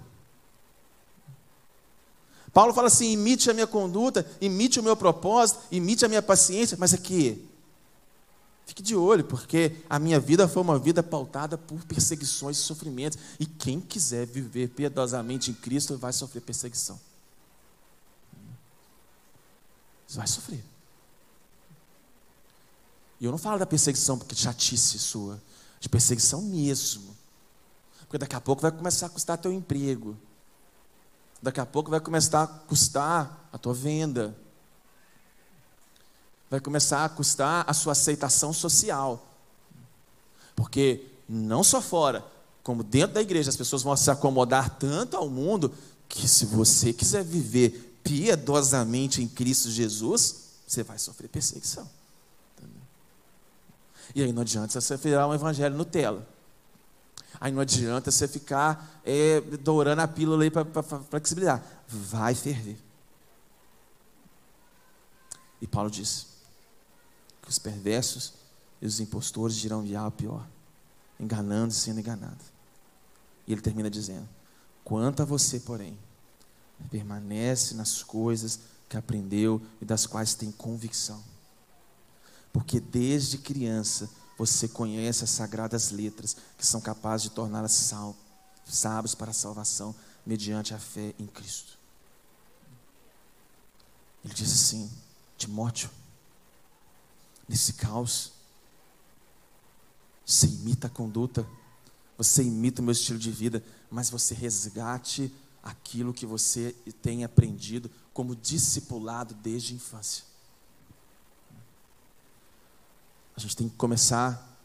Paulo 2.52 2.74
fala 2.74 2.88
assim: 2.88 3.12
imite 3.12 3.50
a 3.50 3.54
minha 3.54 3.66
conduta, 3.66 4.26
imite 4.40 4.78
o 4.78 4.82
meu 4.82 4.96
propósito, 4.96 5.60
imite 5.70 6.04
a 6.04 6.08
minha 6.08 6.22
paciência, 6.22 6.76
mas 6.78 6.92
aqui, 6.92 7.48
fique 8.72 8.82
de 8.82 8.96
olho, 8.96 9.22
porque 9.22 9.76
a 9.88 9.98
minha 9.98 10.18
vida 10.18 10.48
foi 10.48 10.62
uma 10.62 10.78
vida 10.78 11.02
pautada 11.02 11.58
por 11.58 11.84
perseguições 11.84 12.56
e 12.56 12.62
sofrimentos, 12.62 13.18
e 13.38 13.44
quem 13.44 13.78
quiser 13.78 14.26
viver 14.26 14.70
piedosamente 14.70 15.50
em 15.50 15.54
Cristo 15.54 15.98
vai 15.98 16.10
sofrer 16.10 16.40
perseguição. 16.40 16.98
Vai 20.08 20.26
sofrer. 20.26 20.64
E 23.20 23.26
eu 23.26 23.30
não 23.30 23.38
falo 23.38 23.58
da 23.58 23.66
perseguição 23.66 24.18
porque 24.18 24.34
chatice 24.34 24.98
sua, 24.98 25.38
de 25.78 25.88
perseguição 25.90 26.40
mesmo. 26.40 27.14
Porque 28.00 28.16
daqui 28.16 28.34
a 28.34 28.40
pouco 28.40 28.62
vai 28.62 28.72
começar 28.72 29.06
a 29.06 29.10
custar 29.10 29.36
teu 29.36 29.52
emprego 29.52 30.16
Daqui 31.42 31.58
a 31.58 31.66
pouco 31.66 31.90
vai 31.90 31.98
começar 31.98 32.44
a 32.44 32.46
custar 32.46 33.48
a 33.52 33.58
tua 33.58 33.74
venda. 33.74 34.36
Vai 36.52 36.60
começar 36.60 37.02
a 37.06 37.08
custar 37.08 37.64
a 37.66 37.72
sua 37.72 37.92
aceitação 37.92 38.52
social. 38.52 39.26
Porque 40.54 41.02
não 41.26 41.64
só 41.64 41.80
fora, 41.80 42.22
como 42.62 42.82
dentro 42.82 43.14
da 43.14 43.22
igreja, 43.22 43.48
as 43.48 43.56
pessoas 43.56 43.82
vão 43.82 43.96
se 43.96 44.10
acomodar 44.10 44.68
tanto 44.78 45.16
ao 45.16 45.30
mundo 45.30 45.72
que 46.06 46.28
se 46.28 46.44
você 46.44 46.92
quiser 46.92 47.24
viver 47.24 47.98
piedosamente 48.04 49.22
em 49.22 49.28
Cristo 49.28 49.70
Jesus, 49.70 50.50
você 50.66 50.82
vai 50.82 50.98
sofrer 50.98 51.28
perseguição. 51.28 51.88
E 54.14 54.22
aí 54.22 54.30
não 54.30 54.42
adianta 54.42 54.78
você 54.78 54.94
virar 54.98 55.26
um 55.26 55.32
evangelho 55.32 55.74
Nutella. 55.74 56.28
Aí 57.40 57.50
não 57.50 57.62
adianta 57.62 58.10
você 58.10 58.28
ficar 58.28 59.00
é, 59.06 59.40
dourando 59.40 60.00
a 60.00 60.06
pílula 60.06 60.44
para 60.50 60.82
flexibilizar. 60.82 61.64
Vai 61.88 62.34
ferver. 62.34 62.76
E 65.62 65.66
Paulo 65.66 65.90
diz 65.90 66.31
que 67.42 67.50
os 67.50 67.58
perversos 67.58 68.32
e 68.80 68.86
os 68.86 69.00
impostores 69.00 69.56
dirão 69.56 69.84
de 69.84 69.96
o 69.96 70.10
pior, 70.10 70.46
enganando 71.20 71.72
e 71.72 71.76
sendo 71.76 72.00
enganado. 72.00 72.42
E 73.46 73.52
ele 73.52 73.60
termina 73.60 73.90
dizendo: 73.90 74.28
Quanto 74.84 75.22
a 75.22 75.26
você, 75.26 75.60
porém, 75.60 75.98
permanece 76.90 77.74
nas 77.74 78.02
coisas 78.02 78.60
que 78.88 78.96
aprendeu 78.96 79.60
e 79.80 79.84
das 79.84 80.06
quais 80.06 80.34
tem 80.34 80.50
convicção. 80.50 81.22
Porque 82.52 82.78
desde 82.78 83.38
criança 83.38 84.10
você 84.36 84.68
conhece 84.68 85.24
as 85.24 85.30
sagradas 85.30 85.90
letras 85.90 86.36
que 86.58 86.66
são 86.66 86.80
capazes 86.80 87.24
de 87.24 87.30
torná-las 87.30 87.92
sábios 88.66 89.14
para 89.14 89.30
a 89.30 89.34
salvação 89.34 89.94
mediante 90.26 90.74
a 90.74 90.78
fé 90.78 91.14
em 91.18 91.26
Cristo. 91.26 91.78
Ele 94.24 94.34
diz 94.34 94.52
assim: 94.52 94.90
Timóteo, 95.36 95.90
nesse 97.52 97.74
caos, 97.74 98.32
você 100.24 100.46
imita 100.46 100.86
a 100.86 100.90
conduta, 100.90 101.46
você 102.16 102.42
imita 102.42 102.80
o 102.80 102.84
meu 102.84 102.92
estilo 102.92 103.18
de 103.18 103.30
vida, 103.30 103.62
mas 103.90 104.08
você 104.08 104.32
resgate 104.34 105.30
aquilo 105.62 106.14
que 106.14 106.24
você 106.24 106.74
tem 107.02 107.24
aprendido 107.24 107.90
como 108.14 108.34
discipulado 108.34 109.34
desde 109.34 109.74
a 109.74 109.76
infância. 109.76 110.24
A 113.36 113.40
gente 113.40 113.54
tem 113.54 113.68
que 113.68 113.76
começar 113.76 114.58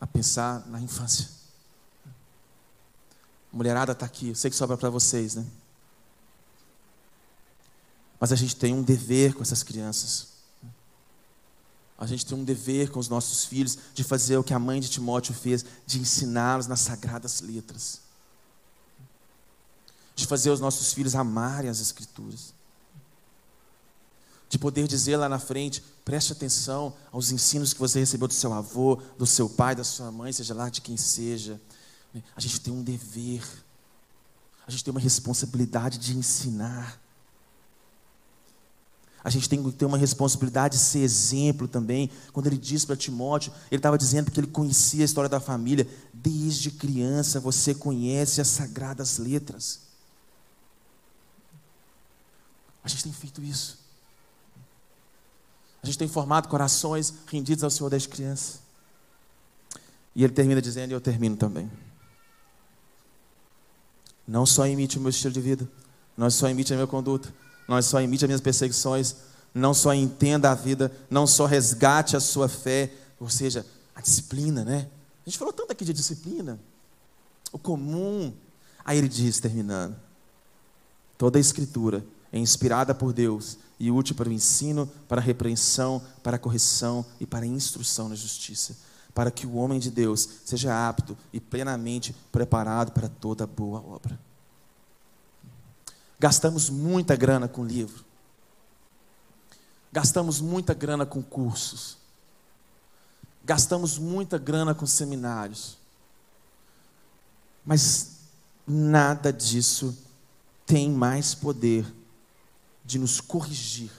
a 0.00 0.06
pensar 0.06 0.64
na 0.68 0.80
infância. 0.80 1.28
A 3.52 3.56
mulherada 3.56 3.90
está 3.90 4.06
aqui, 4.06 4.28
eu 4.28 4.36
sei 4.36 4.48
que 4.48 4.56
sobra 4.56 4.76
para 4.76 4.90
vocês, 4.90 5.34
né? 5.34 5.44
Mas 8.20 8.30
a 8.30 8.36
gente 8.36 8.54
tem 8.54 8.72
um 8.72 8.82
dever 8.82 9.34
com 9.34 9.42
essas 9.42 9.64
crianças. 9.64 10.27
A 11.98 12.06
gente 12.06 12.24
tem 12.24 12.38
um 12.38 12.44
dever 12.44 12.90
com 12.90 13.00
os 13.00 13.08
nossos 13.08 13.44
filhos 13.44 13.76
de 13.92 14.04
fazer 14.04 14.36
o 14.36 14.44
que 14.44 14.54
a 14.54 14.58
mãe 14.58 14.80
de 14.80 14.88
Timóteo 14.88 15.34
fez, 15.34 15.64
de 15.84 15.98
ensiná-los 15.98 16.66
nas 16.66 16.80
sagradas 16.80 17.40
letras. 17.40 18.00
De 20.14 20.26
fazer 20.26 20.50
os 20.50 20.60
nossos 20.60 20.92
filhos 20.92 21.14
amarem 21.14 21.68
as 21.68 21.80
Escrituras 21.80 22.54
de 24.48 24.58
poder 24.58 24.88
dizer 24.88 25.16
lá 25.16 25.28
na 25.28 25.38
frente: 25.38 25.82
preste 26.04 26.32
atenção 26.32 26.94
aos 27.12 27.30
ensinos 27.30 27.72
que 27.72 27.80
você 27.80 27.98
recebeu 27.98 28.28
do 28.28 28.34
seu 28.34 28.52
avô, 28.52 29.00
do 29.16 29.26
seu 29.26 29.48
pai, 29.48 29.74
da 29.74 29.84
sua 29.84 30.10
mãe, 30.10 30.32
seja 30.32 30.54
lá 30.54 30.68
de 30.68 30.80
quem 30.80 30.96
seja. 30.96 31.60
A 32.34 32.40
gente 32.40 32.60
tem 32.60 32.72
um 32.72 32.82
dever, 32.82 33.42
a 34.66 34.70
gente 34.70 34.82
tem 34.82 34.90
uma 34.90 35.00
responsabilidade 35.00 35.98
de 35.98 36.16
ensinar. 36.16 37.00
A 39.22 39.30
gente 39.30 39.48
tem 39.48 39.62
que 39.62 39.72
ter 39.72 39.84
uma 39.84 39.98
responsabilidade 39.98 40.76
de 40.76 40.82
ser 40.82 41.00
exemplo 41.00 41.66
também. 41.66 42.10
Quando 42.32 42.46
ele 42.46 42.56
disse 42.56 42.86
para 42.86 42.96
Timóteo, 42.96 43.52
ele 43.70 43.78
estava 43.78 43.98
dizendo 43.98 44.30
que 44.30 44.38
ele 44.38 44.46
conhecia 44.46 45.02
a 45.02 45.04
história 45.04 45.28
da 45.28 45.40
família. 45.40 45.88
Desde 46.14 46.70
criança 46.70 47.40
você 47.40 47.74
conhece 47.74 48.40
as 48.40 48.48
sagradas 48.48 49.18
letras. 49.18 49.80
A 52.82 52.88
gente 52.88 53.04
tem 53.04 53.12
feito 53.12 53.42
isso. 53.42 53.78
A 55.82 55.86
gente 55.86 55.98
tem 55.98 56.08
formado 56.08 56.48
corações 56.48 57.12
rendidos 57.26 57.64
ao 57.64 57.70
Senhor 57.70 57.90
das 57.90 58.06
crianças. 58.06 58.60
E 60.14 60.24
ele 60.24 60.32
termina 60.32 60.60
dizendo, 60.62 60.90
e 60.90 60.94
eu 60.94 61.00
termino 61.00 61.36
também. 61.36 61.70
Não 64.26 64.44
só 64.44 64.66
imite 64.66 64.98
o 64.98 65.00
meu 65.00 65.10
estilo 65.10 65.32
de 65.32 65.40
vida, 65.40 65.68
não 66.16 66.30
só 66.30 66.48
imite 66.48 66.72
a 66.72 66.76
minha 66.76 66.86
conduta, 66.86 67.32
não 67.68 67.80
só 67.82 68.00
imite 68.00 68.24
as 68.24 68.28
minhas 68.28 68.40
perseguições, 68.40 69.14
não 69.54 69.74
só 69.74 69.92
entenda 69.92 70.50
a 70.50 70.54
vida, 70.54 70.90
não 71.10 71.26
só 71.26 71.44
resgate 71.44 72.16
a 72.16 72.20
sua 72.20 72.48
fé, 72.48 72.90
ou 73.20 73.28
seja, 73.28 73.66
a 73.94 74.00
disciplina, 74.00 74.64
né? 74.64 74.88
A 75.26 75.28
gente 75.28 75.38
falou 75.38 75.52
tanto 75.52 75.72
aqui 75.72 75.84
de 75.84 75.92
disciplina, 75.92 76.58
o 77.52 77.58
comum. 77.58 78.32
Aí 78.84 78.96
ele 78.96 79.08
diz, 79.08 79.38
terminando: 79.38 79.94
toda 81.18 81.38
a 81.38 81.40
escritura 81.40 82.04
é 82.32 82.38
inspirada 82.38 82.94
por 82.94 83.12
Deus 83.12 83.58
e 83.78 83.90
útil 83.90 84.16
para 84.16 84.28
o 84.28 84.32
ensino, 84.32 84.90
para 85.06 85.20
a 85.20 85.24
repreensão, 85.24 86.02
para 86.22 86.36
a 86.36 86.38
correção 86.38 87.04
e 87.20 87.26
para 87.26 87.44
a 87.44 87.48
instrução 87.48 88.08
na 88.08 88.14
justiça, 88.14 88.76
para 89.14 89.30
que 89.30 89.46
o 89.46 89.54
homem 89.54 89.78
de 89.78 89.90
Deus 89.90 90.28
seja 90.44 90.88
apto 90.88 91.16
e 91.32 91.40
plenamente 91.40 92.14
preparado 92.32 92.92
para 92.92 93.08
toda 93.08 93.46
boa 93.46 93.80
obra. 93.80 94.18
Gastamos 96.18 96.68
muita 96.68 97.14
grana 97.14 97.46
com 97.46 97.64
livro. 97.64 98.04
Gastamos 99.92 100.40
muita 100.40 100.74
grana 100.74 101.06
com 101.06 101.22
cursos. 101.22 101.96
Gastamos 103.44 103.98
muita 103.98 104.36
grana 104.36 104.74
com 104.74 104.86
seminários. 104.86 105.78
Mas 107.64 108.18
nada 108.66 109.32
disso 109.32 109.96
tem 110.66 110.90
mais 110.90 111.34
poder 111.34 111.86
de 112.84 112.98
nos 112.98 113.20
corrigir, 113.20 113.90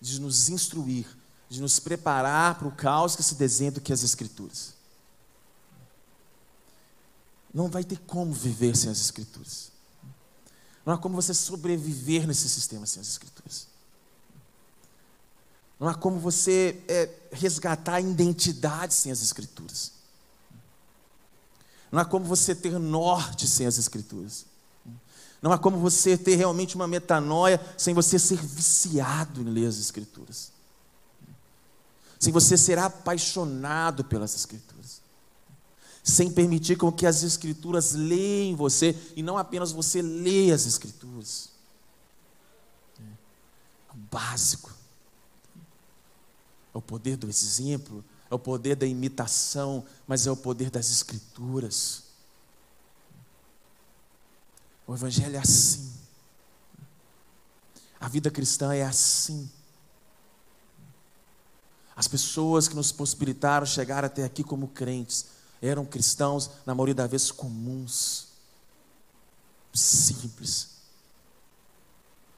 de 0.00 0.20
nos 0.20 0.48
instruir, 0.48 1.06
de 1.48 1.60
nos 1.60 1.78
preparar 1.78 2.58
para 2.58 2.68
o 2.68 2.72
caos 2.72 3.14
que 3.14 3.22
se 3.22 3.34
desenha 3.34 3.70
do 3.70 3.80
que 3.80 3.92
as 3.92 4.02
Escrituras. 4.02 4.74
Não 7.52 7.68
vai 7.68 7.84
ter 7.84 7.98
como 8.00 8.32
viver 8.32 8.76
sem 8.76 8.90
as 8.90 9.00
Escrituras. 9.00 9.75
Não 10.86 10.94
há 10.94 10.98
como 10.98 11.16
você 11.16 11.34
sobreviver 11.34 12.28
nesse 12.28 12.48
sistema 12.48 12.86
sem 12.86 13.00
as 13.00 13.08
Escrituras. 13.08 13.66
Não 15.80 15.88
há 15.88 15.94
como 15.94 16.20
você 16.20 16.80
é, 16.86 17.10
resgatar 17.32 17.94
a 17.94 18.00
identidade 18.00 18.94
sem 18.94 19.10
as 19.10 19.20
Escrituras. 19.20 19.90
Não 21.90 22.00
há 22.00 22.04
como 22.04 22.24
você 22.24 22.54
ter 22.54 22.78
norte 22.78 23.48
sem 23.48 23.66
as 23.66 23.78
Escrituras. 23.78 24.46
Não 25.42 25.52
há 25.52 25.58
como 25.58 25.76
você 25.78 26.16
ter 26.16 26.36
realmente 26.36 26.76
uma 26.76 26.86
metanoia 26.86 27.60
sem 27.76 27.92
você 27.92 28.16
ser 28.16 28.40
viciado 28.40 29.40
em 29.40 29.50
ler 29.50 29.66
as 29.66 29.78
Escrituras. 29.78 30.52
Sem 32.18 32.32
você 32.32 32.56
ser 32.56 32.78
apaixonado 32.78 34.04
pelas 34.04 34.36
Escrituras. 34.36 34.75
Sem 36.06 36.30
permitir 36.30 36.76
com 36.76 36.92
que 36.92 37.04
as 37.04 37.24
Escrituras 37.24 37.92
leem 37.92 38.54
você 38.54 38.96
e 39.16 39.24
não 39.24 39.36
apenas 39.36 39.72
você 39.72 40.00
lê 40.00 40.52
as 40.52 40.64
Escrituras. 40.64 41.48
É 43.00 43.92
o 43.92 43.96
básico. 43.96 44.72
É 46.72 46.78
o 46.78 46.80
poder 46.80 47.16
do 47.16 47.28
exemplo, 47.28 48.04
é 48.30 48.34
o 48.36 48.38
poder 48.38 48.76
da 48.76 48.86
imitação, 48.86 49.84
mas 50.06 50.28
é 50.28 50.30
o 50.30 50.36
poder 50.36 50.70
das 50.70 50.90
Escrituras. 50.92 52.04
O 54.86 54.94
Evangelho 54.94 55.34
é 55.34 55.40
assim. 55.40 55.92
A 57.98 58.06
vida 58.06 58.30
cristã 58.30 58.72
é 58.72 58.84
assim. 58.84 59.50
As 61.96 62.06
pessoas 62.06 62.68
que 62.68 62.76
nos 62.76 62.92
possibilitaram 62.92 63.66
chegar 63.66 64.04
até 64.04 64.22
aqui 64.22 64.44
como 64.44 64.68
crentes 64.68 65.34
eram 65.66 65.84
cristãos, 65.84 66.50
na 66.64 66.74
maioria 66.74 66.94
das 66.94 67.10
vezes, 67.10 67.30
comuns, 67.30 68.28
simples, 69.72 70.68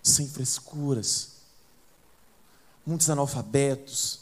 sem 0.03 0.29
frescuras, 0.29 1.33
muitos 2.85 3.11
analfabetos, 3.11 4.21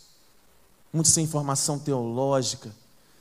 muitos 0.92 1.12
sem 1.12 1.26
formação 1.26 1.78
teológica, 1.78 2.74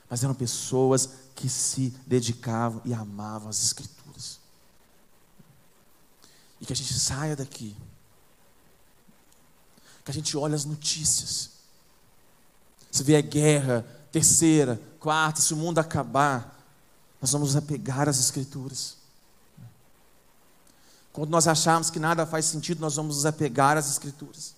mas 0.10 0.24
eram 0.24 0.34
pessoas 0.34 1.10
que 1.36 1.50
se 1.50 1.90
dedicavam 2.06 2.82
e 2.86 2.94
amavam 2.94 3.50
as 3.50 3.62
Escrituras. 3.64 4.40
E 6.60 6.66
que 6.66 6.74
a 6.74 6.76
gente 6.76 6.94
saia 6.94 7.36
daqui, 7.36 7.76
que 10.04 10.12
a 10.12 10.14
gente 10.14 10.38
olhe 10.38 10.56
as 10.56 10.66
notícias, 10.66 11.52
se 12.92 13.04
vier 13.04 13.22
guerra, 13.22 13.86
terceira, 14.16 14.80
quarta, 14.98 15.42
se 15.42 15.54
o 15.54 15.58
mundo 15.58 15.78
acabar, 15.78 16.58
nós 17.20 17.34
vamos 17.34 17.50
nos 17.50 17.58
apegar 17.58 18.08
às 18.08 18.18
Escrituras. 18.18 18.96
Quando 21.12 21.32
nós 21.32 21.50
acharmos 21.50 21.90
que 21.90 22.00
nada 22.00 22.26
faz 22.26 22.46
sentido, 22.46 22.80
nós 22.80 22.96
vamos 22.96 23.18
nos 23.18 23.26
apegar 23.26 23.76
às 23.76 23.90
Escrituras. 23.90 24.56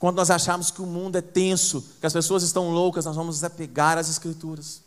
Quando 0.00 0.16
nós 0.16 0.32
acharmos 0.32 0.68
que 0.68 0.82
o 0.82 0.86
mundo 0.86 1.14
é 1.14 1.20
tenso, 1.20 1.80
que 2.00 2.06
as 2.08 2.12
pessoas 2.12 2.42
estão 2.42 2.72
loucas, 2.72 3.04
nós 3.04 3.14
vamos 3.14 3.36
nos 3.36 3.44
apegar 3.44 3.96
às 3.96 4.08
Escrituras. 4.08 4.80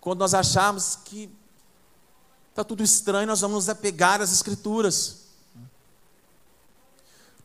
Quando 0.00 0.20
nós 0.20 0.34
acharmos 0.34 1.00
que 1.04 1.28
está 2.50 2.62
tudo 2.62 2.84
estranho, 2.84 3.26
nós 3.26 3.40
vamos 3.40 3.56
nos 3.56 3.68
apegar 3.68 4.20
às 4.20 4.30
Escrituras. 4.30 5.22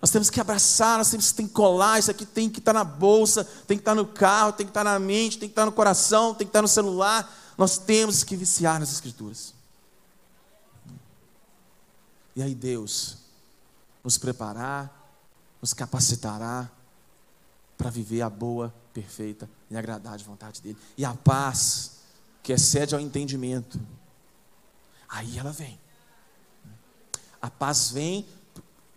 Nós 0.03 0.11
temos 0.11 0.29
que 0.29 0.41
abraçar, 0.41 0.97
nós 0.97 1.09
temos 1.09 1.31
que 1.31 1.47
colar, 1.47 1.97
isso 1.97 2.11
aqui 2.11 2.25
tem 2.25 2.49
que 2.49 2.59
estar 2.59 2.73
na 2.73 2.83
bolsa, 2.83 3.45
tem 3.65 3.77
que 3.77 3.81
estar 3.83 3.95
no 3.95 4.05
carro, 4.05 4.51
tem 4.51 4.65
que 4.65 4.69
estar 4.69 4.83
na 4.83 4.99
mente, 4.99 5.39
tem 5.39 5.47
que 5.47 5.53
estar 5.53 5.65
no 5.65 5.71
coração, 5.71 6.35
tem 6.35 6.45
que 6.45 6.49
estar 6.49 6.61
no 6.61 6.67
celular. 6.67 7.33
Nós 7.57 7.77
temos 7.77 8.21
que 8.21 8.35
viciar 8.35 8.81
nas 8.81 8.91
Escrituras. 8.91 9.53
E 12.35 12.43
aí 12.43 12.53
Deus 12.53 13.19
nos 14.03 14.17
preparar, 14.17 14.91
nos 15.61 15.73
capacitará 15.73 16.69
para 17.77 17.89
viver 17.89 18.23
a 18.23 18.29
boa, 18.29 18.75
perfeita 18.93 19.49
e 19.71 19.77
agradável 19.77 20.25
vontade 20.25 20.61
dele. 20.61 20.77
E 20.97 21.05
a 21.05 21.13
paz 21.13 21.99
que 22.43 22.51
excede 22.51 22.93
ao 22.93 22.99
entendimento, 22.99 23.79
aí 25.07 25.37
ela 25.37 25.53
vem. 25.53 25.79
A 27.41 27.49
paz 27.49 27.89
vem 27.89 28.27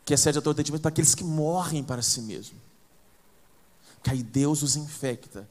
que 0.06 0.14
excede 0.14 0.38
a 0.38 0.40
todo 0.40 0.54
entendimento 0.54 0.82
para 0.82 0.90
aqueles 0.90 1.16
que 1.16 1.24
morrem 1.24 1.82
para 1.82 2.00
si 2.00 2.20
mesmo. 2.22 2.56
Porque 3.96 4.10
aí 4.10 4.22
Deus 4.22 4.62
os 4.62 4.76
infecta 4.76 5.48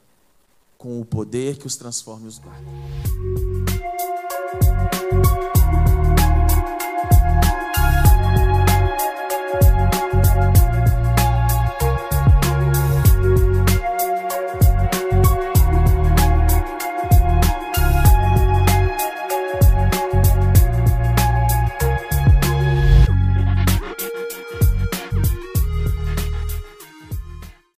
com 0.78 0.98
o 0.98 1.04
poder 1.04 1.58
que 1.58 1.66
os 1.66 1.76
transforma 1.76 2.24
e 2.24 2.28
os 2.28 2.38
guarda. 2.38 2.66